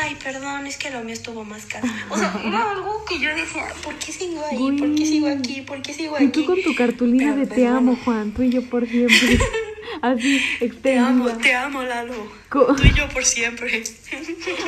ay, 0.00 0.16
perdón, 0.22 0.66
es 0.66 0.78
que 0.78 0.88
lo 0.90 1.02
mío 1.02 1.12
estuvo 1.12 1.44
más 1.44 1.66
caro. 1.66 1.86
O 2.08 2.16
sea, 2.16 2.40
era 2.42 2.70
algo 2.70 3.04
que 3.04 3.20
yo 3.20 3.28
decía, 3.34 3.66
¿por 3.82 3.94
qué 3.98 4.10
sigo 4.12 4.42
ahí? 4.50 4.78
¿Por 4.78 4.94
qué 4.94 5.04
sigo 5.04 5.28
aquí? 5.28 5.60
¿Por 5.60 5.82
qué 5.82 5.92
sigo 5.92 6.16
Y 6.18 6.28
aquí? 6.28 6.40
tú 6.40 6.46
con 6.46 6.62
tu 6.62 6.74
cartulina 6.74 7.32
Pero, 7.32 7.36
de 7.40 7.46
pues, 7.46 7.60
te 7.60 7.66
amo. 7.66 7.98
Juan, 8.04 8.32
tú 8.32 8.42
y 8.42 8.48
yo 8.50 8.62
por 8.70 8.88
siempre. 8.88 9.38
Así, 10.00 10.42
Te 10.82 10.98
amo, 10.98 11.28
te 11.38 11.54
amo, 11.54 11.82
Lalo. 11.82 12.41
Tú 12.52 12.84
y 12.84 12.92
yo 12.94 13.08
por 13.08 13.24
siempre. 13.24 13.82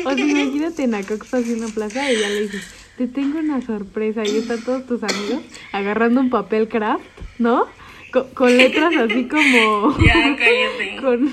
O 0.04 0.14
sea, 0.14 0.26
imagínate 0.26 0.84
en 0.84 0.94
Acoxpa 0.94 1.38
así 1.38 1.52
en 1.52 1.58
una 1.64 1.68
plaza 1.68 2.10
y 2.10 2.18
ya 2.18 2.28
le 2.28 2.42
dices, 2.42 2.62
te 2.96 3.06
tengo 3.06 3.38
una 3.38 3.60
sorpresa 3.60 4.24
y 4.24 4.36
están 4.38 4.62
todos 4.64 4.86
tus 4.86 5.02
amigos 5.02 5.42
agarrando 5.72 6.20
un 6.20 6.30
papel 6.30 6.68
craft, 6.68 7.02
¿no? 7.38 7.66
Co- 8.12 8.28
Con, 8.34 8.56
letras 8.56 8.94
así 8.96 9.24
como... 9.24 9.96
Ya, 9.98 10.36
cállate. 10.36 10.96
con 11.00 11.28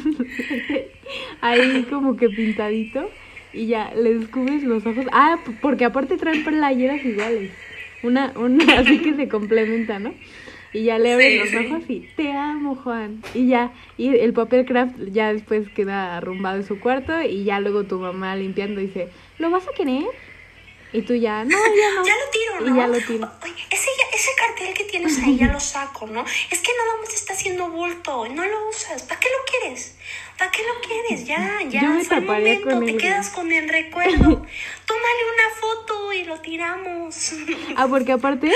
ahí 1.42 1.86
como 1.90 2.18
que 2.18 2.30
pintadito 2.30 3.10
y 3.54 3.68
ya 3.68 3.94
le 3.96 4.18
descubres 4.18 4.64
los 4.64 4.86
ojos. 4.86 5.06
Ah, 5.12 5.40
porque 5.62 5.86
aparte 5.86 6.18
traen 6.18 6.44
playeras 6.44 7.04
iguales. 7.06 7.52
Una, 8.04 8.34
una 8.36 8.80
así 8.80 9.00
que 9.00 9.14
se 9.14 9.28
complementa, 9.30 10.00
¿no? 10.00 10.14
Y 10.74 10.84
ya 10.84 10.98
le 11.00 11.14
abres 11.14 11.32
Sí, 11.34 11.38
los 11.40 11.50
sí. 11.50 11.58
ojos 11.58 11.84
y 11.90 12.00
te 12.16 12.32
amo, 12.32 12.76
Juan. 12.76 13.22
Y 13.34 13.48
ya, 13.48 13.74
y 13.98 14.16
el 14.16 14.34
papel 14.34 14.66
craft 14.66 14.96
ya 15.12 15.34
después 15.34 15.68
queda 15.70 16.18
arrumbado 16.18 16.58
en 16.58 16.66
su 16.66 16.80
cuarto 16.80 17.22
y 17.22 17.44
ya 17.44 17.60
luego 17.60 17.84
tu 17.84 18.00
mamá 18.00 18.36
limpiando 18.36 18.80
dice, 18.80 19.10
¿lo 19.38 19.50
vas 19.50 19.68
a 19.68 19.74
querer? 19.74 20.06
Y 20.94 21.02
tú 21.04 21.14
ya, 21.16 21.44
no, 21.46 21.52
ya 21.52 21.92
no. 21.96 22.06
Ya 22.06 22.14
lo 22.14 22.32
tiro, 22.32 22.68
Y 22.68 22.70
¿no? 22.70 22.76
ya 22.78 22.88
lo 22.88 22.98
tiro. 23.06 23.32
Oye, 23.44 23.54
ese, 23.70 23.90
ese 24.14 24.30
cartel 24.38 24.74
que 24.74 24.84
tienes 24.86 25.18
ahí 25.24 25.38
ya 25.38 25.48
lo 25.48 25.60
saco, 25.60 26.06
¿no? 26.08 26.22
Es 26.50 26.60
que 26.62 26.72
nada 26.78 27.00
más 27.02 27.14
está 27.14 27.32
haciendo 27.34 27.70
bulto, 27.70 28.28
no 28.28 28.46
lo 28.46 28.70
usas. 28.70 29.04
¿Para 29.04 29.20
qué 29.20 29.28
lo 29.30 29.46
quieres? 29.62 29.98
¿Para 30.42 30.52
qué 30.54 30.64
lo 30.64 30.82
quieres? 30.82 31.28
Ya, 31.28 31.60
ya, 31.70 31.84
Yo 31.84 31.90
me 31.90 32.04
fue 32.04 32.18
el 32.18 32.26
momento, 32.26 32.70
con 32.72 32.86
te 32.88 32.98
quedas 32.98 33.30
con 33.30 33.52
el 33.52 33.70
recuerdo. 33.70 34.18
Tómale 34.88 35.24
una 35.36 35.56
foto 35.60 36.14
y 36.14 36.24
lo 36.24 36.40
tiramos. 36.40 37.34
Ah, 37.76 37.88
porque 37.88 38.12
aparte, 38.12 38.52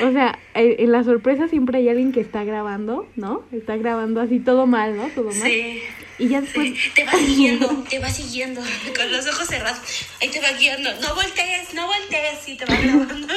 o 0.00 0.10
sea, 0.10 0.36
en 0.54 0.80
en 0.80 0.92
la 0.92 1.04
sorpresa 1.04 1.46
siempre 1.46 1.78
hay 1.78 1.88
alguien 1.88 2.10
que 2.10 2.20
está 2.20 2.42
grabando, 2.42 3.06
¿no? 3.14 3.44
Está 3.52 3.76
grabando 3.76 4.20
así 4.20 4.40
todo 4.40 4.66
mal, 4.66 4.96
¿no? 4.96 5.06
Todo 5.10 5.26
mal. 5.26 5.48
Sí. 5.48 5.80
Y 6.18 6.28
ya 6.28 6.40
después, 6.40 6.70
Sí, 6.70 6.90
te 6.94 7.04
va 7.04 7.12
siguiendo, 7.12 7.84
te 7.88 7.98
va 8.00 8.10
siguiendo, 8.10 8.60
con 8.96 9.12
los 9.12 9.26
ojos 9.28 9.46
cerrados. 9.46 9.78
Ahí 10.20 10.28
te 10.30 10.40
va 10.40 10.50
guiando. 10.58 10.90
No 11.00 11.14
voltees, 11.14 11.72
no 11.72 11.86
voltees, 11.86 12.48
y 12.48 12.56
te 12.56 12.64
va 12.64 12.74
grabando. 12.74 13.34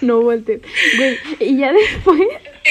no 0.00 0.22
voltees. 0.22 0.62
Güey, 0.96 1.18
y 1.40 1.58
ya 1.58 1.72
después, 1.72 2.20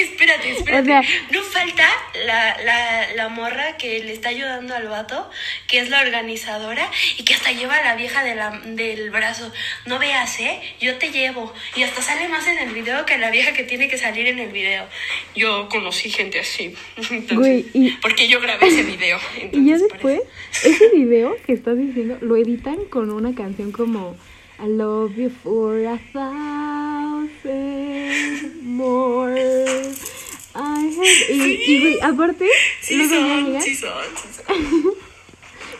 Espérate, 0.04 0.52
espérate. 0.52 0.82
O 0.98 1.02
sea- 1.02 1.02
no 1.32 1.44
falta 1.44 1.88
la, 2.26 2.58
la, 2.64 3.14
la 3.16 3.30
morra 3.30 3.78
que 3.78 4.04
le 4.04 4.14
está 4.14 4.30
ayudando 4.30 4.76
al 4.76 4.88
vato, 4.88 5.30
que 5.68 5.80
es 5.80 5.90
la 5.90 6.02
organizadora, 6.02 6.90
y 7.18 7.24
que 7.24 7.34
hasta 7.34 7.52
lleva 7.52 7.76
a 7.78 7.84
la 7.84 7.96
vieja 7.96 8.24
de 8.24 8.36
la, 8.36 8.62
del 8.66 9.10
brazo. 9.12 9.52
No 9.86 10.00
veas, 10.00 10.40
¿eh? 10.40 10.60
Yo 10.80 10.98
te 10.98 11.12
llevo. 11.12 11.54
Y 11.76 11.84
hasta 11.84 12.02
sale 12.02 12.28
más 12.30 12.48
en 12.48 12.58
el 12.60 12.74
video 12.74 13.06
que 13.06 13.18
la 13.18 13.32
vieja 13.32 13.54
que 13.54 13.64
tiene 13.64 13.88
que 13.88 13.98
salir 13.98 14.28
en 14.28 14.40
el 14.40 14.52
video. 14.52 14.86
Yo 15.36 15.68
conocí 15.70 16.10
gente 16.10 16.40
así. 16.40 16.76
Entonces, 16.98 17.38
Güey, 17.38 17.66
y- 17.74 17.92
Porque 18.02 18.28
yo 18.28 18.40
grabé 18.42 18.68
ese 18.68 18.84
video. 18.84 19.20
y 19.52 19.66
ya 19.70 19.78
después, 19.78 20.22
ese 20.64 20.90
video 20.94 21.36
que 21.46 21.54
estás 21.54 21.78
diciendo, 21.78 22.18
lo 22.22 22.36
editan 22.38 22.86
con 22.86 23.12
una 23.12 23.34
canción 23.36 23.72
como 23.72 24.16
I 24.60 24.66
love 24.68 25.16
you 25.18 25.30
for 25.30 25.78
a 25.78 26.00
thousand 26.12 27.44
more. 28.64 29.36
I 30.56 30.92
have... 30.98 31.30
Y, 31.30 31.64
y, 31.68 31.80
güey, 31.80 32.00
aparte, 32.02 32.48
Sí 32.82 32.98
ya 32.98 33.08
son, 33.08 33.62
sí 33.62 33.76
son, 33.76 33.92
sí 34.16 34.30
son. 34.34 34.96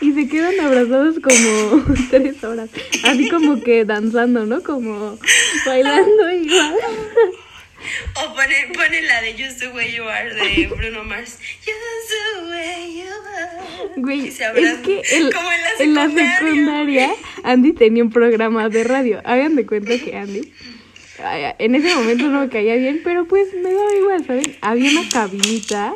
y 0.00 0.12
se 0.12 0.28
quedan 0.28 0.60
abrazados 0.60 1.16
como 1.18 1.84
tres 2.10 2.44
horas, 2.44 2.70
así 3.04 3.28
como 3.28 3.60
que 3.60 3.84
danzando, 3.84 4.46
¿no? 4.46 4.62
Como 4.62 5.18
bailando 5.66 6.30
igual. 6.30 6.76
O 8.14 8.34
ponen, 8.34 8.72
ponen 8.72 9.06
la 9.06 9.22
de 9.22 9.32
Just 9.32 9.60
the 9.60 9.68
Way 9.68 9.92
You 9.94 10.04
Are 10.04 10.34
de 10.34 10.66
Bruno 10.66 11.04
Mars. 11.04 11.38
Just 11.64 12.10
the 12.10 12.48
Way 12.48 12.96
You 12.96 13.12
Are. 13.36 13.92
Güey, 13.96 14.28
es 14.28 14.38
que 14.84 15.02
el- 15.12 15.32
Como 15.32 15.48
en 15.52 15.62
la 15.62 15.68
en 15.78 15.94
la 15.94 16.30
secundaria. 16.38 17.10
Andy 17.44 17.72
tenía 17.72 18.02
un 18.02 18.10
programa 18.10 18.68
de 18.68 18.84
radio. 18.84 19.20
Hagan 19.24 19.54
de 19.56 19.64
cuenta 19.66 19.98
que 19.98 20.16
Andy 20.16 20.52
en 21.58 21.74
ese 21.74 21.94
momento 21.96 22.28
no 22.28 22.40
me 22.40 22.48
caía 22.48 22.76
bien, 22.76 23.00
pero 23.02 23.26
pues 23.26 23.48
me 23.54 23.72
daba 23.72 23.94
igual, 23.96 24.24
¿saben? 24.24 24.56
Había 24.60 24.90
una 25.00 25.08
cabinita 25.08 25.94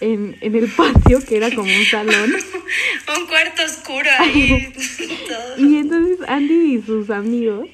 en, 0.00 0.36
en 0.40 0.54
el 0.54 0.68
patio 0.68 1.24
que 1.24 1.36
era 1.36 1.50
como 1.54 1.72
un 1.74 1.84
salón. 1.86 2.32
Un 3.18 3.26
cuarto 3.26 3.62
oscuro 3.64 4.08
ahí. 4.18 4.72
Y 5.58 5.76
entonces 5.78 6.18
Andy 6.28 6.74
y 6.76 6.82
sus 6.82 7.10
amigos 7.10 7.68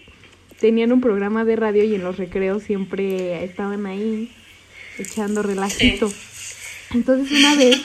tenían 0.60 0.92
un 0.92 1.00
programa 1.00 1.44
de 1.44 1.56
radio 1.56 1.84
y 1.84 1.94
en 1.94 2.02
los 2.02 2.16
recreos 2.16 2.62
siempre 2.62 3.44
estaban 3.44 3.86
ahí 3.86 4.30
echando 4.98 5.42
relajito. 5.42 6.10
Entonces 6.94 7.38
una 7.38 7.54
vez 7.54 7.80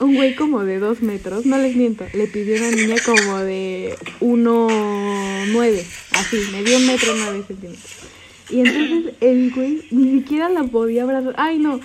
un 0.00 0.14
güey 0.14 0.34
como 0.34 0.64
de 0.64 0.78
dos 0.78 1.02
metros, 1.02 1.46
no 1.46 1.58
les 1.58 1.76
miento, 1.76 2.04
le 2.14 2.26
pidió 2.26 2.56
a 2.56 2.68
una 2.68 2.76
niña 2.76 2.96
como 3.04 3.38
de 3.38 3.96
1,9, 4.20 5.84
así, 6.12 6.36
me 6.52 6.62
dio 6.62 6.76
un 6.76 6.86
metro 6.86 7.14
nueve 7.16 7.44
centímetros. 7.46 7.92
Y 8.50 8.60
entonces 8.60 9.14
el 9.20 9.50
güey 9.52 9.82
ni 9.90 10.18
siquiera 10.18 10.48
la 10.48 10.64
podía 10.64 11.04
abrazar. 11.04 11.34
Ay 11.38 11.58
no, 11.58 11.80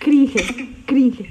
cringe, 0.00 0.68
cringe, 0.86 1.26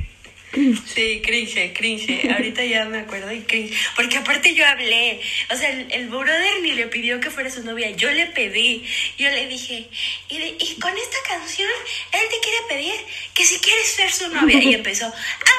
cringe. 0.51 0.81
Sí, 0.93 1.21
cringe, 1.23 1.73
cringe. 1.73 2.29
Ahorita 2.31 2.63
ya 2.63 2.85
me 2.85 2.99
acuerdo 2.99 3.31
y 3.31 3.41
cringe. 3.41 3.73
Porque 3.95 4.17
aparte 4.17 4.53
yo 4.53 4.65
hablé. 4.65 5.19
O 5.49 5.55
sea, 5.55 5.69
el, 5.69 5.91
el 5.91 6.07
brother 6.09 6.61
ni 6.61 6.73
le 6.73 6.87
pidió 6.87 7.19
que 7.19 7.29
fuera 7.31 7.49
su 7.49 7.63
novia. 7.63 7.91
Yo 7.91 8.11
le 8.11 8.27
pedí. 8.27 8.85
Yo 9.17 9.29
le 9.29 9.47
dije, 9.47 9.87
y, 10.29 10.37
de- 10.37 10.55
y 10.59 10.79
con 10.79 10.95
esta 10.97 11.17
canción, 11.27 11.69
él 12.11 12.21
te 12.29 12.39
quiere 12.41 12.57
pedir 12.69 12.93
que 13.33 13.45
si 13.45 13.59
quieres 13.59 13.87
ser 13.91 14.11
su 14.11 14.27
novia. 14.29 14.61
Y 14.61 14.73
empezó. 14.73 15.05
"Ah, 15.07 15.13
ah", 15.45 15.57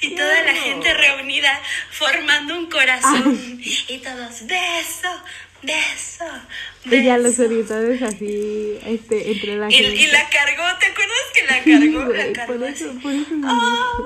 y 0.00 0.10
toda 0.14 0.42
la 0.42 0.54
gente 0.54 0.94
reunida 0.94 1.60
formando 1.90 2.54
un 2.56 2.68
corazón. 2.70 3.60
Y 3.62 3.98
todos, 3.98 4.46
beso, 4.46 5.22
beso. 5.66 6.24
Y 6.84 7.02
ya 7.04 7.18
los 7.18 7.36
beso". 7.36 7.44
orientadores 7.44 8.02
así, 8.02 8.78
este, 8.86 9.30
entre 9.32 9.56
la 9.56 9.68
Y, 9.68 9.72
gente. 9.74 9.94
y 9.96 10.06
la 10.06 10.28
cargó, 10.30 10.78
¿te 10.78 10.86
acuerdas 10.86 11.18
que 11.34 11.42
la 11.44 11.62
Sí, 11.64 11.70
cargó? 11.92 12.06
güey, 12.06 12.18
la 12.26 12.32
cargó 12.32 12.54
por 12.58 12.68
eso, 12.68 12.92
por 13.02 13.12
eso 13.12 13.26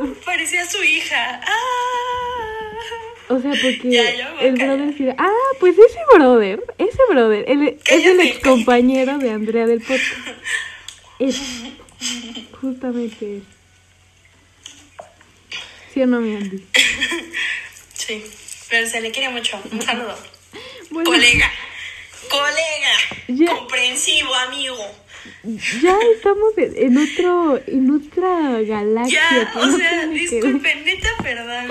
gustó. 0.01 0.21
parecía 0.25 0.67
su 0.69 0.83
hija. 0.83 1.41
Ah. 1.45 1.53
O 3.29 3.41
sea, 3.41 3.53
porque 3.53 3.81
Ya, 3.85 4.11
el 4.41 4.55
brother 4.55 4.87
decía, 4.89 5.15
ah, 5.17 5.31
pues 5.61 5.77
ese 5.79 5.99
brother, 6.17 6.65
ese 6.79 6.99
brother, 7.11 7.45
es 7.49 8.05
el 8.07 8.21
ex 8.21 8.39
compañero 8.41 9.19
de 9.19 9.31
Andrea 9.31 9.67
del 9.67 9.81
podcast. 9.81 10.03
Es, 11.21 11.37
justamente 12.61 13.37
es. 13.37 13.43
¿Sí 15.93 16.01
o 16.03 16.07
no, 16.07 16.19
mi 16.21 16.35
Andy? 16.35 16.65
Sí, 17.93 18.25
pero 18.71 18.89
se 18.89 19.03
le 19.03 19.11
quiere 19.11 19.29
mucho. 19.29 19.61
Un 19.71 19.83
saludo. 19.83 20.17
Bueno, 20.91 21.11
Colega, 21.11 21.51
colega, 22.29 22.95
Ya. 23.29 23.47
comprensivo, 23.57 24.35
amigo. 24.35 24.77
ya 25.83 25.97
estamos 26.15 26.53
en, 26.57 26.97
otro, 26.97 27.61
en 27.67 27.91
otra 27.91 28.61
galaxia. 28.63 29.21
Ya, 29.31 29.53
o 29.61 29.67
no 29.67 29.77
sea, 29.77 30.07
disculpen, 30.07 30.85
neta, 30.85 31.09
perdón. 31.23 31.69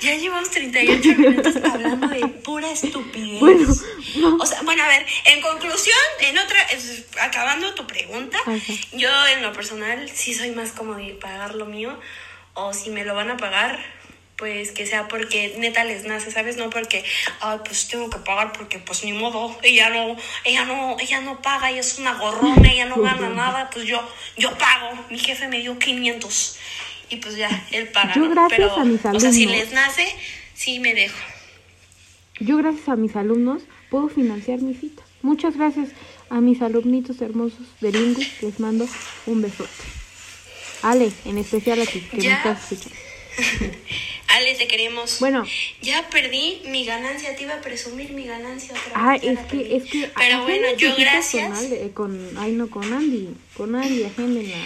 Ya 0.00 0.16
llevamos 0.16 0.50
38 0.50 1.08
minutos 1.18 1.54
hablando 1.56 2.08
de 2.08 2.26
pura 2.26 2.70
estupidez. 2.70 3.40
Bueno, 3.40 3.68
no. 4.16 4.36
O 4.36 4.46
sea, 4.46 4.62
bueno, 4.62 4.82
a 4.82 4.88
ver, 4.88 5.06
en 5.26 5.40
conclusión, 5.40 5.96
en 6.20 6.38
otra, 6.38 6.60
es- 6.72 7.06
acabando 7.20 7.74
tu 7.74 7.86
pregunta, 7.86 8.38
Ajá. 8.44 8.58
yo 8.92 9.08
en 9.34 9.42
lo 9.42 9.52
personal 9.52 10.08
sí 10.12 10.34
soy 10.34 10.50
más 10.50 10.72
como 10.72 10.94
de 10.94 11.12
pagar 11.14 11.54
lo 11.54 11.66
mío, 11.66 11.98
o 12.54 12.74
si 12.74 12.90
me 12.90 13.04
lo 13.04 13.14
van 13.14 13.30
a 13.30 13.36
pagar, 13.36 13.78
pues 14.40 14.72
que 14.72 14.86
sea 14.86 15.06
porque 15.06 15.54
neta 15.58 15.84
les 15.84 16.04
nace, 16.04 16.32
¿sabes? 16.32 16.56
No 16.56 16.70
porque, 16.70 17.04
ay, 17.40 17.58
pues 17.64 17.86
tengo 17.86 18.08
que 18.08 18.18
pagar 18.18 18.52
porque 18.52 18.78
pues 18.78 19.04
ni 19.04 19.12
modo, 19.12 19.56
ella 19.62 19.90
no, 19.90 20.16
ella 20.44 20.64
no, 20.64 20.96
ella 20.98 21.20
no 21.20 21.40
paga, 21.42 21.70
ella 21.70 21.80
es 21.80 21.98
una 21.98 22.14
gorrona, 22.14 22.72
ella 22.72 22.86
no 22.86 22.96
gana 22.96 23.28
nada, 23.42 23.70
pues 23.70 23.86
yo, 23.86 24.00
yo 24.38 24.56
pago, 24.56 25.04
mi 25.10 25.18
jefe 25.18 25.46
me 25.46 25.60
dio 25.60 25.78
500 25.78 26.58
y 27.10 27.16
pues 27.16 27.36
ya, 27.36 27.66
él 27.70 27.88
paga, 27.88 28.14
Yo 28.14 28.28
gracias 28.30 28.58
Pero, 28.58 28.74
a 28.76 28.84
mis 28.84 29.04
o 29.04 29.20
sea, 29.20 29.32
si 29.32 29.44
alumnos. 29.44 29.64
les 29.64 29.72
nace, 29.72 30.08
sí 30.54 30.80
me 30.80 30.94
dejo. 30.94 31.18
Yo 32.40 32.56
gracias 32.56 32.88
a 32.88 32.96
mis 32.96 33.14
alumnos 33.16 33.62
puedo 33.90 34.08
financiar 34.08 34.60
mis 34.60 34.80
citas. 34.80 35.04
Muchas 35.20 35.56
gracias 35.56 35.90
a 36.30 36.40
mis 36.40 36.62
alumnitos 36.62 37.20
hermosos 37.20 37.66
de 37.80 37.92
Lingus. 37.92 38.40
Les 38.40 38.58
mando 38.58 38.88
un 39.26 39.42
besote. 39.42 39.68
Ale, 40.82 41.12
en 41.26 41.36
especial 41.36 41.82
a 41.82 41.84
ti, 41.84 42.00
que 42.00 42.16
me 42.16 42.32
estás 42.32 42.72
escuchando. 42.72 42.96
Ale, 44.30 44.54
te 44.54 44.68
queremos. 44.68 45.18
Bueno, 45.18 45.44
Ya 45.82 46.08
perdí 46.08 46.62
mi 46.66 46.84
ganancia, 46.84 47.34
te 47.34 47.42
iba 47.42 47.54
a 47.54 47.60
presumir 47.60 48.12
mi 48.12 48.24
ganancia 48.24 48.72
otra 48.72 48.92
ah, 48.94 49.12
vez. 49.12 49.22
ya 49.22 49.32
es 49.32 49.46
que, 49.46 49.76
es 49.76 49.84
que. 49.84 50.10
Pero 50.16 50.42
bueno, 50.42 50.68
yo 50.76 50.94
gracias. 50.96 51.48
Con, 51.48 51.58
Ale, 51.58 51.90
con, 51.92 52.38
ay, 52.38 52.52
no, 52.52 52.70
con 52.70 52.92
Andy. 52.92 53.28
Con 53.56 53.74
Andy, 53.74 54.04
agéndenla. 54.04 54.56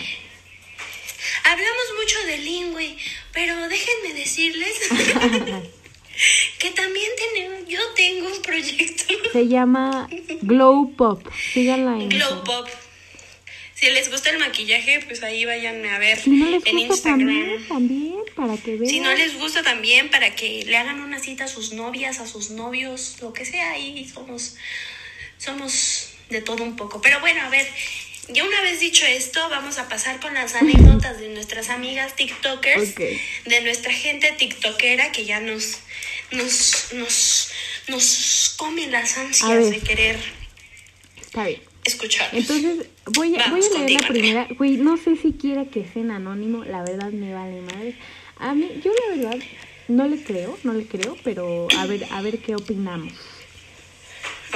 Hablamos 1.45 1.85
mucho 1.99 2.27
de 2.27 2.39
lingüe, 2.39 2.97
pero 3.33 3.69
déjenme 3.69 4.15
decirles 4.15 4.79
que 6.59 6.71
también 6.71 7.11
tenemos, 7.17 7.69
yo 7.69 7.81
tengo 7.95 8.29
un 8.29 8.43
proyecto 8.43 9.15
Se 9.33 9.49
llama 9.49 10.09
Glow 10.43 10.95
Pop. 10.95 11.27
Síganla 11.53 11.95
en. 11.95 12.09
Glow. 12.11 12.45
Pop. 12.45 12.69
Si 13.75 13.91
les 13.91 14.09
gusta 14.11 14.31
el 14.31 14.39
maquillaje, 14.39 15.01
pues 15.07 15.22
ahí 15.25 15.45
vayan 15.45 15.85
a 15.87 15.99
ver 15.99 16.18
Si 16.20 16.31
no 16.31 16.49
les 16.49 16.64
en 16.66 16.87
gusta 16.87 17.11
Instagram. 17.11 17.18
también, 17.18 17.68
también, 17.68 18.14
para 18.37 18.57
que 18.57 18.77
vean. 18.77 18.87
Si 18.91 19.01
no 19.01 19.12
les 19.14 19.37
gusta 19.39 19.62
también, 19.62 20.11
para 20.11 20.35
que 20.37 20.64
le 20.64 20.77
hagan 20.77 21.01
una 21.01 21.18
cita 21.18 21.45
a 21.45 21.49
sus 21.49 21.72
novias, 21.72 22.20
a 22.20 22.27
sus 22.27 22.51
novios, 22.51 23.16
lo 23.20 23.33
que 23.33 23.45
sea, 23.45 23.72
ahí 23.72 24.09
somos, 24.12 24.57
somos 25.39 26.11
de 26.31 26.41
todo 26.41 26.62
un 26.62 26.77
poco. 26.77 27.01
Pero 27.03 27.18
bueno, 27.20 27.43
a 27.43 27.49
ver, 27.51 27.66
ya 28.29 28.45
una 28.45 28.62
vez 28.62 28.79
dicho 28.81 29.05
esto, 29.07 29.47
vamos 29.51 29.79
a 29.79 29.89
pasar 29.89 30.20
con 30.20 30.35
las 30.35 30.55
anécdotas 30.55 31.18
de 31.18 31.29
nuestras 31.31 31.68
amigas 31.68 32.14
TikTokers, 32.16 32.91
Ok. 32.93 33.01
de 33.47 33.61
nuestra 33.62 33.93
gente 33.93 34.33
TikTokera 34.39 35.11
que 35.12 35.25
ya 35.25 35.41
nos, 35.41 35.79
nos, 36.31 36.93
nos, 36.95 37.51
nos 37.89 38.55
come 38.57 38.87
las 38.87 39.18
ansias 39.18 39.68
de 39.70 39.81
querer. 39.81 40.18
Está 41.20 41.45
bien. 41.49 41.61
escuchar. 41.85 42.31
Entonces, 42.33 42.87
voy, 43.12 43.36
a- 43.36 43.50
voy 43.50 43.61
a 43.61 43.78
leer 43.78 44.00
la 44.02 44.09
primera. 44.09 44.48
Güey, 44.59 44.76
no 44.76 44.96
sé 44.96 45.16
si 45.16 45.32
quiera 45.32 45.64
que 45.66 45.84
sea 45.84 46.02
en 46.02 46.11
anónimo, 46.11 46.64
la 46.64 46.82
verdad 46.82 47.11
me 47.12 47.32
vale 47.34 47.61
madre. 47.62 47.94
A 48.38 48.55
mí, 48.55 48.68
yo 48.84 48.92
la 49.09 49.16
verdad 49.16 49.44
no 49.88 50.07
le 50.09 50.22
creo, 50.22 50.59
no 50.64 50.72
le 50.72 50.86
creo, 50.86 51.16
pero 51.24 51.68
a 51.78 51.86
ver, 51.86 52.07
a 52.11 52.22
ver 52.22 52.38
qué 52.38 52.55
opinamos. 52.57 53.12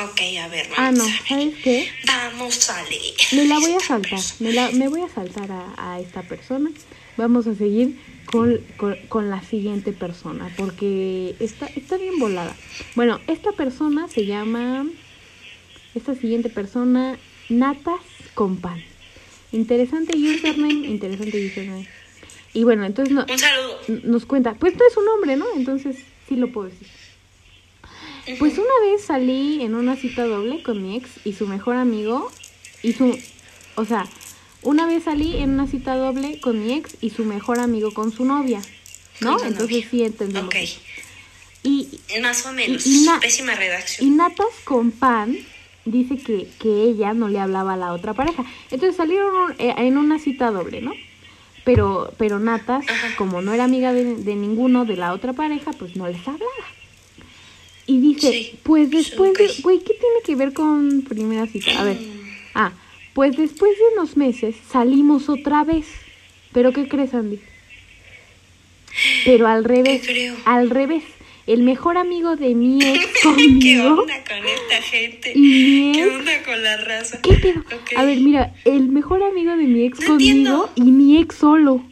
Ok, 0.02 0.20
a 0.40 0.48
ver, 0.48 0.66
Ah, 0.76 0.92
vamos 0.92 0.98
no, 0.98 1.04
a 1.04 1.06
ver. 1.06 1.18
¿sabes 1.28 1.54
qué? 1.62 1.88
Vamos 2.06 2.70
a 2.70 2.82
leer. 2.84 3.14
Me 3.32 3.44
la 3.46 3.58
voy 3.58 3.72
a 3.72 3.80
saltar, 3.80 4.20
me, 4.38 4.52
la, 4.52 4.70
me 4.70 4.88
voy 4.88 5.00
a 5.02 5.08
saltar 5.08 5.50
a, 5.50 5.74
a 5.76 6.00
esta 6.00 6.22
persona. 6.22 6.70
Vamos 7.16 7.48
a 7.48 7.54
seguir 7.56 7.98
con, 8.26 8.58
con, 8.76 8.94
con 9.08 9.28
la 9.28 9.42
siguiente 9.42 9.92
persona, 9.92 10.52
porque 10.56 11.34
está, 11.40 11.66
está 11.66 11.96
bien 11.96 12.18
volada. 12.20 12.54
Bueno, 12.94 13.18
esta 13.26 13.50
persona 13.52 14.06
se 14.06 14.24
llama, 14.24 14.86
esta 15.96 16.14
siguiente 16.14 16.48
persona, 16.48 17.18
Natas 17.48 18.00
con 18.38 18.56
pan. 18.58 18.80
Interesante 19.50 20.16
username, 20.16 20.86
interesante 20.86 21.44
username. 21.44 21.88
Y 22.54 22.62
bueno, 22.62 22.84
entonces 22.84 23.12
no, 23.12 23.26
Un 23.28 23.38
saludo. 23.38 23.80
nos 24.04 24.24
cuenta, 24.26 24.54
pues 24.54 24.76
no 24.76 24.86
es 24.88 24.96
un 24.96 25.08
hombre, 25.08 25.34
¿no? 25.36 25.46
Entonces 25.56 25.96
sí 26.28 26.36
lo 26.36 26.52
puedo 26.52 26.68
decir. 26.68 26.86
Pues 28.38 28.52
una 28.58 28.76
vez 28.82 29.02
salí 29.04 29.60
en 29.62 29.74
una 29.74 29.96
cita 29.96 30.24
doble 30.24 30.62
con 30.62 30.82
mi 30.82 30.96
ex 30.96 31.10
y 31.24 31.32
su 31.32 31.46
mejor 31.48 31.76
amigo 31.76 32.30
y 32.82 32.92
su, 32.92 33.18
o 33.74 33.84
sea, 33.86 34.06
una 34.62 34.86
vez 34.86 35.04
salí 35.04 35.38
en 35.38 35.50
una 35.50 35.66
cita 35.66 35.96
doble 35.96 36.38
con 36.40 36.62
mi 36.64 36.74
ex 36.74 36.92
y 37.00 37.10
su 37.10 37.24
mejor 37.24 37.58
amigo 37.58 37.92
con 37.92 38.12
su 38.12 38.24
novia, 38.24 38.60
¿no? 39.20 39.36
Con 39.38 39.46
Entonces 39.48 39.76
novia. 39.76 39.88
sí 39.90 40.02
entendemos. 40.04 40.48
Ok, 40.54 40.60
Y, 41.64 41.88
más 42.22 42.44
o 42.46 42.52
menos. 42.52 42.86
y 42.86 43.04
na- 43.04 43.18
Pésima 43.18 43.54
y 43.54 43.56
redacción. 43.56 44.16
Natas 44.16 44.46
con 44.64 44.90
pan 44.92 45.36
dice 45.90 46.16
que, 46.16 46.48
que 46.58 46.82
ella 46.84 47.12
no 47.14 47.28
le 47.28 47.38
hablaba 47.38 47.74
a 47.74 47.76
la 47.76 47.92
otra 47.92 48.14
pareja. 48.14 48.44
Entonces 48.70 48.96
salieron 48.96 49.52
eh, 49.58 49.74
en 49.78 49.96
una 49.98 50.18
cita 50.18 50.50
doble, 50.50 50.80
¿no? 50.80 50.92
Pero, 51.64 52.12
pero 52.16 52.38
Natas, 52.38 52.86
como 53.16 53.42
no 53.42 53.52
era 53.52 53.64
amiga 53.64 53.92
de, 53.92 54.16
de 54.16 54.34
ninguno 54.36 54.84
de 54.86 54.96
la 54.96 55.12
otra 55.12 55.32
pareja, 55.34 55.72
pues 55.72 55.96
no 55.96 56.06
les 56.08 56.26
hablaba. 56.26 56.46
Y 57.86 58.00
dice, 58.00 58.30
Sí, 58.32 58.58
pues 58.62 58.90
después 58.90 59.34
de, 59.34 59.46
ok. 59.46 59.52
güey, 59.62 59.78
¿qué 59.80 59.94
tiene 59.94 60.20
que 60.24 60.34
ver 60.36 60.52
con 60.52 61.02
primera 61.02 61.46
cita? 61.46 61.78
A 61.80 61.84
ver, 61.84 61.98
ah, 62.54 62.72
pues 63.14 63.36
después 63.36 63.72
de 63.76 63.84
unos 63.98 64.16
meses 64.16 64.56
salimos 64.70 65.28
otra 65.28 65.64
vez. 65.64 65.86
¿Pero 66.52 66.72
qué 66.72 66.88
crees, 66.88 67.12
Andy? 67.14 67.40
Pero 69.24 69.46
al 69.46 69.64
revés, 69.64 70.02
creo? 70.06 70.34
al 70.44 70.70
revés. 70.70 71.04
El 71.48 71.62
mejor 71.62 71.96
amigo 71.96 72.36
de 72.36 72.54
mi 72.54 72.78
ex 72.82 73.06
¿Qué 73.06 73.20
conmigo 73.22 74.02
onda 74.02 74.22
con 74.28 74.46
esta 74.46 74.82
gente? 74.82 75.32
y 75.34 75.40
mi 75.40 75.92
¿Qué 75.94 76.02
ex 76.04 76.14
onda 76.14 76.42
con 76.44 76.62
la 76.62 76.76
raza? 76.76 77.20
¿Qué 77.22 77.34
pedo? 77.34 77.62
A 77.96 78.04
ver, 78.04 78.18
mira, 78.18 78.54
el 78.64 78.88
mejor 78.90 79.22
amigo 79.22 79.56
de 79.56 79.64
mi 79.64 79.84
ex 79.84 79.98
No 80.00 80.06
conmigo 80.08 80.30
entiendo. 80.30 80.70
y 80.76 80.82
mi 80.82 81.18
ex 81.18 81.34
solo. 81.36 81.82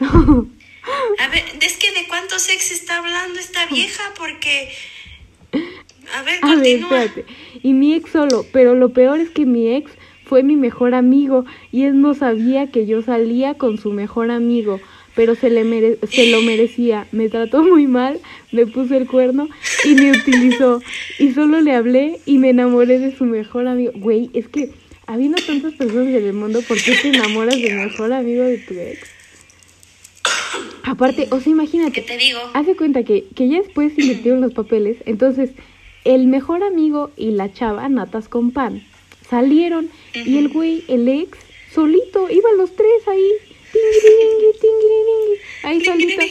A 0.00 1.28
ver, 1.28 1.42
es 1.62 1.76
que 1.78 1.92
de 1.92 2.06
cuántos 2.08 2.42
sex 2.42 2.72
está 2.72 2.98
hablando 2.98 3.38
esta 3.38 3.66
vieja, 3.70 4.02
porque. 4.18 4.70
A 6.14 6.22
ver, 6.22 6.38
A 6.42 6.56
ver, 6.56 6.80
continúa. 6.80 7.04
espérate. 7.04 7.24
Y 7.62 7.72
mi 7.72 7.94
ex 7.94 8.10
solo, 8.10 8.44
pero 8.52 8.74
lo 8.74 8.90
peor 8.92 9.20
es 9.20 9.30
que 9.30 9.46
mi 9.46 9.74
ex 9.74 9.90
fue 10.24 10.42
mi 10.42 10.56
mejor 10.56 10.94
amigo 10.94 11.44
y 11.72 11.84
él 11.84 12.00
no 12.00 12.14
sabía 12.14 12.70
que 12.70 12.86
yo 12.86 13.02
salía 13.02 13.54
con 13.54 13.76
su 13.78 13.92
mejor 13.92 14.30
amigo, 14.30 14.80
pero 15.14 15.34
se, 15.34 15.50
le 15.50 15.64
mere- 15.64 15.98
se 16.10 16.30
lo 16.30 16.42
merecía. 16.42 17.06
Me 17.12 17.28
trató 17.28 17.62
muy 17.62 17.86
mal, 17.86 18.20
me 18.52 18.66
puso 18.66 18.94
el 18.96 19.06
cuerno 19.06 19.48
y 19.84 19.94
me 19.94 20.10
utilizó. 20.12 20.80
Y 21.18 21.32
solo 21.32 21.60
le 21.60 21.72
hablé 21.72 22.20
y 22.26 22.38
me 22.38 22.50
enamoré 22.50 22.98
de 22.98 23.16
su 23.16 23.24
mejor 23.24 23.66
amigo. 23.68 23.92
Güey, 23.96 24.30
es 24.34 24.48
que 24.48 24.70
habiendo 25.06 25.36
tantas 25.46 25.74
personas 25.74 26.08
en 26.08 26.24
el 26.26 26.32
mundo, 26.32 26.60
¿por 26.66 26.80
qué 26.82 26.94
te 27.00 27.08
enamoras 27.08 27.60
del 27.60 27.74
mejor 27.76 28.12
amigo 28.12 28.42
de 28.44 28.58
tu 28.58 28.74
ex? 28.74 29.08
Aparte, 30.84 31.28
o 31.30 31.36
sea, 31.36 31.44
¿Qué 31.44 31.50
imagínate, 31.50 32.00
te 32.02 32.16
digo? 32.18 32.38
Haz 32.52 32.66
de 32.66 32.76
cuenta 32.76 33.04
que, 33.04 33.24
que 33.34 33.48
ya 33.48 33.58
después 33.58 33.94
se 33.94 34.02
invirtieron 34.02 34.40
los 34.40 34.52
papeles, 34.52 34.98
entonces 35.06 35.50
el 36.04 36.26
mejor 36.26 36.62
amigo 36.62 37.10
y 37.16 37.30
la 37.30 37.52
chava, 37.52 37.88
Natas 37.88 38.28
con 38.28 38.50
pan, 38.50 38.82
salieron 39.28 39.88
y 40.12 40.36
el 40.38 40.48
güey, 40.48 40.84
el 40.88 41.08
ex, 41.08 41.38
solito, 41.72 42.28
iban 42.30 42.58
los 42.58 42.76
tres 42.76 43.08
ahí, 43.08 43.28
tingiringui, 44.60 45.40
ahí 45.62 45.84
solita. 45.84 46.24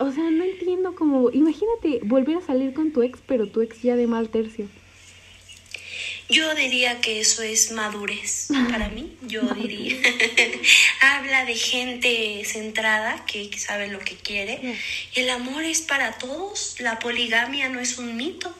O 0.00 0.12
sea, 0.12 0.30
no 0.30 0.44
entiendo 0.44 0.94
cómo, 0.94 1.30
imagínate 1.30 2.00
volver 2.04 2.36
a 2.36 2.40
salir 2.40 2.72
con 2.72 2.92
tu 2.92 3.02
ex, 3.02 3.18
pero 3.26 3.48
tu 3.48 3.62
ex 3.62 3.82
ya 3.82 3.96
de 3.96 4.06
mal 4.06 4.28
tercio. 4.28 4.68
Yo 6.30 6.54
diría 6.54 7.00
que 7.00 7.20
eso 7.20 7.42
es 7.42 7.72
madurez 7.72 8.48
para 8.70 8.90
mí, 8.90 9.16
yo 9.22 9.42
diría. 9.54 9.96
Habla 11.00 11.46
de 11.46 11.54
gente 11.54 12.42
centrada 12.44 13.24
que 13.24 13.50
sabe 13.58 13.88
lo 13.88 13.98
que 13.98 14.14
quiere. 14.14 14.76
El 15.14 15.30
amor 15.30 15.64
es 15.64 15.80
para 15.80 16.12
todos, 16.12 16.76
la 16.80 16.98
poligamia 16.98 17.70
no 17.70 17.80
es 17.80 17.98
un 17.98 18.16
mito, 18.16 18.54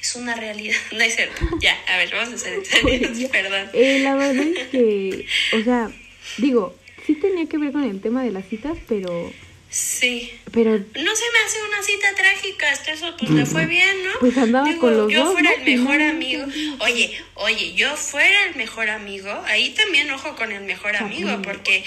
es 0.00 0.14
una 0.14 0.34
realidad. 0.36 0.76
No 0.92 1.00
es 1.00 1.16
cierto. 1.16 1.44
Ya, 1.60 1.76
a 1.88 1.96
ver, 1.98 2.10
vamos 2.12 2.30
a 2.30 2.34
hacer 2.36 2.54
entendidos, 2.54 3.30
perdón. 3.30 3.68
Eh, 3.72 4.00
la 4.02 4.14
verdad 4.14 4.46
es 4.46 4.68
que, 4.68 5.26
o 5.54 5.64
sea, 5.64 5.90
digo, 6.38 6.76
sí 7.08 7.14
tenía 7.14 7.46
que 7.46 7.56
ver 7.58 7.72
con 7.72 7.82
el 7.84 8.00
tema 8.00 8.22
de 8.22 8.30
las 8.30 8.46
citas, 8.46 8.76
pero, 8.86 9.32
Sí. 9.70 10.30
pero 10.52 10.72
No 10.72 10.82
se 10.82 10.94
me 10.94 11.38
hace 11.44 11.58
una 11.68 11.82
cita 11.82 12.14
trágica, 12.16 12.70
hasta 12.70 12.92
eso 12.92 13.14
pues 13.18 13.30
le 13.30 13.44
fue 13.46 13.66
bien, 13.66 14.04
¿no? 14.04 14.10
Pues 14.20 14.36
andaba 14.38 14.68
con 14.76 14.96
los 14.96 15.10
yo 15.12 15.24
dos, 15.24 15.32
fuera 15.32 15.50
¿no? 15.50 15.56
el 15.64 15.78
mejor 15.78 16.00
amigo. 16.02 16.44
Oye, 16.80 17.18
oye, 17.34 17.72
yo 17.74 17.96
fuera 17.96 18.44
el 18.46 18.56
mejor 18.56 18.88
amigo, 18.90 19.30
ahí 19.46 19.70
también 19.70 20.10
ojo 20.10 20.36
con 20.36 20.52
el 20.52 20.64
mejor 20.64 20.96
amigo, 20.96 21.30
porque 21.42 21.82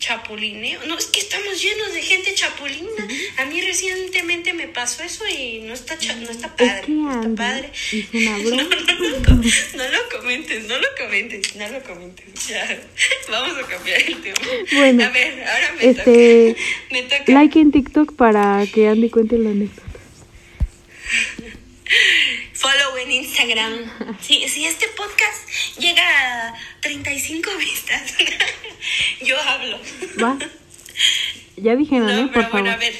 chapulineo, 0.00 0.80
no, 0.86 0.96
es 0.98 1.06
que 1.06 1.20
estamos 1.20 1.62
llenos 1.62 1.92
de 1.92 2.00
gente 2.02 2.34
chapulina. 2.34 3.06
A 3.36 3.44
mí 3.44 3.60
recientemente 3.60 4.54
me 4.54 4.66
pasó 4.66 5.02
eso 5.02 5.24
y 5.28 5.58
no 5.60 5.74
está 5.74 5.98
cha- 5.98 6.16
no 6.16 6.30
está 6.30 6.46
es 6.46 6.52
padre, 6.54 6.84
no 6.88 7.12
está 7.22 7.28
padre. 7.36 7.70
No, 8.12 8.38
no, 8.38 8.50
no, 8.50 8.64
no 8.64 9.88
lo 9.88 10.08
comentes, 10.18 10.64
no 10.64 10.78
lo 10.78 10.88
comentes, 10.98 11.54
no 11.54 11.68
lo 11.68 11.82
comentes. 11.82 12.48
Ya, 12.48 12.80
vamos 13.30 13.56
a 13.62 13.66
cambiar 13.68 14.00
el 14.00 14.22
tema. 14.22 14.38
Bueno, 14.72 15.04
a 15.04 15.08
ver, 15.10 15.44
ahora 15.46 15.72
me 15.78 15.90
este, 15.90 16.54
toca. 16.54 16.64
Me 16.90 17.02
toca. 17.02 17.32
Like 17.32 17.60
en 17.60 17.70
TikTok 17.70 18.16
para 18.16 18.66
que 18.72 18.88
Andy 18.88 19.10
cuente 19.10 19.36
la 19.38 19.50
anécdota. 19.50 19.82
Follow 22.60 22.96
en 22.98 23.10
Instagram. 23.10 24.16
Si, 24.20 24.46
si 24.48 24.66
este 24.66 24.86
podcast 24.88 25.48
llega 25.78 26.48
a 26.48 26.54
35 26.80 27.50
vistas, 27.56 28.14
yo 29.22 29.40
hablo. 29.40 29.80
¿Va? 30.22 30.38
Ya 31.56 31.74
dijeron, 31.74 32.06
No, 32.06 32.12
¿eh? 32.26 32.30
pero 32.32 32.50
Por 32.50 32.60
bueno, 32.62 32.70
favor. 32.70 32.84
a 32.84 32.86
ver. 32.86 32.94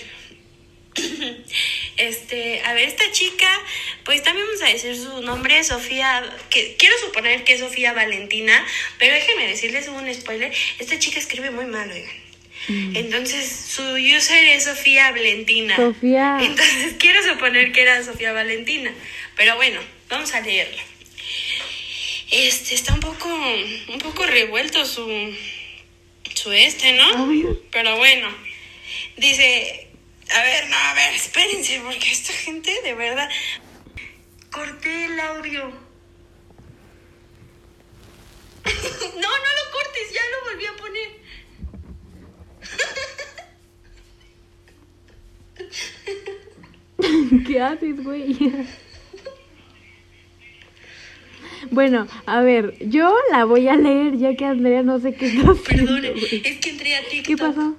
Este, 1.96 2.62
a 2.64 2.72
ver, 2.72 2.88
esta 2.88 3.10
chica, 3.12 3.46
pues 4.04 4.22
también 4.22 4.46
vamos 4.46 4.62
a 4.62 4.72
decir 4.72 4.96
su 4.96 5.20
nombre, 5.20 5.62
Sofía, 5.64 6.24
que 6.48 6.76
quiero 6.78 6.94
suponer 6.98 7.44
que 7.44 7.52
es 7.54 7.60
Sofía 7.60 7.92
Valentina, 7.92 8.64
pero 8.98 9.12
déjenme 9.14 9.46
decirles 9.46 9.88
un 9.88 10.12
spoiler, 10.14 10.50
esta 10.78 10.98
chica 10.98 11.18
escribe 11.18 11.50
muy 11.50 11.66
mal, 11.66 11.90
oigan. 11.90 12.10
Mm. 12.68 12.96
Entonces, 12.96 13.50
su 13.74 13.82
user 13.82 14.44
es 14.46 14.64
Sofía 14.64 15.10
Valentina. 15.10 15.76
Sofía. 15.76 16.38
Entonces, 16.40 16.94
quiero 16.98 17.22
suponer 17.22 17.72
que 17.72 17.82
era 17.82 18.02
Sofía 18.02 18.32
Valentina. 18.32 18.92
Pero 19.40 19.56
bueno, 19.56 19.80
vamos 20.10 20.34
a 20.34 20.42
leerlo. 20.42 20.82
Este, 22.30 22.74
está 22.74 22.92
un 22.92 23.00
poco, 23.00 23.26
un 23.88 23.98
poco 23.98 24.26
revuelto 24.26 24.84
su, 24.84 25.34
su 26.34 26.52
este, 26.52 26.92
¿no? 26.92 27.26
Ver. 27.26 27.46
Pero 27.72 27.96
bueno, 27.96 28.28
dice, 29.16 29.88
a 30.30 30.42
ver, 30.42 30.68
no, 30.68 30.76
a 30.76 30.92
ver, 30.92 31.14
espérense, 31.14 31.80
porque 31.82 32.12
esta 32.12 32.34
gente 32.34 32.82
de 32.82 32.92
verdad... 32.92 33.30
Corté 34.50 35.06
el 35.06 35.18
audio. 35.18 35.62
no, 38.60 39.22
no 39.22 39.38
lo 39.56 39.70
cortes, 39.72 40.12
ya 40.12 40.20
lo 40.32 40.44
volví 40.50 40.66
a 40.66 40.76
poner. 40.76 41.08
¿Qué 47.46 47.58
haces, 47.58 48.04
güey? 48.04 48.36
Bueno, 51.70 52.06
a 52.26 52.40
ver, 52.42 52.74
yo 52.88 53.14
la 53.30 53.44
voy 53.44 53.68
a 53.68 53.76
leer 53.76 54.16
ya 54.16 54.34
que 54.34 54.44
Andrea 54.44 54.82
no 54.82 54.98
sé 54.98 55.14
qué 55.14 55.26
está 55.26 55.50
haciendo. 55.52 55.92
Güey. 55.92 56.42
es 56.44 56.56
que 56.58 56.70
entré 56.70 56.96
a 56.96 57.00
TikTok. 57.08 57.26
¿Qué 57.26 57.36
pasó? 57.36 57.76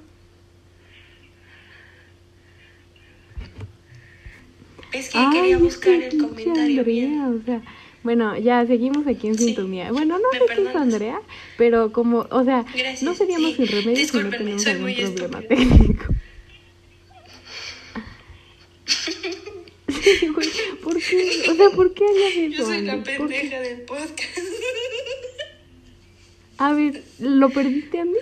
Es 4.94 5.10
que 5.10 5.20
quería 5.32 5.56
es 5.56 5.62
buscar 5.62 5.94
el 5.94 6.18
comentario 6.18 6.62
Andrea, 6.80 6.84
bien. 6.84 7.22
o 7.22 7.46
sea, 7.46 7.62
bueno, 8.04 8.38
ya 8.38 8.66
seguimos 8.66 9.08
aquí 9.08 9.28
en 9.28 9.38
Sí. 9.38 9.46
sintonía. 9.46 9.92
Bueno, 9.92 10.18
no 10.20 10.28
¿Me 10.34 10.40
sé 10.40 10.46
qué 10.56 10.70
es? 10.70 10.76
Andrea, 10.76 11.22
pero 11.58 11.92
como, 11.94 12.28
o 12.30 12.44
sea, 12.44 12.64
Gracias, 12.74 13.04
no 13.04 13.14
seríamos 13.14 13.52
sí. 13.52 13.58
sin 13.58 13.68
remedio 13.68 14.08
si 14.08 14.18
no 14.18 14.30
tenemos 14.30 14.68
algún 14.68 14.94
problema 14.94 15.40
estúpida. 15.40 15.48
técnico. 15.48 16.06
Sí, 20.02 20.28
güey, 20.30 20.48
¿por 20.84 20.98
qué? 20.98 21.44
O 21.52 21.56
sea, 21.56 21.70
¿por 21.72 21.94
qué 21.94 22.06
harías 22.06 22.54
eso? 22.54 22.58
Yo 22.60 22.66
soy 22.66 22.82
la 22.82 23.04
pendeja 23.04 23.60
del 23.60 23.82
podcast. 23.82 24.38
A 26.58 26.74
ver, 26.74 27.04
¿lo 27.20 27.50
perdiste, 27.50 28.00
Andy? 28.00 28.18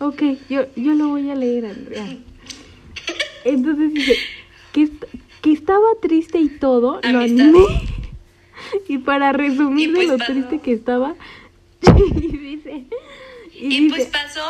Ok, 0.00 0.22
yo, 0.48 0.62
yo 0.74 0.94
lo 0.94 1.08
voy 1.08 1.30
a 1.30 1.34
leer, 1.36 1.66
Andrea. 1.66 2.16
Entonces 3.44 3.94
dice 3.94 4.16
que, 4.72 4.88
que 5.42 5.52
estaba 5.52 5.86
triste 6.00 6.38
y 6.38 6.48
todo, 6.48 7.00
lo 7.02 7.18
animé. 7.20 7.64
Y 8.88 8.98
para 8.98 9.32
resumir 9.32 9.90
Y 9.90 9.92
de 9.92 9.94
pues 9.96 10.08
lo 10.08 10.18
pasó. 10.18 10.32
triste 10.32 10.58
que 10.60 10.72
estaba, 10.72 11.14
y 12.16 12.36
dice, 12.36 12.84
y 13.54 13.64
Y 13.66 13.80
dice, 13.80 13.96
pues 13.96 14.06
pasó. 14.08 14.40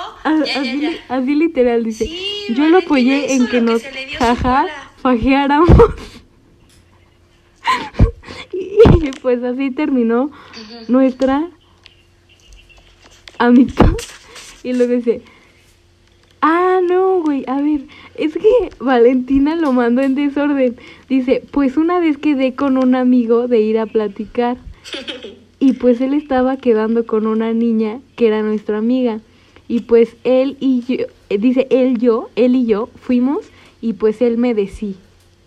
Ya, 0.47 0.61
así, 0.61 0.81
ya. 0.81 0.91
li- 0.91 0.99
así 1.09 1.35
literal 1.35 1.85
dice, 1.85 2.07
Sí, 2.07 2.45
yo 2.55 2.69
lo 2.69 2.79
apoyé 2.79 3.35
en 3.35 3.45
que 3.47 3.51
que 3.53 3.61
nos 3.61 3.83
jaja 4.19 4.61
cola". 4.63 4.91
fajeáramos. 5.03 5.69
y, 8.53 9.11
pues 9.21 9.43
así 9.43 9.71
terminó 9.71 10.31
nuestra 10.89 11.49
amistad. 13.39 13.91
Y 14.63 14.73
luego 14.73 14.95
dice, 14.95 15.23
ah, 16.41 16.81
no, 16.87 17.23
güey, 17.23 17.45
a 17.47 17.61
ver, 17.61 17.83
es 18.15 18.35
que 18.35 18.71
Valentina 18.79 19.57
lo 19.57 19.73
mandó 19.73 20.03
en 20.03 20.15
desorden. 20.15 20.77
Dice, 21.09 21.43
pues 21.51 21.77
una 21.77 21.99
vez 21.99 22.19
quedé 22.19 22.55
con 22.55 22.77
un 22.77 22.95
amigo 22.95 23.49
de 23.49 23.61
ir 23.61 23.79
a 23.79 23.87
platicar. 23.87 24.57
Y 25.65 25.75
pues 25.75 26.01
él 26.01 26.13
estaba 26.13 26.57
quedando 26.57 27.07
con 27.07 27.25
una 27.25 27.53
niña 27.53 28.01
que 28.17 28.27
era 28.27 28.43
nuestra 28.43 28.79
amiga. 28.79 29.21
Y 29.69 29.83
pues 29.83 30.17
él 30.25 30.57
y 30.59 30.81
yo, 30.81 31.07
dice 31.31 31.69
él, 31.71 31.99
yo, 31.99 32.31
él 32.35 32.57
y 32.57 32.67
yo 32.67 32.89
fuimos 32.97 33.47
y 33.81 33.93
pues 33.93 34.21
él 34.23 34.39
me 34.39 34.55
decía 34.55 34.97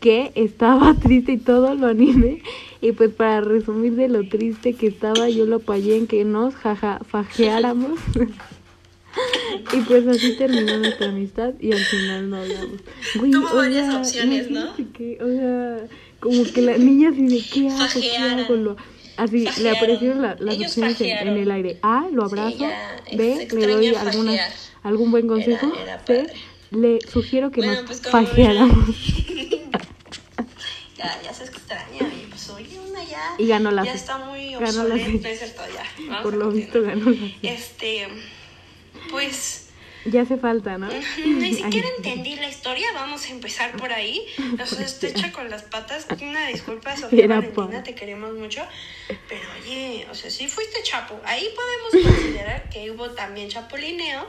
que 0.05 0.31
estaba 0.35 0.93
triste 1.01 1.31
y 1.31 1.37
todo 1.37 1.73
lo 1.73 1.87
animé. 1.87 2.43
Y 2.79 2.91
pues 2.91 3.09
para 3.11 3.41
resumir 3.41 3.95
de 3.95 4.07
lo 4.07 4.27
triste 4.29 4.73
que 4.73 4.85
estaba, 4.85 5.27
yo 5.29 5.45
lo 5.47 5.55
apoyé 5.55 5.97
en 5.97 6.05
que 6.05 6.23
nos 6.25 6.53
jaja, 6.53 6.99
fajeáramos. 7.09 7.99
y 9.73 9.77
pues 9.81 10.07
así 10.07 10.33
terminó 10.37 10.77
nuestra 10.77 11.07
amistad 11.09 11.53
y 11.59 11.71
al 11.71 11.79
final 11.79 12.29
no 12.29 12.37
hablamos. 12.37 12.79
Güey, 13.15 13.31
Tuvo 13.31 13.47
o 13.51 13.55
varias 13.55 13.87
sea, 13.87 13.97
opciones, 13.99 14.51
¿no? 14.51 14.75
que, 14.93 15.17
o 15.23 15.27
sea, 15.27 15.87
como 16.19 16.43
que 16.53 16.61
la 16.61 16.77
niña 16.77 17.09
así 17.09 17.25
de 17.27 17.41
qué 17.51 17.69
hago, 17.69 17.99
qué 17.99 18.17
hago, 18.17 18.55
lo- 18.55 18.77
Así 19.17 19.39
le 19.39 19.45
Fajearon. 19.49 19.77
aparecieron 19.77 20.21
la- 20.21 20.35
las 20.39 20.55
Ellos 20.55 20.67
opciones 20.67 21.01
en, 21.01 21.27
en 21.29 21.37
el 21.37 21.49
aire. 21.49 21.79
A, 21.81 22.05
lo 22.11 22.27
Sí, 22.29 22.35
abrazo. 22.35 22.57
ya, 22.59 22.95
B, 23.15 23.47
le 23.51 23.67
doy 23.67 23.87
extraña 23.87 24.01
alguna, 24.11 24.31
fajear. 24.31 24.51
algún 24.83 25.09
buen 25.11 25.27
consejo. 25.27 25.71
Era- 25.81 25.93
era 25.95 26.05
C, 26.05 26.27
le 26.71 26.99
sugiero 27.11 27.49
que 27.49 27.61
Bueno, 27.61 27.73
nos 27.81 27.85
pues 27.85 28.01
fajeáramos. 28.01 28.85
Ya, 30.97 31.21
ya 31.21 31.33
se 31.33 31.43
extraña. 31.43 32.01
Y 32.01 32.27
pues 32.29 32.49
oye, 32.49 32.79
una 32.79 33.03
ya. 33.03 33.35
Y 33.37 33.47
ganó 33.47 33.71
la 33.71 33.83
Ya 33.83 33.93
está 33.93 34.17
muy 34.17 34.55
obsoleta. 34.55 35.05
C. 35.05 35.19
No 35.19 35.27
es 35.27 35.39
cierto, 35.39 35.61
ya. 35.73 35.83
Vamos 36.07 36.23
Por 36.23 36.33
lo 36.35 36.51
visto 36.51 36.81
ganó 36.81 37.09
la. 37.09 37.27
Este. 37.41 38.07
Pues. 39.11 39.61
Ya 40.05 40.21
hace 40.21 40.37
falta, 40.37 40.77
¿no? 40.77 40.87
Ni 40.87 41.53
siquiera 41.55 41.87
entendí 41.97 42.35
la 42.35 42.47
historia, 42.47 42.87
vamos 42.93 43.25
a 43.25 43.29
empezar 43.29 43.75
por 43.75 43.91
ahí. 43.91 44.23
Sea, 44.65 44.85
estoy 44.85 45.09
hecha 45.09 45.31
con 45.31 45.49
las 45.49 45.63
patas. 45.63 46.07
Una 46.21 46.47
disculpa, 46.47 46.95
Sofía 46.97 47.25
Era 47.25 47.39
Valentina, 47.39 47.83
te 47.83 47.95
queremos 47.95 48.33
mucho. 48.35 48.61
Pero 49.07 49.41
oye, 49.59 50.07
o 50.09 50.13
sea, 50.13 50.29
sí 50.29 50.47
fuiste 50.47 50.83
chapo. 50.83 51.19
Ahí 51.25 51.49
podemos 51.55 52.07
considerar 52.07 52.69
que 52.69 52.91
hubo 52.91 53.09
también 53.11 53.49
chapulineo. 53.49 54.27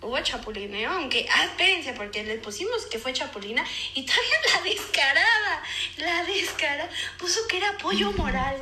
Hubo 0.00 0.20
chapulineo, 0.20 0.92
aunque, 0.92 1.26
ah, 1.28 1.44
espérense, 1.44 1.92
porque 1.92 2.22
le 2.22 2.38
pusimos 2.38 2.86
que 2.86 2.98
fue 3.00 3.12
chapulina 3.12 3.64
y 3.94 4.06
todavía 4.06 4.36
la 4.54 4.62
descarada, 4.62 5.62
la 5.96 6.24
descarada, 6.24 6.88
puso 7.18 7.40
que 7.48 7.56
era 7.56 7.70
apoyo 7.70 8.12
moral. 8.12 8.56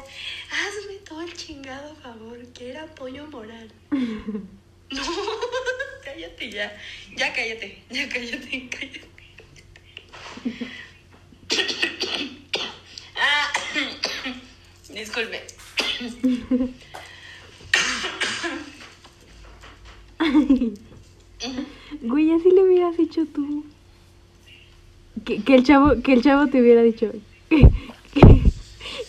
Hazme 0.50 0.94
todo 1.04 1.20
el 1.20 1.36
chingado 1.36 1.94
favor, 1.96 2.38
que 2.54 2.70
era 2.70 2.82
apoyo 2.84 3.26
moral. 3.26 3.70
No, 4.88 5.02
cállate 6.04 6.48
ya. 6.48 6.80
Ya 7.16 7.32
cállate, 7.32 7.82
ya 7.90 8.08
cállate, 8.08 8.68
cállate. 8.70 9.00
Ah, 13.18 13.50
disculpe. 14.90 15.42
Güey, 22.02 22.30
así 22.32 22.50
le 22.50 22.62
hubieras 22.64 22.96
dicho 22.96 23.24
tú. 23.34 23.64
Que, 25.24 25.42
que 25.42 25.54
el 25.54 25.64
chavo, 25.64 26.02
que 26.02 26.12
el 26.12 26.22
chavo 26.22 26.46
te 26.48 26.60
hubiera 26.60 26.82
dicho. 26.82 27.12
que- 27.48 27.68
que- 28.14 28.40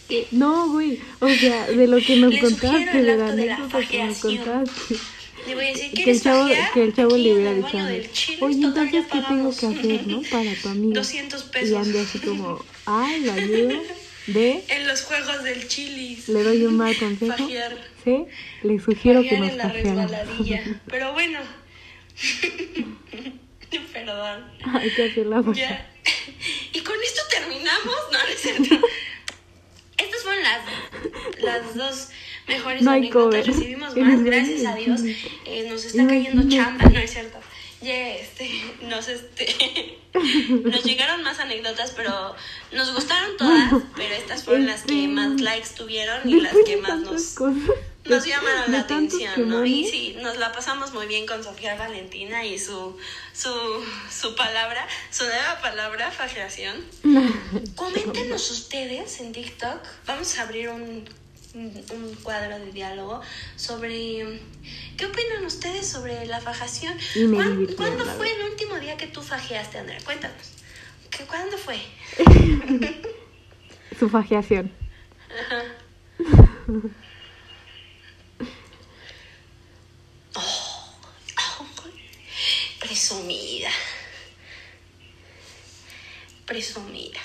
que- 0.08 0.28
no, 0.32 0.70
güey. 0.72 1.00
O 1.20 1.28
sea, 1.30 1.68
de 1.68 1.88
lo 1.88 1.98
que 2.00 2.16
nos 2.18 2.32
Le 2.34 2.40
contaste, 2.40 2.98
de 3.04 3.18
la 3.18 3.32
de 3.34 3.52
anécdota 3.52 3.80
que 3.88 4.04
nos 4.06 4.18
contaste. 4.20 4.96
Le 5.48 5.56
voy 5.56 5.64
a 5.66 5.68
decir, 5.70 5.82
Que 5.92 5.98
el 5.98 6.04
¿quieres 6.04 6.24
chavo, 6.24 6.50
que 6.74 6.84
el 6.84 6.94
chavo 6.96 7.16
le 7.18 7.34
hubiera 7.34 7.54
dicho 7.54 7.78
Oye, 8.46 8.56
entonces, 8.66 8.92
¿qué 8.92 9.22
tengo 9.22 9.28
pagamos". 9.28 9.60
que 9.60 9.68
hacer, 9.68 10.08
no? 10.08 10.22
Para 10.32 10.54
tu 10.62 10.70
amigo. 10.70 10.94
200 10.94 11.46
Y 11.46 11.50
pesos. 11.52 11.88
Andy 11.88 11.98
así 12.00 12.20
como, 12.20 12.60
ay, 12.86 13.22
lo 13.22 13.32
ayudo. 13.34 13.80
D, 14.28 14.62
En 14.68 14.88
los 14.88 15.04
juegos 15.04 15.42
del 15.46 15.68
chilis. 15.70 16.28
le 16.28 16.44
doy 16.44 16.66
un 16.66 16.76
mal 16.76 16.94
consejo. 16.98 17.32
Fajear. 17.38 17.78
C, 18.04 18.26
le 18.64 18.78
sugiero 18.80 19.22
que 19.22 19.30
Fajear 19.30 19.42
nos 19.42 19.52
en 19.52 19.58
la 19.58 19.70
resbaladilla. 19.70 20.82
Pero 20.88 21.14
bueno. 21.14 21.40
Perdón. 23.93 24.51
Hay 24.74 24.89
que 24.91 25.03
hacer 25.05 25.26
la. 25.26 25.43
Ya. 25.53 25.93
Y 26.74 26.82
con 26.82 26.95
esto 27.03 27.22
terminamos. 27.30 27.95
No, 28.11 28.20
no 28.20 28.28
es 28.28 28.39
cierto. 28.39 28.63
Estas 29.97 30.22
fueron 30.22 30.43
las, 30.43 30.61
las 31.41 31.76
dos 31.76 32.09
mejores 32.47 32.82
No 32.84 32.91
anécdotas. 32.91 33.47
Recibimos 33.47 33.95
más, 33.95 34.24
gracias 34.24 34.65
a 34.65 34.76
Dios. 34.76 35.01
Eh, 35.45 35.68
nos 35.70 35.86
está 35.86 36.05
cayendo 36.05 36.47
chamba, 36.47 36.86
no 36.86 36.99
es 36.99 37.11
cierto. 37.11 37.39
Ya, 37.82 38.15
este, 38.15 38.49
nos, 38.82 39.07
este, 39.07 39.99
nos 40.63 40.84
llegaron 40.84 41.22
más 41.24 41.39
anécdotas, 41.39 41.93
pero 41.95 42.36
nos 42.72 42.93
gustaron 42.93 43.38
todas, 43.38 43.72
pero 43.95 44.15
estas 44.15 44.43
fueron 44.43 44.65
las 44.65 44.82
que 44.82 45.03
Este, 45.03 45.07
más 45.07 45.39
likes 45.39 45.70
tuvieron 45.76 46.28
y 46.28 46.41
las 46.41 46.55
que 46.65 46.78
más 46.78 46.99
nos, 47.01 47.36
nos 48.10 48.24
de 48.24 48.32
la 48.70 48.80
atención, 48.80 49.49
¿no? 49.49 49.66
Y 49.66 49.86
sí, 49.88 50.18
nos 50.22 50.38
la 50.38 50.51
pasamos 50.51 50.93
muy 50.93 51.08
bien 51.08 51.26
con 51.26 51.43
Sofía 51.43 51.76
Valentina 51.76 52.45
y 52.45 52.58
su, 52.60 52.97
su, 53.34 53.53
su 54.12 54.36
palabra, 54.36 54.88
su 55.12 55.24
nueva 55.26 55.60
palabra, 55.62 56.12
fajeación. 56.12 56.84
Coméntenos 57.76 58.49
ustedes 58.51 59.20
en 59.20 59.32
TikTok. 59.34 59.80
Vamos 60.05 60.38
a 60.38 60.43
abrir 60.43 60.70
un, 60.70 61.08
un, 61.53 61.86
un 61.93 62.16
cuadro 62.24 62.58
de 62.60 62.72
diálogo 62.72 63.22
sobre 63.55 64.41
qué 64.97 65.05
opinan 65.05 65.45
ustedes 65.45 65.88
sobre 65.88 66.26
la 66.26 66.39
fajación. 66.41 66.97
Y 67.16 67.26
me 67.26 67.36
¿Cuán- 67.38 67.51
divirtieron, 67.51 67.95
¿Cuándo 67.95 68.14
fue 68.16 68.32
el 68.34 68.43
último 68.51 68.80
día 68.80 68.97
que 68.97 69.08
tú 69.08 69.22
fajeaste, 69.22 69.80
Andrea? 69.80 69.99
Cuéntanos. 70.03 70.53
¿Qué, 71.10 71.24
¿Cuándo 71.26 71.58
fue? 71.58 71.80
Su 73.99 74.10
fajeación. 74.10 74.72
Presumida. 82.88 83.70
Presumida. 86.46 87.20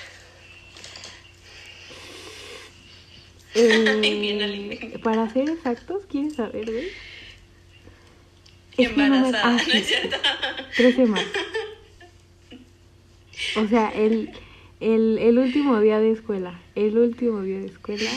Eh, 3.55 4.99
para 5.03 5.29
ser 5.31 5.49
exactos, 5.49 6.03
¿quieres 6.09 6.35
saber, 6.35 6.69
güey? 6.69 6.87
Es 8.77 8.89
que 8.89 8.97
no 8.97 9.07
me- 9.07 9.15
Embarazada, 9.17 9.43
ah, 9.45 9.61
¿no 9.67 9.73
es 9.73 9.87
cierto? 9.87 10.17
Tres 10.75 10.95
semanas. 10.95 11.27
O 13.55 13.67
sea, 13.67 13.89
el, 13.91 14.31
el, 14.79 15.17
el 15.19 15.37
último 15.37 15.79
día 15.79 15.99
de 15.99 16.11
escuela. 16.11 16.59
El 16.75 16.97
último 16.97 17.41
día 17.43 17.59
de 17.59 17.67
escuela. 17.67 18.09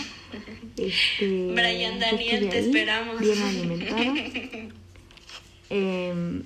Este, 0.77 1.53
Brian 1.53 1.99
Daniel, 2.01 2.49
te 2.49 2.59
ahí, 2.59 2.67
esperamos. 2.67 3.21
Bien 3.21 3.41
alimentada. 3.43 4.15
Em, 5.69 6.43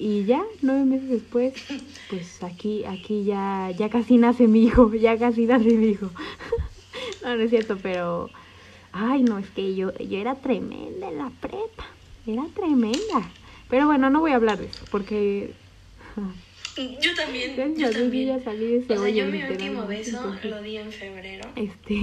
y 0.00 0.24
ya, 0.24 0.42
nueve 0.62 0.84
meses 0.86 1.08
después, 1.10 1.52
pues 2.08 2.42
aquí, 2.42 2.84
aquí 2.86 3.24
ya, 3.24 3.70
ya 3.76 3.90
casi 3.90 4.16
nace 4.16 4.48
mi 4.48 4.64
hijo, 4.64 4.92
ya 4.94 5.18
casi 5.18 5.44
nace 5.46 5.68
mi 5.70 5.88
hijo. 5.88 6.10
no, 7.22 7.36
no 7.36 7.42
es 7.42 7.50
cierto, 7.50 7.76
pero, 7.82 8.30
ay, 8.92 9.22
no, 9.22 9.38
es 9.38 9.48
que 9.50 9.74
yo, 9.76 9.92
yo 9.98 10.18
era 10.18 10.34
tremenda 10.36 11.08
en 11.10 11.18
la 11.18 11.30
prepa, 11.40 11.86
era 12.26 12.44
tremenda. 12.54 13.30
Pero 13.68 13.86
bueno, 13.86 14.08
no 14.10 14.20
voy 14.20 14.32
a 14.32 14.36
hablar 14.36 14.58
de 14.58 14.66
eso, 14.66 14.84
porque 14.90 15.52
Yo 16.76 17.14
también, 17.14 17.76
yo 17.76 17.90
también. 17.90 18.28
ya 18.28 18.40
salí 18.42 18.66
de 18.66 18.78
ese 18.78 18.96
o 18.96 19.02
sea, 19.02 19.10
yo 19.10 19.26
mi 19.26 19.42
último 19.42 19.86
beso 19.86 20.34
lo 20.44 20.62
di 20.62 20.78
en 20.78 20.90
febrero. 20.90 21.46
este, 21.56 22.00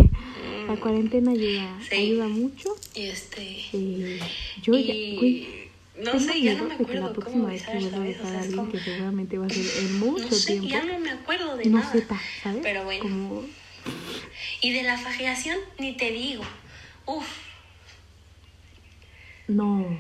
la 0.68 0.76
cuarentena 0.76 1.32
ayuda, 1.32 1.80
Sí. 1.90 1.96
ayuda 1.96 2.28
mucho. 2.28 2.76
Y 2.94 3.04
este. 3.08 3.42
Eh, 3.74 4.20
yo 4.62 4.78
ya, 4.78 4.94
No 5.98 6.12
Tengo 6.12 6.20
sé, 6.32 6.42
ya 6.42 6.54
no 6.54 6.66
me 6.66 6.78
que 6.78 6.84
la 6.94 7.08
acuerdo 7.08 7.08
cómo 7.08 7.14
próxima 7.14 7.48
vez 7.50 7.64
que 7.64 7.78
vuelva 7.80 7.98
a 7.98 8.00
besar 8.02 8.36
a 8.36 8.40
alguien 8.42 8.72
que 8.72 8.80
seguramente 8.80 9.38
va 9.40 9.46
a 9.48 9.50
ser 9.50 9.66
en 9.84 10.00
mucho 10.00 10.26
No 10.26 10.32
sé, 10.32 10.46
tiempo. 10.46 10.68
ya 10.70 10.84
no 10.84 11.00
me 11.00 11.10
acuerdo 11.12 11.58
de 11.58 11.66
no 11.66 11.80
nada. 11.80 11.92
sepa, 11.92 12.22
¿sabes? 12.44 12.60
Pero 12.62 12.84
bueno. 12.84 13.02
Como... 13.04 13.46
Y 14.62 14.74
de 14.74 14.84
la 14.84 14.98
fajeación, 14.98 15.58
ni 15.80 15.98
te 15.98 16.12
digo. 16.12 16.44
Uf, 17.06 17.26
No. 19.48 19.98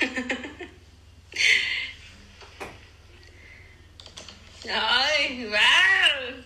ay, 4.70 5.46
wow. 5.46 6.44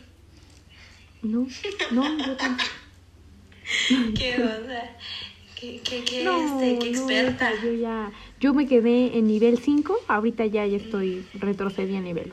No, 1.22 1.46
no, 1.90 2.26
yo 2.26 2.36
tampoco. 2.36 2.70
Qué 4.16 4.34
onda. 4.36 4.96
Qué, 5.60 5.80
qué, 5.82 6.04
qué, 6.04 6.24
No, 6.24 6.60
este, 6.60 6.78
qué 6.84 6.92
no, 6.92 7.10
experta. 7.10 7.50
o 7.52 7.60
sea, 7.60 7.62
yo 7.64 7.72
ya, 7.80 8.12
yo 8.40 8.54
me 8.54 8.66
quedé 8.66 9.18
en 9.18 9.26
nivel 9.26 9.58
5, 9.58 9.96
ahorita 10.06 10.46
ya, 10.46 10.66
ya 10.66 10.76
estoy, 10.76 11.24
retrocedí 11.34 11.96
a 11.96 12.00
nivel. 12.00 12.32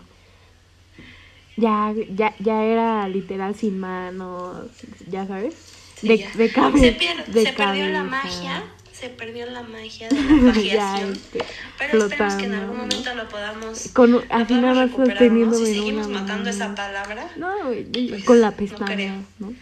Ya, 1.58 1.94
ya, 2.16 2.36
ya 2.40 2.64
era 2.64 3.08
literal 3.08 3.56
sin 3.56 3.80
manos, 3.80 4.68
ya 5.10 5.26
sabes, 5.26 5.56
Sí, 6.02 6.08
de, 6.10 6.18
ya. 6.20 6.32
de 6.36 6.52
cabe- 6.52 6.80
se, 6.80 6.98
pier- 7.00 7.26
de 7.26 7.44
se 7.46 7.54
perdió 7.54 7.86
la 7.88 8.00
cabeza. 8.04 8.28
magia. 8.28 8.64
Se 8.92 9.10
perdió 9.10 9.46
la 9.48 9.62
magia 9.64 10.08
de 10.10 10.16
la 10.16 10.22
ya, 10.54 10.54
fajeación. 10.54 11.12
este, 11.14 11.40
Pero 11.78 12.06
esperemos 12.06 12.36
que 12.36 12.46
en 12.46 12.52
flotando, 12.52 12.56
algún 12.62 12.78
¿no? 12.78 12.84
momento 12.84 13.16
lo 13.16 13.28
podamos. 13.30 13.88
Con, 13.94 14.12
lo 14.12 14.20
así 14.30 14.54
nada 14.54 14.74
podamos 14.74 14.76
más 14.76 14.92
recuperar, 14.92 15.08
¿no? 15.08 15.16
sosteniéndome 15.16 15.66
Si 15.66 15.74
seguimos 15.74 16.08
matando 16.10 16.44
mano. 16.44 16.50
esa 16.50 16.76
palabra. 16.76 17.28
No, 17.38 17.48
Pues, 18.10 18.24
con 18.26 18.42
la 18.42 18.52
no 18.52 18.58
pestaña. 18.58 19.24
¿no? 19.40 19.54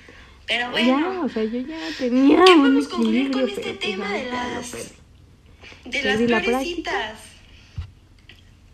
Pero 0.47 0.65
Ya, 0.65 0.69
bueno, 0.71 1.23
o 1.25 1.29
sea, 1.29 1.43
yo 1.43 1.59
ya 1.59 1.77
tenía 1.97 2.43
¿qué 2.45 2.51
un 2.51 2.61
podemos 2.61 2.87
concluir 2.87 3.31
con 3.31 3.47
este 3.47 3.61
pero 3.61 3.79
pues 3.79 3.79
tema 3.79 4.07
ya, 4.09 4.13
de 4.13 4.25
ya 4.25 4.31
las 4.31 4.71
de 5.85 6.03
las 6.03 6.19
la 6.21 6.39
florecitas? 6.41 7.19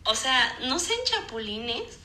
O 0.06 0.16
sea, 0.16 0.58
no 0.68 0.80
sean 0.80 1.00
chapulines. 1.06 2.00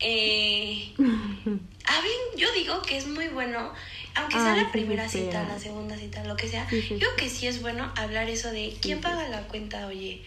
Eh, 0.00 0.92
hablen, 0.98 2.12
yo 2.36 2.50
digo 2.52 2.80
que 2.82 2.96
es 2.96 3.06
muy 3.06 3.28
bueno, 3.28 3.72
aunque 4.14 4.36
sea 4.36 4.54
Ay, 4.54 4.62
la 4.64 4.72
primera 4.72 5.08
sí, 5.08 5.20
cita, 5.24 5.44
la 5.44 5.58
segunda 5.58 5.96
cita, 5.96 6.24
lo 6.24 6.36
que 6.36 6.48
sea. 6.48 6.68
Sí, 6.68 6.80
sí, 6.82 6.98
yo 6.98 7.08
que 7.16 7.28
sí 7.28 7.46
es 7.46 7.60
bueno 7.60 7.92
hablar 7.96 8.28
eso 8.28 8.50
de 8.50 8.76
quién 8.80 9.00
paga 9.00 9.28
la 9.28 9.42
cuenta, 9.48 9.86
oye. 9.86 10.22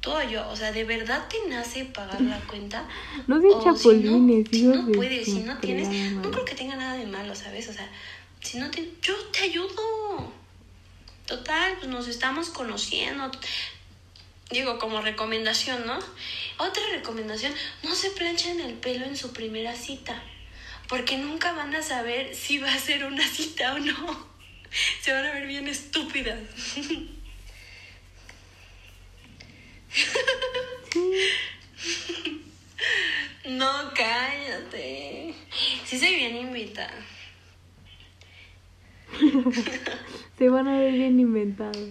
Tú 0.00 0.10
o 0.12 0.22
yo, 0.22 0.48
o 0.48 0.56
sea, 0.56 0.72
¿de 0.72 0.84
verdad 0.84 1.26
te 1.28 1.48
nace 1.48 1.84
pagar 1.84 2.20
la 2.20 2.38
cuenta? 2.40 2.86
No 3.26 3.40
sean 3.40 3.62
chapulines, 3.62 4.48
si 4.50 4.62
no, 4.62 4.72
si 4.74 4.78
no 4.78 4.86
de 4.86 4.94
puedes, 4.94 5.24
si 5.24 5.40
no 5.40 5.58
tienes, 5.58 6.12
no 6.12 6.30
creo 6.30 6.44
que 6.44 6.54
tenga 6.54 6.76
nada 6.76 6.96
de 6.96 7.06
malo, 7.06 7.34
¿sabes? 7.34 7.68
O 7.68 7.72
sea, 7.72 7.90
si 8.40 8.58
no 8.58 8.70
te, 8.70 8.92
yo 9.02 9.14
te 9.32 9.40
ayudo. 9.40 10.32
Total, 11.26 11.74
pues 11.78 11.88
nos 11.88 12.06
estamos 12.06 12.50
conociendo. 12.50 13.30
Digo, 14.50 14.78
como 14.78 15.00
recomendación, 15.00 15.84
¿no? 15.86 15.98
Otra 16.58 16.82
recomendación, 16.92 17.52
no 17.82 17.94
se 17.94 18.10
planchen 18.10 18.60
el 18.60 18.74
pelo 18.74 19.04
en 19.04 19.16
su 19.16 19.32
primera 19.32 19.74
cita, 19.74 20.22
porque 20.88 21.18
nunca 21.18 21.52
van 21.52 21.74
a 21.74 21.82
saber 21.82 22.34
si 22.34 22.58
va 22.58 22.72
a 22.72 22.78
ser 22.78 23.04
una 23.04 23.26
cita 23.26 23.74
o 23.74 23.78
no. 23.80 24.36
Se 25.00 25.12
van 25.12 25.24
a 25.24 25.32
ver 25.32 25.46
bien 25.46 25.68
estúpidas. 25.68 26.38
No, 33.48 33.70
cállate. 33.94 35.34
Sí 35.84 35.98
soy 35.98 36.16
bien 36.16 36.36
invitada. 36.36 36.92
Se 40.38 40.48
van 40.48 40.68
a 40.68 40.78
ver 40.78 40.92
bien 40.92 41.18
inventados. 41.20 41.88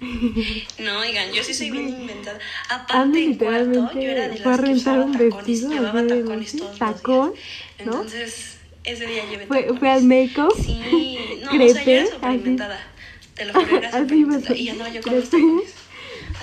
No, 0.78 0.98
oigan, 1.00 1.32
yo 1.32 1.42
sí 1.42 1.54
soy 1.54 1.70
bien 1.70 1.88
inventada. 1.88 2.38
Aparte, 2.68 3.24
en 3.24 3.34
cuarto, 3.36 3.90
yo 3.94 4.00
era 4.00 4.28
de 4.28 4.38
las 4.38 4.60
que 4.60 4.70
usaba 4.72 5.04
un 5.04 5.12
tacones. 5.12 5.36
vestido, 5.36 5.70
Llevaba 5.70 6.02
de 6.02 6.22
tacones 6.22 6.56
todos 6.56 6.78
tacón, 6.78 7.26
los 7.28 7.34
días. 7.34 7.86
¿no? 7.86 7.92
Entonces, 7.92 8.58
ese 8.84 9.06
día 9.06 9.24
llevé 9.30 9.46
Fue, 9.46 9.60
tacones. 9.62 9.78
fue 9.80 9.90
al 9.90 10.02
make-up. 10.04 10.54
Sí, 10.62 11.18
no, 11.42 11.50
o 11.50 11.68
sea, 11.72 11.84
yo 11.84 11.90
era 11.92 12.06
súper 12.06 12.32
inventada. 12.32 12.86
Te 13.34 13.44
lo 13.46 13.52
juro, 13.54 13.78
era 13.78 13.90
súper 13.92 14.16
inventada. 14.16 14.56
Y 14.56 14.64
ya 14.64 14.74
no, 14.74 14.88
yo 14.92 15.00
con 15.02 15.14
los 15.14 15.24
tacones. 15.30 15.74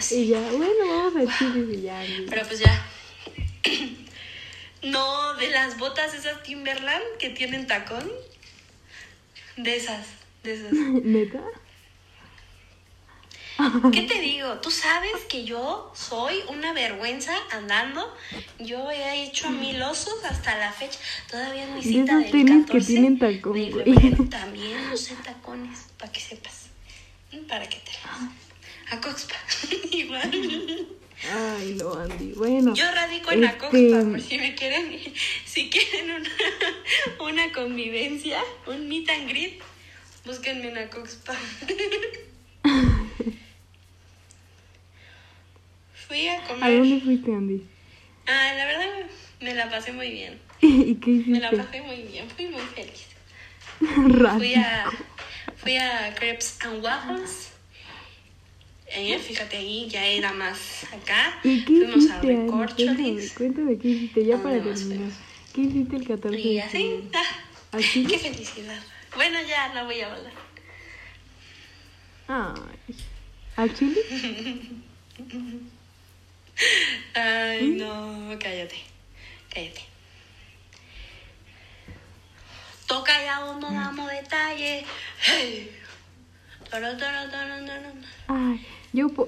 Así. 0.04 0.24
Y 0.24 0.28
ya, 0.28 0.40
bueno, 0.52 0.86
vamos 0.88 1.30
a 1.30 1.38
chiles 1.38 1.78
y 1.78 1.82
ya. 1.84 2.04
Pero 2.30 2.48
pues 2.48 2.60
ya. 2.60 2.86
No, 4.84 5.34
de 5.36 5.50
las 5.50 5.78
botas 5.78 6.14
esas 6.14 6.44
Timberland 6.44 7.06
que 7.18 7.30
tienen 7.30 7.68
tacón. 7.68 8.12
De 9.56 9.78
esas, 9.78 10.06
de 10.44 10.56
esas. 10.56 10.74
¿Neta? 10.74 11.40
¿Qué 13.94 14.02
te 14.02 14.20
digo? 14.20 14.56
Tú 14.60 14.72
sabes 14.72 15.14
que 15.30 15.46
yo 15.46 15.90
soy 15.96 16.44
una 16.50 16.74
vergüenza 16.74 17.34
andando. 17.52 18.14
Yo 18.60 18.92
he 18.92 19.24
hecho 19.24 19.50
mil 19.52 19.82
osos 19.84 20.26
hasta 20.26 20.58
la 20.58 20.74
fecha. 20.74 21.00
Todavía 21.32 21.64
en 21.64 21.76
mi 21.76 21.82
De 21.82 21.90
cita 21.90 22.18
del 22.18 22.30
tenis 22.30 22.66
que 22.66 22.74
14 22.74 22.88
tienen 22.88 23.20
tacón, 23.20 23.54
de 23.54 23.72
febrero 23.72 24.26
también 24.30 24.92
usé 24.92 25.16
tacones, 25.24 25.86
para 25.98 26.12
que 26.12 26.20
sepas. 26.20 26.68
Para 27.48 27.70
que 27.70 27.78
te 27.78 27.92
A 28.94 29.02
Coxpa, 29.02 29.36
igual. 29.92 30.32
Ay, 31.32 31.76
no, 31.80 31.94
Andy. 31.94 32.34
Bueno. 32.34 32.76
Yo 32.76 32.86
radico 32.92 33.32
en 33.32 33.44
este, 33.44 33.56
Acoxpa, 33.58 34.10
por 34.12 34.22
si 34.22 34.38
me 34.38 34.54
quieren, 34.54 35.00
si 35.46 35.70
quieren 35.70 36.12
una, 36.12 36.30
una 37.32 37.52
convivencia, 37.54 38.40
un 38.68 38.88
meet 38.88 39.10
and 39.10 39.30
greet, 39.30 39.62
búsquenme 40.26 40.68
en 40.70 40.78
Acoxpa. 40.78 41.34
Fui 46.08 46.28
a 46.28 46.44
¿A 46.44 46.48
comer. 46.48 46.78
dónde 46.78 47.02
fuiste, 47.02 47.34
Andy? 47.34 47.66
Ah, 48.28 48.54
la 48.56 48.66
verdad 48.66 48.86
me 49.42 49.54
la 49.56 49.70
pasé 49.70 49.92
muy 49.92 50.12
bien. 50.12 50.40
¿Y 50.62 50.96
qué 50.96 51.10
Me 51.28 51.40
la 51.40 51.48
hiciste? 51.48 51.66
pasé 51.66 51.82
muy 51.82 52.02
bien, 52.04 52.30
fui 52.30 52.46
muy 52.48 52.62
feliz. 52.76 53.08
Fui 54.38 54.54
a, 54.56 54.86
fui 55.58 55.78
a 55.78 56.14
Crepes 56.16 56.58
and 56.62 56.84
Waffles. 56.84 57.53
Eh, 58.96 59.18
fíjate 59.20 59.58
ahí, 59.58 59.88
ya 59.90 60.06
era 60.06 60.32
más 60.34 60.84
acá. 60.94 61.40
¿Y 61.44 61.66
qué 61.66 61.74
Fuimos 61.86 61.96
a 61.96 61.98
hiciste? 61.98 62.20
Cuéntame, 62.22 62.44
Recorcholis. 62.44 63.32
cuéntame 63.34 63.78
qué 63.80 63.88
hiciste 63.88 64.26
ya 64.26 64.36
¿A 64.36 64.44
para 64.44 64.56
terminar. 64.56 64.78
fuimos? 64.88 65.14
¿Qué 65.54 65.62
hiciste 65.62 65.96
el 65.96 66.08
14 66.08 66.40
Y 66.40 66.54
de 66.56 66.62
así, 66.62 67.10
ah, 67.14 67.24
¿Así? 67.72 68.06
qué 68.06 68.20
felicidad. 68.20 68.82
Bueno, 69.16 69.40
ya 69.48 69.74
no 69.74 69.86
voy 69.86 70.00
a 70.02 70.12
hablar. 70.14 70.34
Ay. 72.28 72.96
¿Al 73.56 73.74
chile? 73.76 74.00
Ay, 77.16 77.68
no, 77.70 78.30
cállate. 78.40 78.76
Cállate. 79.54 79.82
Toca 82.88 83.24
ya 83.24 83.40
no 83.40 83.72
damos 83.72 84.10
detalle. 84.10 84.86
Hey. 85.20 85.72
Ay, 88.28 88.66
yo 88.94 89.10
po- 89.10 89.28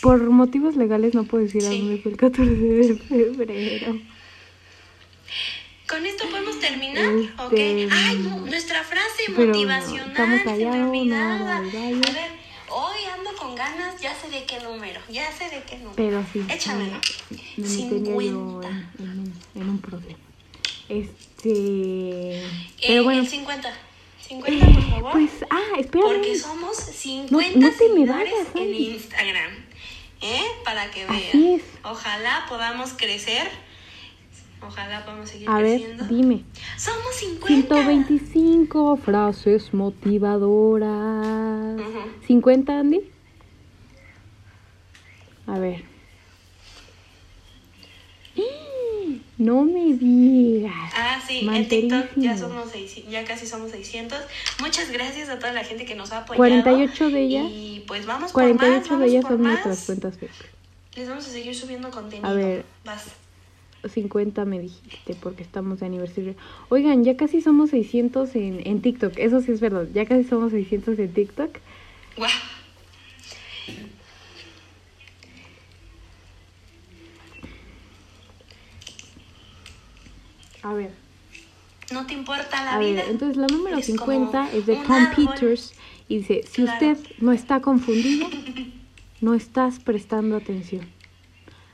por 0.00 0.18
motivos 0.30 0.76
legales 0.76 1.14
no 1.14 1.24
puedo 1.24 1.44
decir 1.44 1.64
a 1.64 1.70
dónde 1.70 1.98
fue 1.98 2.12
el 2.12 2.16
14 2.18 2.50
de 2.50 2.94
febrero. 2.96 3.98
¿Con 5.88 6.06
esto 6.06 6.24
podemos 6.30 6.58
terminar? 6.60 7.12
¿Ok? 7.38 7.52
Este, 7.52 7.88
Ay, 7.92 8.16
no, 8.18 8.38
nuestra 8.46 8.82
frase 8.84 9.22
pero 9.36 9.48
motivacional. 9.48 10.08
estamos 10.10 10.40
callados, 10.42 10.88
olvidaba. 10.88 11.38
nada, 11.38 11.56
A 11.58 11.60
ver, 11.60 12.30
hoy 12.70 12.98
ando 13.16 13.30
con 13.38 13.54
ganas, 13.54 14.00
ya 14.00 14.14
sé 14.14 14.30
de 14.30 14.44
qué 14.44 14.60
número, 14.60 15.00
ya 15.10 15.30
sé 15.32 15.44
de 15.44 15.62
qué 15.64 15.76
número. 15.76 15.94
Pero 15.96 16.24
sí. 16.32 16.42
Échamelo. 16.50 16.98
Me, 17.30 17.36
me 17.62 17.68
metería 17.68 18.14
yo 18.14 18.20
50. 18.20 18.68
en, 18.68 19.04
en 19.04 19.18
un- 19.18 19.34
en 19.54 19.68
un 19.68 19.78
problema. 19.80 20.18
Este. 20.88 21.50
Eh, 22.36 22.46
Pero 22.86 23.04
bueno. 23.04 23.20
El 23.22 23.28
50. 23.28 23.72
50, 24.28 24.66
por 24.66 24.82
favor. 24.90 25.12
Pues, 25.12 25.30
ah, 25.50 25.60
espérame. 25.78 26.08
Porque 26.14 26.36
somos 26.36 26.76
50 26.76 27.58
no 27.58 27.70
te 27.70 27.88
me 27.90 28.06
vayas, 28.06 28.46
en. 28.54 28.74
Instagram. 28.74 29.50
¿Eh? 30.22 30.42
Para 30.64 30.90
que 30.90 31.04
vean. 31.06 31.60
Ojalá 31.84 32.46
podamos 32.48 32.92
crecer. 32.94 33.48
Ojalá 34.66 35.04
podamos 35.04 35.28
seguir 35.28 35.48
A 35.50 35.58
ver, 35.58 35.78
creciendo. 35.78 36.04
dime. 36.06 36.44
Somos 36.78 37.14
50. 37.16 37.74
125 37.74 38.96
frases 38.96 39.74
motivadoras. 39.74 40.88
Ujú. 41.80 42.00
¿50, 42.26 42.80
Andy? 42.80 43.00
A 45.46 45.58
ver. 45.58 45.84
No 49.44 49.62
me 49.62 49.92
digas. 49.92 50.90
Ah, 50.96 51.20
sí, 51.26 51.46
en 51.46 51.68
TikTok 51.68 52.12
ya 52.16 52.34
somos 52.34 52.70
600, 52.70 53.12
ya 53.12 53.24
casi 53.26 53.46
somos 53.46 53.72
600. 53.72 54.18
Muchas 54.62 54.90
gracias 54.90 55.28
a 55.28 55.38
toda 55.38 55.52
la 55.52 55.62
gente 55.62 55.84
que 55.84 55.94
nos 55.94 56.12
ha 56.12 56.20
apoyado. 56.20 56.38
48 56.38 57.10
de 57.10 57.20
ellas. 57.20 57.44
Y 57.50 57.84
pues 57.86 58.06
vamos 58.06 58.32
por 58.32 58.42
más, 58.42 58.56
48 58.56 58.98
de 58.98 59.06
ellas 59.06 59.24
son 59.28 59.42
más. 59.42 59.52
nuestras 59.52 59.84
cuentas 59.84 60.16
fake. 60.16 60.32
Les 60.96 61.10
vamos 61.10 61.26
a 61.26 61.30
seguir 61.30 61.54
subiendo 61.54 61.90
contenido. 61.90 62.26
A 62.26 62.32
ver. 62.32 62.64
Vas. 62.86 63.04
50 63.86 64.46
me 64.46 64.60
dijiste 64.60 65.14
porque 65.20 65.42
estamos 65.42 65.80
de 65.80 65.86
aniversario. 65.86 66.36
Oigan, 66.70 67.04
ya 67.04 67.18
casi 67.18 67.42
somos 67.42 67.68
600 67.68 68.34
en, 68.36 68.66
en 68.66 68.80
TikTok. 68.80 69.12
Eso 69.18 69.42
sí 69.42 69.52
es 69.52 69.60
verdad. 69.60 69.86
Ya 69.92 70.06
casi 70.06 70.24
somos 70.24 70.52
600 70.52 70.98
en 70.98 71.12
TikTok. 71.12 71.50
Guau. 72.16 72.30
A 80.64 80.72
ver. 80.72 80.90
¿No 81.92 82.06
te 82.06 82.14
importa 82.14 82.64
la 82.64 82.74
A 82.76 82.78
vida? 82.78 83.02
ver, 83.02 83.10
entonces 83.10 83.36
la 83.36 83.46
número 83.46 83.76
Es 83.78 83.86
50 83.86 84.30
como 84.46 84.58
es 84.58 84.66
de 84.66 84.76
Tom 84.76 84.90
árbol. 84.92 85.26
Peters 85.34 85.74
y 86.08 86.18
dice, 86.18 86.42
si 86.50 86.62
Claro. 86.62 86.72
usted 86.92 87.10
no 87.18 87.32
está 87.32 87.60
confundido, 87.60 88.26
no 89.20 89.34
estás 89.34 89.78
prestando 89.78 90.36
atención. 90.36 90.86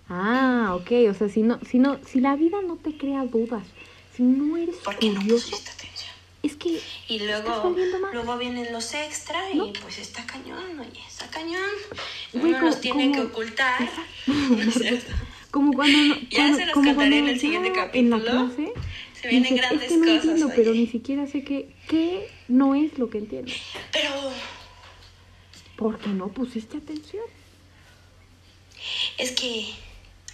Ah, 0.08 0.72
ok, 0.74 0.90
o 1.08 1.14
sea, 1.14 1.28
si 1.28 1.42
no, 1.42 1.60
si 1.64 1.78
no, 1.78 1.98
si 2.04 2.20
la 2.20 2.34
vida 2.34 2.58
no 2.66 2.76
te 2.76 2.96
crea 2.96 3.24
dudas, 3.24 3.62
si 4.16 4.24
no 4.24 4.56
eres 4.56 4.76
¿Por 4.78 4.98
qué 4.98 5.10
no 5.10 5.20
curioso, 5.20 5.50
pusiste 5.50 5.70
atención? 5.70 6.10
es 6.42 6.56
que 6.56 6.80
Y 7.06 7.18
luego, 7.20 7.76
luego 8.12 8.36
vienen 8.38 8.72
los 8.72 8.92
extra 8.94 9.48
y 9.52 9.58
¿No? 9.58 9.72
pues 9.80 9.98
está 9.98 10.26
cañón, 10.26 10.80
oye, 10.80 11.00
está 11.06 11.28
cañón. 11.30 11.60
Uno 12.32 12.48
los 12.60 12.60
como- 12.76 12.80
tiene 12.80 13.12
que 13.12 13.20
ocultar. 13.20 13.80
Exacto. 14.26 14.56
¿No 14.56 14.62
es 14.62 14.74
cierto? 14.74 15.12
Como 15.50 15.72
cuando, 15.72 15.98
no- 15.98 16.14
Ya 16.14 16.28
cuando- 16.36 16.56
se 16.58 16.64
los 16.66 16.74
como 16.74 16.86
contaré 16.94 16.94
cuando 17.10 17.16
en 17.16 17.28
el 17.28 17.40
siguiente 17.40 17.72
ya 17.74 17.90
en 17.92 18.10
la 18.10 18.16
capítulo. 18.18 18.46
clase 18.54 18.72
Se 19.20 19.28
vienen 19.28 19.42
dices, 19.54 19.58
grandes 19.68 19.82
es 19.82 19.88
que 19.92 19.96
no 19.98 20.04
cosas, 20.06 20.24
entiendo, 20.24 20.52
pero 20.56 20.74
ni 20.74 20.86
siquiera 20.86 21.26
sé 21.26 21.42
qué, 21.44 21.68
qué 21.88 22.28
no 22.48 22.74
es 22.74 22.98
lo 22.98 23.10
que 23.10 23.18
entiendo. 23.18 23.52
Pero 23.92 24.10
Porque 25.76 26.08
no 26.10 26.28
pusiste 26.28 26.76
atención. 26.76 27.24
es 29.18 29.32
que... 29.32 29.66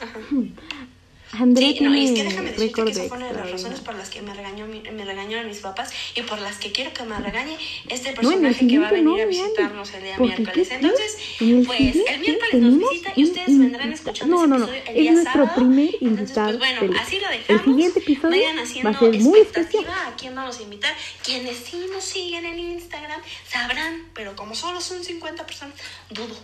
Ajá. 0.01 0.19
André 1.33 1.73
Sí, 1.77 1.81
no, 1.81 1.95
y 1.95 2.05
es 2.05 2.11
que 2.13 2.23
déjame 2.25 2.53
decirte 2.53 2.85
que 2.85 2.91
esa 2.93 3.03
fue 3.09 3.17
una 3.19 3.27
de 3.27 3.35
las 3.35 3.51
razones 3.51 3.81
por 3.81 3.95
las 3.97 4.09
que 4.11 4.23
me, 4.23 4.33
regañó, 4.33 4.67
me 4.67 5.05
regañaron 5.05 5.49
mis 5.49 5.59
papás 5.59 5.91
y 6.15 6.23
por 6.23 6.41
las 6.41 6.57
que 6.59 6.71
quiero 6.73 6.93
que 6.95 7.03
me 7.03 7.19
regañe 7.19 7.59
este 7.89 8.13
No, 8.13 8.31
el 8.31 8.39
personaje 8.39 8.67
que 8.69 8.79
va 8.79 8.89
a 8.89 8.93
no, 8.93 9.13
venir 9.15 9.23
a 9.23 9.27
visitarnos 9.27 9.93
el 9.95 10.03
día 10.05 10.15
porque 10.17 10.35
¿qué 10.37 10.41
miércoles. 10.43 10.69
Entonces, 10.71 11.17
En 11.41 11.59
el 11.59 11.67
pues 11.67 11.81
el 11.81 12.21
miércoles 12.21 12.55
nos 12.55 12.79
visita 12.91 13.13
y 13.17 13.25
ustedes 13.25 13.49
in- 13.49 13.59
vendrán 13.61 13.93
escuchando 13.93 14.35
no, 14.37 14.43
ese 14.45 14.49
no, 14.49 14.59
no, 14.59 14.65
episodio 14.73 14.83
el 14.91 14.97
es 14.97 15.03
día 15.03 15.13
nuestro 15.13 15.33
sábado. 15.45 15.55
primer 15.57 15.85
Entonces, 15.87 16.03
invitado 16.03 16.59
pues 16.59 16.79
bueno, 16.81 16.97
así 17.03 17.21
lo 17.21 17.29
el 17.31 17.39
dejamos. 17.41 17.65
siguiente 17.65 17.99
episodio 17.99 18.31
Vayan 18.31 18.57
va 18.57 18.61
a 18.61 18.65
haciendo 18.65 18.99
ser 18.99 19.21
muy 19.21 19.41
especial. 19.41 19.85
a 19.89 20.15
quién 20.17 20.35
vamos 20.37 20.59
a 20.59 20.63
invitar. 20.63 20.97
Quienes 21.25 21.57
sí 21.59 21.87
nos 21.93 22.05
siguen 22.05 22.47
en 22.47 22.59
Instagram 22.61 23.21
sabrán, 23.51 24.09
pero 24.15 24.37
como 24.37 24.55
solo 24.55 24.81
son 24.81 25.03
50 25.05 25.45
personas, 25.45 25.75
dudo, 26.11 26.37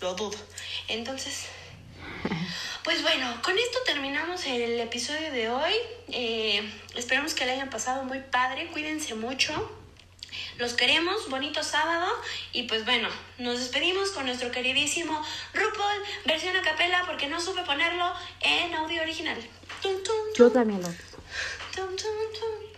lo 0.00 0.14
dudo. 0.14 0.36
Entonces, 0.88 1.44
pues 2.84 3.02
bueno, 3.02 3.40
con 3.42 3.58
esto 3.58 3.78
terminamos 3.86 4.46
el 4.46 4.80
episodio 4.80 5.32
de 5.32 5.50
hoy. 5.50 5.72
Eh, 6.08 6.70
esperamos 6.94 7.34
que 7.34 7.44
le 7.44 7.52
hayan 7.52 7.70
pasado 7.70 8.04
muy 8.04 8.20
padre. 8.20 8.68
Cuídense 8.68 9.14
mucho. 9.14 9.78
Los 10.58 10.74
queremos, 10.74 11.28
bonito 11.28 11.62
sábado. 11.62 12.06
Y 12.52 12.64
pues 12.64 12.84
bueno, 12.84 13.08
nos 13.38 13.58
despedimos 13.58 14.10
con 14.10 14.26
nuestro 14.26 14.50
queridísimo 14.50 15.22
RuPaul, 15.54 16.02
versión 16.24 16.56
a 16.56 16.62
capela, 16.62 17.04
porque 17.06 17.28
no 17.28 17.40
supe 17.40 17.62
ponerlo 17.62 18.12
en 18.40 18.74
audio 18.74 19.02
original. 19.02 19.36
Tum, 19.82 20.02
tum, 20.02 20.14
Yo 20.36 20.50
también 20.50 20.80
lo 20.80 20.88
tum, 20.88 20.94
tum, 21.74 21.96
tum. 21.96 21.96
Tu, 21.96 21.96
tu, 21.96 21.96
tu, 21.96 22.32
tu, 22.32 22.38
tu. 22.38 22.72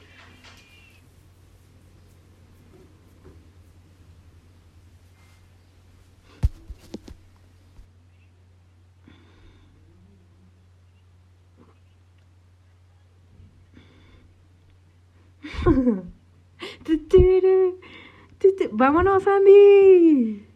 Vámonos, 18.72 19.26
Andy. 19.26 20.53